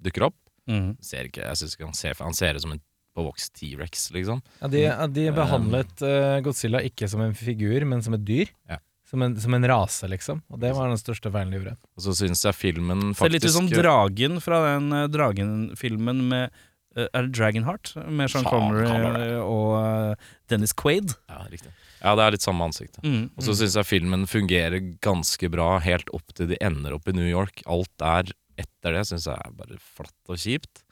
dukker 0.00 0.30
opp. 0.30 0.40
Mm. 0.70 0.94
Ser 1.04 1.28
ikke, 1.28 1.44
jeg 1.44 1.60
synes 1.60 1.74
ikke 1.74 1.88
han 1.88 1.96
ser 1.98 2.18
Han 2.22 2.36
ser 2.36 2.54
ut 2.54 2.62
som 2.62 2.74
en 2.76 2.82
påvokst 3.16 3.54
T-rex, 3.58 4.10
liksom. 4.14 4.42
Ja, 4.60 4.70
de, 4.70 4.84
de 5.14 5.26
behandlet 5.34 6.04
uh, 6.04 6.38
Godzilla 6.44 6.82
ikke 6.86 7.08
som 7.10 7.24
en 7.24 7.34
figur, 7.36 7.84
men 7.88 8.04
som 8.06 8.16
et 8.16 8.24
dyr. 8.26 8.52
Ja. 8.70 8.80
Som, 9.10 9.24
en, 9.26 9.34
som 9.42 9.54
en 9.56 9.66
rase, 9.66 10.06
liksom. 10.06 10.44
Og 10.54 10.60
det 10.62 10.70
var 10.76 10.86
den 10.86 11.00
største 11.00 11.32
feilen 11.34 11.50
de 11.50 11.58
gjorde. 11.58 11.76
Og 11.98 12.04
så 12.04 12.14
syns 12.20 12.44
jeg 12.46 12.54
filmen 12.54 13.08
faktisk 13.10 13.24
Ser 13.24 13.34
litt 13.34 13.48
ut 13.48 13.56
som 13.56 13.70
Dragen 13.72 14.42
fra 14.44 14.60
den 14.68 14.92
uh, 14.94 15.06
Dragen-filmen 15.10 16.20
med 16.30 16.54
uh, 16.94 17.08
Er 17.08 17.26
det 17.26 17.34
Dragonheart? 17.34 17.96
Med 18.06 18.30
Sean 18.30 18.46
Connery 18.46 19.34
og 19.42 20.14
Dennis 20.52 20.76
Quaid. 20.78 21.16
Ja, 21.30 21.42
riktig. 21.50 21.74
Ja, 22.00 22.14
det 22.16 22.24
er 22.24 22.36
litt 22.36 22.44
samme 22.46 22.64
ansikt. 22.70 23.00
Mm. 23.04 23.32
Og 23.34 23.44
så 23.44 23.56
syns 23.58 23.74
jeg 23.76 23.88
filmen 23.88 24.28
fungerer 24.30 24.78
ganske 25.04 25.50
bra 25.52 25.74
helt 25.84 26.08
opp 26.16 26.30
til 26.36 26.48
de 26.52 26.60
ender 26.64 26.94
opp 26.96 27.10
i 27.10 27.16
New 27.16 27.26
York. 27.28 27.64
Alt 27.68 28.06
er 28.06 28.30
etter 28.60 28.96
det 28.96 29.04
syns 29.08 29.26
jeg 29.28 29.36
er 29.36 29.58
bare 29.58 29.76
flatt 29.98 30.32
og 30.32 30.40
kjipt. 30.40 30.84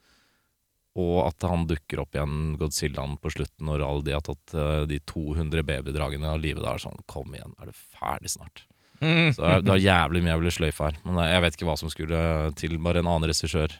Og 0.98 1.18
at 1.28 1.44
han 1.46 1.66
dukker 1.70 2.00
opp 2.02 2.16
igjen, 2.16 2.56
Godzillaen, 2.58 3.12
på 3.22 3.30
slutten 3.30 3.68
når 3.68 3.84
alle 3.86 4.02
de 4.08 4.14
har 4.16 4.24
tatt 4.26 4.54
eh, 4.58 4.80
de 4.90 4.98
200 5.06 5.62
babydragene 5.68 6.32
av 6.32 6.40
livet. 6.42 6.64
Da 6.64 6.72
er 6.72 6.80
det 6.80 6.86
sånn 6.88 7.04
Kom 7.06 7.36
igjen, 7.36 7.52
er 7.62 7.70
det 7.70 7.76
ferdig 7.78 8.32
snart? 8.34 8.64
Mm. 8.98 9.28
Så 9.36 9.44
det 9.62 9.68
var 9.70 9.76
er 9.78 9.84
jævlig 9.84 10.24
mye 10.24 10.32
jeg 10.32 10.40
ville 10.42 10.54
sløyfe 10.56 10.88
her. 10.88 10.96
Men 11.06 11.20
jeg 11.28 11.44
vet 11.44 11.54
ikke 11.58 11.68
hva 11.68 11.76
som 11.78 11.92
skulle 11.92 12.22
til. 12.58 12.74
Bare 12.82 12.98
en 13.04 13.06
annen 13.12 13.28
regissør. 13.30 13.76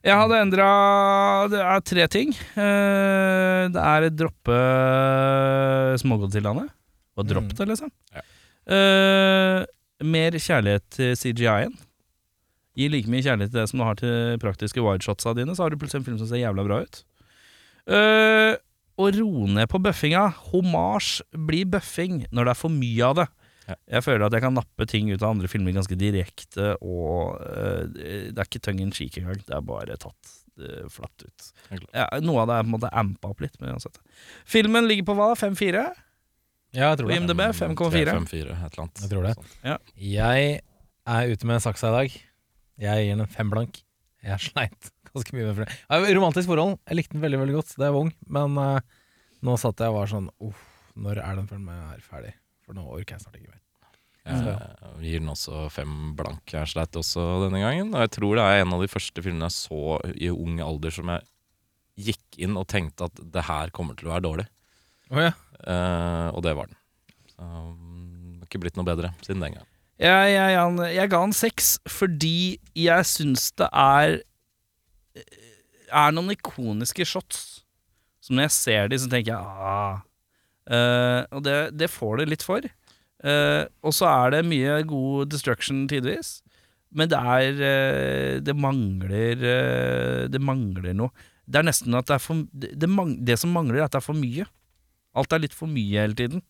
Jeg 0.00 0.16
hadde 0.16 0.38
endra 0.40 0.66
Det 1.52 1.60
er 1.62 1.82
tre 1.86 2.06
ting. 2.10 2.32
Eh, 2.58 3.68
det 3.70 3.84
er 3.84 4.08
å 4.08 4.10
droppe 4.10 4.58
smågodzillaene. 6.02 6.66
Og 7.18 7.26
dropp 7.28 7.50
Mm. 7.52 7.56
det, 7.58 7.66
liksom. 7.68 7.90
Ja. 8.14 8.22
Eh, 8.74 9.66
mer 10.02 10.30
kjærlighet 10.32 10.84
til 10.90 11.14
CGI-en. 11.16 11.74
Gi 12.80 12.88
like 12.88 13.10
mye 13.12 13.24
kjærlighet 13.24 13.52
til 13.52 13.60
det 13.60 13.68
som 13.68 13.82
du 13.82 13.84
har 13.84 14.00
til 14.00 14.40
praktiske 14.40 14.84
wideshotsa 14.84 15.34
dine, 15.36 15.54
så 15.56 15.66
har 15.66 15.72
du 15.72 15.80
plutselig 15.80 16.00
en 16.00 16.08
film 16.08 16.20
som 16.20 16.30
ser 16.30 16.40
jævla 16.40 16.64
bra 16.64 16.80
ut. 16.86 17.02
Uh, 17.90 18.54
å 19.00 19.10
ro 19.16 19.46
ned 19.50 19.68
på 19.72 19.80
bøffinga. 19.82 20.26
Homasj 20.50 21.20
blir 21.48 21.68
bøffing 21.70 22.24
når 22.30 22.48
det 22.48 22.54
er 22.54 22.60
for 22.60 22.74
mye 22.74 23.06
av 23.06 23.20
det. 23.20 23.28
Ja. 23.70 23.76
Jeg 23.96 24.06
føler 24.06 24.26
at 24.26 24.34
jeg 24.34 24.42
kan 24.42 24.56
nappe 24.56 24.86
ting 24.90 25.10
ut 25.12 25.20
av 25.20 25.34
andre 25.34 25.48
filmer 25.50 25.74
ganske 25.76 25.96
direkte, 25.98 26.72
og 26.82 27.38
uh, 27.38 27.84
det 27.86 28.34
er 28.34 28.46
ikke 28.46 28.62
tongue 28.64 28.86
in 28.86 28.94
cheek 28.96 29.20
engang. 29.20 29.42
Det 29.46 29.56
er 29.56 29.66
bare 29.66 29.98
tatt 30.00 30.36
uh, 30.62 30.86
flatt 30.92 31.26
ut. 31.26 31.50
Ja, 31.92 32.08
noe 32.24 32.44
av 32.44 32.50
det 32.50 32.58
er 32.58 32.64
på 32.64 32.72
en 32.72 32.76
måte 32.78 32.94
ampa 33.02 33.34
opp 33.34 33.44
litt. 33.44 33.60
Men 33.60 33.76
uansett. 33.76 34.00
Filmen 34.48 34.88
ligger 34.90 35.10
på 35.12 35.18
hva? 35.20 35.32
5-4? 35.38 35.84
Ja, 36.70 36.92
jeg 36.92 37.00
tror 37.00 37.10
det. 37.10 37.18
IMDb 37.18 37.40
5,4. 37.58 38.02
3-5-4, 38.14 38.42
et 38.54 38.74
eller 38.74 38.82
annet. 38.84 39.04
Jeg 39.04 39.12
tror 39.12 39.26
det. 39.26 39.36
Ja. 39.66 39.78
Jeg 39.98 40.50
er 41.10 41.32
ute 41.32 41.48
med 41.50 41.62
saksa 41.64 41.90
i 41.90 41.96
dag. 41.96 42.18
Jeg 42.80 43.04
gir 43.04 43.14
den 43.14 43.24
en 43.26 43.30
fem 43.30 43.52
blank. 43.52 43.82
Jeg 44.24 44.44
sleit 44.50 44.90
ganske 45.12 45.36
mye 45.36 45.48
med 45.50 45.62
det. 45.64 45.78
Romantisk 46.16 46.50
forhold. 46.50 46.78
Jeg 46.88 47.00
likte 47.00 47.16
den 47.16 47.24
veldig 47.24 47.40
veldig 47.44 47.56
godt 47.58 47.74
da 47.76 47.88
jeg 47.88 47.96
var 47.96 48.06
ung, 48.06 48.12
men 48.36 48.60
uh, 48.60 49.00
nå 49.46 49.56
satt 49.60 49.82
jeg 49.82 49.92
og 49.92 49.98
var 50.00 50.12
sånn 50.12 50.28
Uff, 50.44 50.62
når 51.00 51.22
er 51.24 51.40
den 51.40 51.50
filmen 51.50 51.82
her 51.90 52.04
ferdig? 52.04 52.36
For 52.64 52.76
nå 52.76 52.84
orker 52.86 53.16
jeg 53.16 53.24
snart 53.24 53.40
ikke 53.40 53.52
mer. 53.52 53.60
Jeg 54.30 55.08
gir 55.08 55.22
den 55.22 55.32
også 55.32 55.64
fem 55.72 55.94
blank. 56.16 56.52
Jeg 56.52 56.68
sleit 56.68 56.96
også 56.98 57.24
denne 57.46 57.62
gangen. 57.62 57.92
Og 57.94 58.04
jeg 58.04 58.12
tror 58.18 58.36
det 58.36 58.44
er 58.46 58.62
en 58.62 58.74
av 58.76 58.84
de 58.84 58.90
første 58.92 59.24
filmene 59.24 59.48
jeg 59.48 59.56
så 59.56 59.96
i 60.12 60.28
ung 60.30 60.60
alder 60.62 60.94
som 60.94 61.10
jeg 61.14 61.26
gikk 62.10 62.40
inn 62.44 62.58
og 62.60 62.68
tenkte 62.70 63.08
at 63.08 63.22
det 63.34 63.46
her 63.48 63.72
kommer 63.74 63.96
til 63.98 64.08
å 64.08 64.14
være 64.14 64.26
dårlig. 64.28 64.46
Oh, 65.10 65.18
ja. 65.18 65.32
uh, 65.64 66.28
og 66.36 66.44
det 66.46 66.54
var 66.56 66.70
den. 66.70 66.78
Så, 67.32 67.40
det 67.40 68.44
har 68.44 68.46
ikke 68.46 68.62
blitt 68.62 68.78
noe 68.78 68.86
bedre 68.86 69.10
siden 69.24 69.42
den 69.42 69.58
gang. 69.58 69.69
Jeg, 70.00 70.32
jeg, 70.32 70.52
jeg, 70.56 70.92
jeg 70.96 71.12
ga 71.12 71.18
han 71.20 71.34
seks 71.36 71.74
fordi 71.92 72.56
jeg 72.78 73.04
syns 73.04 73.50
det 73.60 73.66
er 73.68 74.14
Er 75.92 76.14
noen 76.14 76.32
ikoniske 76.32 77.04
shots 77.04 77.60
som 78.24 78.36
når 78.36 78.46
jeg 78.46 78.54
ser 78.54 78.88
de, 78.92 78.98
så 79.00 79.08
tenker 79.10 79.32
jeg 79.32 79.40
ah. 79.40 80.00
Uh, 80.70 81.24
og 81.34 81.42
det, 81.42 81.56
det 81.74 81.88
får 81.90 82.20
det 82.20 82.28
litt 82.30 82.44
for. 82.46 82.62
Uh, 83.24 83.64
og 83.82 83.94
så 83.96 84.06
er 84.06 84.36
det 84.36 84.46
mye 84.46 84.76
god 84.86 85.32
destruction 85.32 85.82
tidvis. 85.90 86.38
Men 86.94 87.10
det 87.10 87.18
er 87.18 87.58
uh, 87.58 88.36
Det 88.42 88.54
mangler 88.58 89.42
Det 90.30 90.40
mangler 90.42 90.94
noe. 90.96 91.10
Det 91.46 91.60
er 91.60 91.66
nesten 91.66 91.94
at 91.98 92.06
det 92.06 92.16
er 92.16 92.22
for 92.22 92.44
det, 92.52 92.70
det, 92.78 92.90
det 93.26 93.38
som 93.40 93.50
mangler, 93.54 93.80
er 93.80 93.88
at 93.88 93.96
det 93.96 94.02
er 94.02 94.06
for 94.06 94.18
mye. 94.18 94.46
Alt 95.18 95.34
er 95.34 95.42
litt 95.42 95.56
for 95.56 95.70
mye 95.70 96.04
hele 96.04 96.14
tiden. 96.14 96.44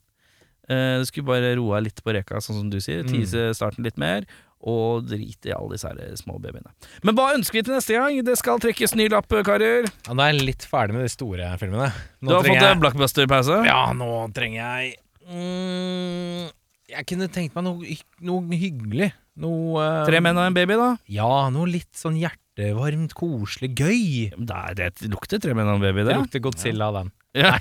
Eh, 0.70 1.00
Du 1.02 1.08
skulle 1.10 1.26
bare 1.26 1.56
roa 1.58 1.80
litt 1.82 1.98
på 2.04 2.14
reka, 2.14 2.38
sånn 2.40 2.60
som 2.62 2.70
du 2.70 2.78
sier. 2.78 3.02
Tise 3.02 3.34
Tease 3.50 3.58
starten 3.58 3.82
litt 3.84 3.98
mer, 3.98 4.24
og 4.60 5.06
drite 5.08 5.48
i 5.50 5.54
alle 5.56 5.72
disse 5.74 5.88
her 5.88 6.14
små 6.20 6.36
babyene. 6.38 6.70
Men 7.02 7.16
hva 7.16 7.30
ønsker 7.34 7.58
vi 7.58 7.62
til 7.66 7.74
neste 7.74 7.96
gang? 7.96 8.18
Det 8.24 8.36
skal 8.38 8.60
trekkes 8.60 8.94
ny 8.94 9.08
lapp, 9.08 9.28
karer. 9.46 9.88
Ja, 10.06 10.12
nå 10.14 10.22
er 10.22 10.34
jeg 10.34 10.44
litt 10.50 10.66
ferdig 10.68 10.94
med 10.98 11.06
de 11.08 11.12
store 11.14 11.48
filmene. 11.58 11.90
Nå 12.22 12.28
Du 12.28 12.34
har 12.36 12.44
fått 12.44 12.60
jeg- 12.60 12.80
blockbuster-pause? 12.82 13.64
Ja, 13.66 13.80
nå 13.96 14.10
trenger 14.36 14.60
jeg 14.60 14.96
mm, 15.30 16.50
Jeg 16.90 17.06
kunne 17.06 17.28
tenkt 17.32 17.54
meg 17.56 17.64
noe, 17.66 17.96
noe 18.26 18.58
hyggelig. 18.60 19.10
Noe 19.40 19.78
uh... 19.80 20.04
Tre 20.08 20.20
menn 20.20 20.36
og 20.36 20.48
en 20.50 20.56
baby, 20.56 20.76
da? 20.76 20.90
Ja, 21.08 21.28
noe 21.54 21.68
litt 21.70 21.94
sånn 21.96 22.18
hjertevarmt, 22.20 23.14
koselig, 23.16 23.70
gøy. 23.78 24.32
Det, 24.36 24.60
det 24.76 25.08
lukter 25.12 25.40
tre 25.40 25.54
menn 25.56 25.70
og 25.70 25.78
en 25.78 25.84
baby, 25.86 26.02
Det 26.04 26.10
det. 26.12 26.18
lukter 26.24 26.42
Godzilla 26.44 26.90
av 26.90 26.98
den. 27.00 27.12
Ja. 27.36 27.52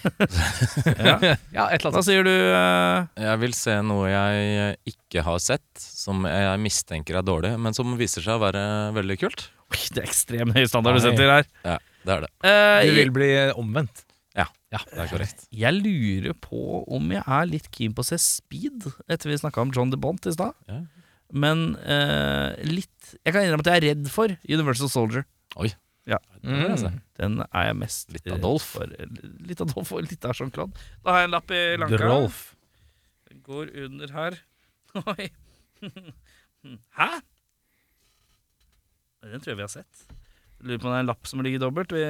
ja. 1.10 1.16
Ja, 1.54 1.66
et 1.70 1.84
eller 1.84 1.92
Hva 1.92 1.92
annet. 1.92 2.08
sier 2.08 2.24
du? 2.26 2.32
Uh... 2.34 3.06
Jeg 3.22 3.40
vil 3.44 3.54
se 3.54 3.76
noe 3.86 4.08
jeg 4.10 4.78
ikke 4.94 5.24
har 5.28 5.40
sett, 5.44 5.68
som 5.78 6.26
jeg 6.26 6.62
mistenker 6.64 7.20
er 7.20 7.26
dårlig, 7.28 7.52
men 7.62 7.76
som 7.78 7.92
viser 8.00 8.26
seg 8.26 8.40
å 8.40 8.44
være 8.48 8.64
veldig 8.98 9.18
kult. 9.22 9.46
Oi, 9.70 9.82
det 9.94 10.02
er 10.02 10.08
ekstremt 10.10 10.56
høy 10.58 10.64
standard 10.72 10.98
du 10.98 11.04
setter 11.06 11.30
her. 11.36 11.50
Ja, 11.68 11.76
det 12.08 12.16
er 12.16 12.24
det. 12.26 12.30
Uh, 12.42 12.78
Du 12.90 12.94
vil 12.98 13.12
bli 13.14 13.30
omvendt. 13.62 14.06
Ja, 14.38 14.48
Ja. 14.74 14.80
det 14.90 15.04
er 15.04 15.12
korrekt. 15.12 15.46
Jeg 15.54 15.74
lurer 15.84 16.34
på 16.42 16.82
om 16.90 17.12
jeg 17.14 17.22
er 17.26 17.46
litt 17.50 17.70
keen 17.76 17.94
på 17.98 18.02
å 18.06 18.08
se 18.10 18.18
Speed, 18.22 18.88
etter 19.10 19.30
vi 19.30 19.38
snakka 19.42 19.62
om 19.66 19.74
John 19.76 19.94
DeBont 19.94 20.26
i 20.30 20.34
stad. 20.34 20.58
Ja. 20.70 20.80
Men 21.30 21.76
uh, 21.86 22.56
litt 22.66 23.12
Jeg 23.22 23.36
kan 23.36 23.44
innrømme 23.46 23.62
at 23.62 23.70
jeg 23.70 23.78
er 23.84 23.88
redd 23.92 24.08
for 24.10 24.34
Universal 24.50 24.90
Soldier. 24.90 25.28
Oi. 25.62 25.70
Ja. 26.10 26.18
Mm. 26.42 27.00
Den 27.20 27.42
er 27.46 27.66
jeg 27.70 27.76
mest 27.78 28.14
Litt 28.16 28.26
redd 28.26 28.40
Adolf. 28.40 28.66
For. 28.78 28.94
Litt 29.46 29.62
Adolf 29.66 29.92
og 29.94 30.06
litt 30.08 30.26
av 30.26 30.34
Jean-Claude. 30.40 30.86
Da 31.06 31.14
har 31.14 31.24
jeg 31.24 31.30
en 31.30 31.36
lapp 31.36 31.52
i 31.54 31.64
lanka. 31.78 32.00
Drolf. 32.02 32.40
Den 33.30 33.44
går 33.46 33.74
under 33.86 34.14
her. 34.16 34.40
Oi. 35.14 35.28
Hæ? 36.98 37.10
Den 39.30 39.44
tror 39.44 39.52
jeg 39.54 39.60
vi 39.60 39.66
har 39.68 39.74
sett. 39.74 40.06
Lurer 40.64 40.80
på 40.82 40.88
om 40.90 40.94
det 40.94 40.98
er 40.98 41.04
en 41.06 41.12
lapp 41.12 41.28
som 41.30 41.44
ligger 41.46 41.62
dobbelt. 41.64 41.94
Vi 41.96 42.04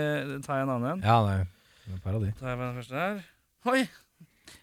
tar 0.45 0.63
en 0.63 0.71
annen 0.75 0.91
en. 0.95 1.03
Ja, 1.05 1.17
det 1.27 1.35
er 1.95 1.99
Parodi. 2.05 2.31
tar 2.39 2.53
jeg 2.53 2.61
den 2.61 2.77
første 2.79 2.95
her. 3.01 3.19
Oi! 3.69 3.81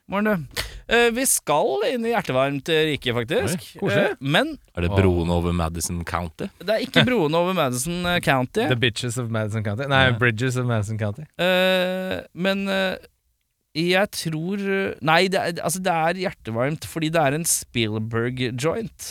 Morgen, 0.09 0.29
du. 0.47 0.63
Eh, 0.87 1.09
vi 1.11 1.25
skal 1.27 1.83
inn 1.89 2.05
i 2.07 2.13
hjertevarmt 2.13 2.69
rike, 2.93 3.15
faktisk. 3.17 3.65
Oi. 3.83 3.91
Eh, 3.91 4.13
men 4.21 4.53
Er 4.77 4.87
det 4.87 4.93
broen 4.95 5.33
over 5.35 5.55
Madison 5.57 6.05
County? 6.07 6.47
det 6.63 6.77
er 6.77 6.85
ikke 6.85 7.03
broene 7.09 7.35
over 7.41 7.57
Madison 7.59 8.07
eh, 8.07 8.21
County. 8.23 8.69
The 8.71 8.79
Bitches 8.79 9.19
of 9.19 9.33
Madison 9.35 9.65
County. 9.67 9.89
Nei. 9.91 10.05
Bridges 10.21 10.57
of 10.61 10.69
Madison 10.71 10.99
County. 11.01 11.27
Eh, 11.43 12.21
men 12.39 12.69
eh, 12.71 12.97
jeg 13.77 14.09
tror 14.15 14.63
Nei, 15.05 15.27
det 15.29 15.41
er, 15.43 15.59
altså 15.61 15.83
det 15.85 15.93
er 15.93 16.23
hjertevarmt 16.23 16.87
fordi 16.89 17.11
det 17.13 17.21
er 17.21 17.37
en 17.37 17.45
Spielberg-joint. 17.45 19.11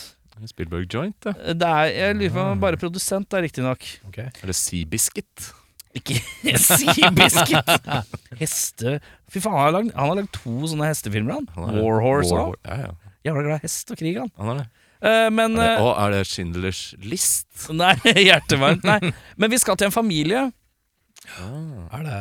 Spielberg 0.50 0.88
Joint, 0.92 1.28
ja. 1.28 1.32
Det 1.56 1.68
er, 1.68 1.92
jeg 1.96 2.16
lurer 2.18 2.34
på 2.36 2.42
om 2.56 2.64
bare 2.64 2.80
produsent, 2.80 3.32
er 3.34 3.46
riktignok. 3.46 3.86
Okay. 4.10 4.32
Er 4.42 4.52
det 4.52 4.56
Seabiscuit? 4.58 5.52
Ikke 5.96 6.20
Seabiscuit! 6.60 7.70
Heste 8.42 8.98
Fy 9.32 9.42
faen, 9.42 9.56
han 9.56 9.64
har 9.66 9.76
lagd, 9.78 9.92
han 9.96 10.10
har 10.12 10.18
lagd 10.20 10.32
to 10.36 10.54
sånne 10.70 10.90
hestefilmer, 10.90 11.40
han. 11.56 11.78
Warhorse 11.80 12.32
War, 12.36 12.52
War- 12.54 12.60
Ja, 12.68 12.76
ja. 12.88 13.14
Jævla 13.26 13.42
glad 13.48 13.56
i 13.58 13.66
hest 13.66 13.90
og 13.96 13.98
krig, 13.98 14.20
han. 14.22 14.30
Han 14.38 14.52
er 14.54 14.60
det. 14.64 14.68
Uh, 15.06 15.30
men 15.34 15.56
Er 15.58 15.62
det, 15.62 15.72
eh, 15.76 15.82
og 15.86 15.92
er 16.02 16.14
det 16.14 16.20
Schindlers 16.30 16.82
List? 17.04 17.48
Nei, 17.74 17.96
hjertevarmt. 18.28 18.86
Nei. 18.88 19.12
Men 19.42 19.52
vi 19.52 19.58
skal 19.62 19.78
til 19.78 19.90
en 19.90 19.94
familie. 19.96 20.44
Ja. 21.26 21.50
Er 21.98 22.06
det 22.06 22.20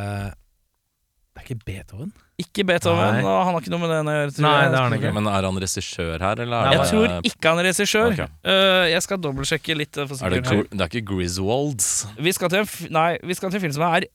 Det 1.34 1.42
er 1.42 1.46
ikke 1.50 1.64
Beethoven? 1.66 2.10
Ikke 2.38 2.62
Beethoven, 2.66 3.16
Nei. 3.16 3.22
og 3.26 3.38
han 3.44 3.54
har 3.56 3.60
ikke 3.64 3.70
noe 3.72 3.80
med 3.82 3.90
den 3.90 4.06
å 4.06 4.12
gjøre. 4.14 4.32
Nei, 4.44 4.52
det 4.70 4.76
har 4.78 4.84
han 4.86 4.92
ikke. 4.94 5.10
Men 5.16 5.26
er 5.26 5.46
han 5.48 5.56
regissør 5.64 6.22
her, 6.22 6.42
eller 6.44 6.54
er 6.54 6.64
Nei, 6.68 6.74
Jeg 6.76 6.80
det 6.80 6.90
tror 6.92 7.30
ikke 7.30 7.50
han 7.50 7.58
er 7.62 7.66
regissør. 7.68 8.12
Okay. 8.14 8.28
Uh, 8.46 8.84
jeg 8.92 9.02
skal 9.02 9.18
dobbeltsjekke 9.24 9.76
litt. 9.80 9.98
eh, 9.98 10.06
For 10.06 10.22
er 10.28 10.36
det. 10.36 10.44
Det 10.70 10.80
er 10.80 10.92
ikke 10.92 11.02
Griswolds? 11.10 11.88
vi, 12.22 12.32
skal 12.36 12.52
til 12.54 12.62
en, 12.62 12.68
f- 12.70 12.86
nei, 12.94 13.08
vi 13.26 13.34
skal 13.34 13.50
til 13.50 13.58
en 13.58 13.64
film 13.66 13.74
som 13.74 13.86
er 13.88 14.06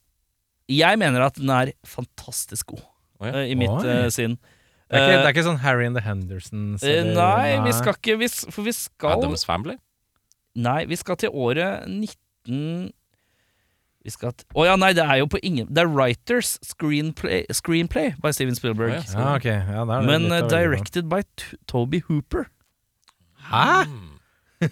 Jeg 0.72 1.00
mener 1.02 1.26
at 1.28 1.36
den 1.36 1.50
er 1.50 1.74
fantastisk 1.84 2.68
god, 2.72 2.86
oh, 3.20 3.28
ja. 3.28 3.34
uh, 3.36 3.44
i 3.52 3.56
mitt 3.60 3.84
eh, 3.84 4.08
sinn. 4.16 4.38
Det 4.90 4.96
er, 4.98 5.04
ikke, 5.04 5.12
Eh, 5.12 5.18
det 5.20 5.26
er 5.28 5.34
ikke 5.36 5.44
sånn 5.46 5.60
Harry 5.62 5.86
and 5.86 5.96
the 6.00 6.02
Hendersons? 6.08 6.82
eh, 6.88 7.02
eller- 7.04 7.20
nei, 7.20 7.60
vi 7.68 7.74
skal 7.78 7.94
ikke 8.00 8.16
vi, 8.18 8.28
For 8.50 8.64
vi 8.64 8.72
skal 8.74 9.20
Adams 9.20 9.44
Family? 9.46 9.76
Nei, 10.56 10.86
vi 10.90 10.96
skal 10.96 11.16
til 11.20 11.30
året 11.36 11.84
19 11.86 12.94
Vi 14.06 14.12
skal 14.14 14.32
t 14.32 14.46
Å 14.56 14.64
ja, 14.66 14.76
nei, 14.80 14.94
det 14.96 15.04
er 15.04 15.18
jo 15.20 15.26
på 15.28 15.40
ingen 15.44 15.68
Det 15.68 15.82
er 15.84 15.90
Writers 15.92 16.54
Screenplay, 16.64 17.42
screenplay 17.52 18.14
by 18.24 18.32
Steven 18.32 18.56
Spielberg. 18.56 18.94
Oh, 18.96 19.02
ja. 19.04 19.20
Ja, 19.20 19.34
ok. 19.36 19.48
Ja, 19.50 19.84
er 19.84 20.06
Men 20.08 20.30
på. 20.32 20.48
directed 20.54 21.10
by 21.12 21.22
T 21.36 21.58
Toby 21.68 22.00
Hooper. 22.08 22.48
Hæ? 23.50 23.86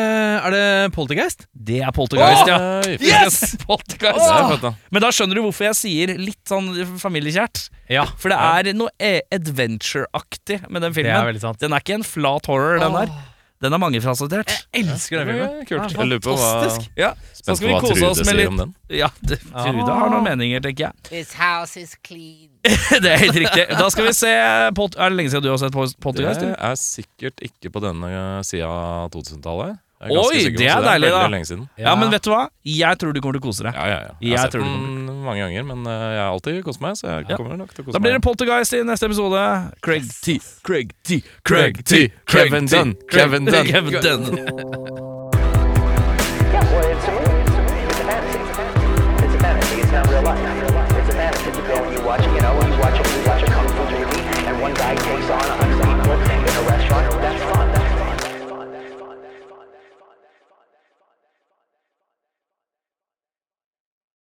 er 0.45 0.53
det 0.53 0.65
Poltergeist? 0.93 1.47
Det 1.57 1.79
er 1.81 1.93
Poltergeist, 1.97 2.49
ja. 2.51 2.59
Yes! 3.01 3.39
Poltergeist. 3.65 4.21
Er 4.21 4.59
da. 4.61 4.75
Men 4.93 5.05
da 5.05 5.09
skjønner 5.17 5.39
du 5.39 5.47
hvorfor 5.47 5.71
jeg 5.71 5.79
sier 5.79 6.13
litt 6.21 6.43
sånn 6.49 6.69
familiekjært. 7.01 7.71
Ja. 7.89 8.05
For 8.21 8.33
det 8.33 8.37
er 8.37 8.77
noe 8.77 8.93
adventure-aktig 9.33 10.61
med 10.69 10.85
den 10.85 10.93
Det 10.93 11.09
er 11.09 11.25
veldig 11.31 11.45
sant. 11.47 11.61
Den 11.65 11.73
er 11.73 11.81
ikke 11.81 11.97
en 12.03 12.05
flat 12.05 12.51
horror, 12.53 12.83
den 12.85 12.99
der. 13.01 13.15
Den 13.63 13.77
er 13.77 13.79
mangefasettert. 13.79 14.51
Jeg 14.51 14.83
elsker 14.83 15.21
den 15.21 15.29
filmen. 15.31 15.67
Kult. 15.69 15.93
Ja, 15.95 16.01
Jeg 16.01 16.09
lurer 16.11 16.23
på 16.25 16.35
hva, 16.35 16.49
fantastisk. 16.57 16.89
Ja, 16.99 17.11
spent 17.31 17.47
så 17.47 17.55
skal 17.55 17.63
på 17.63 17.69
vi 17.69 17.75
hva 17.75 17.83
kose 17.85 17.95
Trude 17.95 18.09
oss 18.09 18.19
med 18.19 18.27
sier 18.27 18.39
litt 18.41 18.51
om 18.51 18.59
den. 18.63 18.73
Ja, 18.91 19.11
det, 19.23 19.39
Trude 19.53 19.99
har 20.01 20.11
noen 20.13 20.27
meninger, 20.27 20.65
tenker 20.65 20.89
jeg. 20.89 21.05
This 21.13 21.37
house 21.39 21.79
is 21.79 21.95
clean. 22.03 22.51
det 23.05 23.13
er 23.13 23.23
helt 23.23 23.39
riktig. 23.45 23.69
Da 23.79 23.87
skal 23.95 24.09
vi 24.09 24.17
se 24.19 24.33
pot 24.79 24.95
Er 24.99 25.11
det 25.11 25.19
lenge 25.19 25.33
siden 25.33 25.47
du 25.47 25.51
har 25.51 25.63
sett 25.63 25.79
Pottergeist? 26.03 26.43
Det 26.43 26.53
er 26.59 26.77
sikkert 26.79 27.43
ikke 27.47 27.73
på 27.75 27.83
denne 27.83 28.11
sida 28.47 28.69
av 28.71 29.11
2000-tallet. 29.15 29.79
Er 30.03 30.11
Oi, 30.11 30.41
det 30.51 30.67
er 30.67 30.81
deilig, 30.83 31.11
da. 31.15 31.27
lenge. 31.31 31.69
Ja. 31.79 31.95
men 31.95 32.11
vet 32.11 32.25
du 32.27 32.31
hva? 32.33 32.49
Jeg 32.67 32.99
tror 32.99 33.13
du 33.15 33.21
kommer 33.23 33.39
til 33.39 33.43
å 33.45 33.47
kose 33.53 33.63
deg. 33.63 33.75
Ja, 33.77 33.85
ja, 33.87 33.99
ja. 34.03 34.15
Jeg 34.19 34.31
Jeg 34.33 34.39
har 34.39 34.51
sett 34.51 34.61
den 34.61 35.07
mange 35.23 35.39
ganger, 35.45 35.63
men 35.69 35.85
jeg 35.87 36.19
har 36.19 36.33
alltid 36.33 36.65
kost 36.67 36.81
meg, 36.83 36.97
så 36.99 37.07
jeg 37.07 37.27
Ja. 37.31 37.37
kommer 37.37 37.57
nok 37.57 37.71
til 37.73 37.85
å 37.85 37.87
kose 37.87 37.93
meg 37.93 38.03
Da 38.03 38.03
blir 38.03 38.13
det. 38.19 38.23
Poltergeist 38.27 38.73
i 38.75 38.83
neste 38.83 39.07
episode. 39.07 39.73
Craig 39.81 40.03
T, 40.11 40.41
Craig 40.65 40.91
T, 41.05 41.23
Craig 41.45 41.85
T, 41.85 42.11
Kevin 42.27 42.67
Dunn, 42.67 42.97
Kevin 43.09 43.45
Dunn. 43.45 43.67
Kevin 43.67 44.01
Dunn. 44.03 45.03
Yeah, 49.93 50.21
well, 54.61 55.62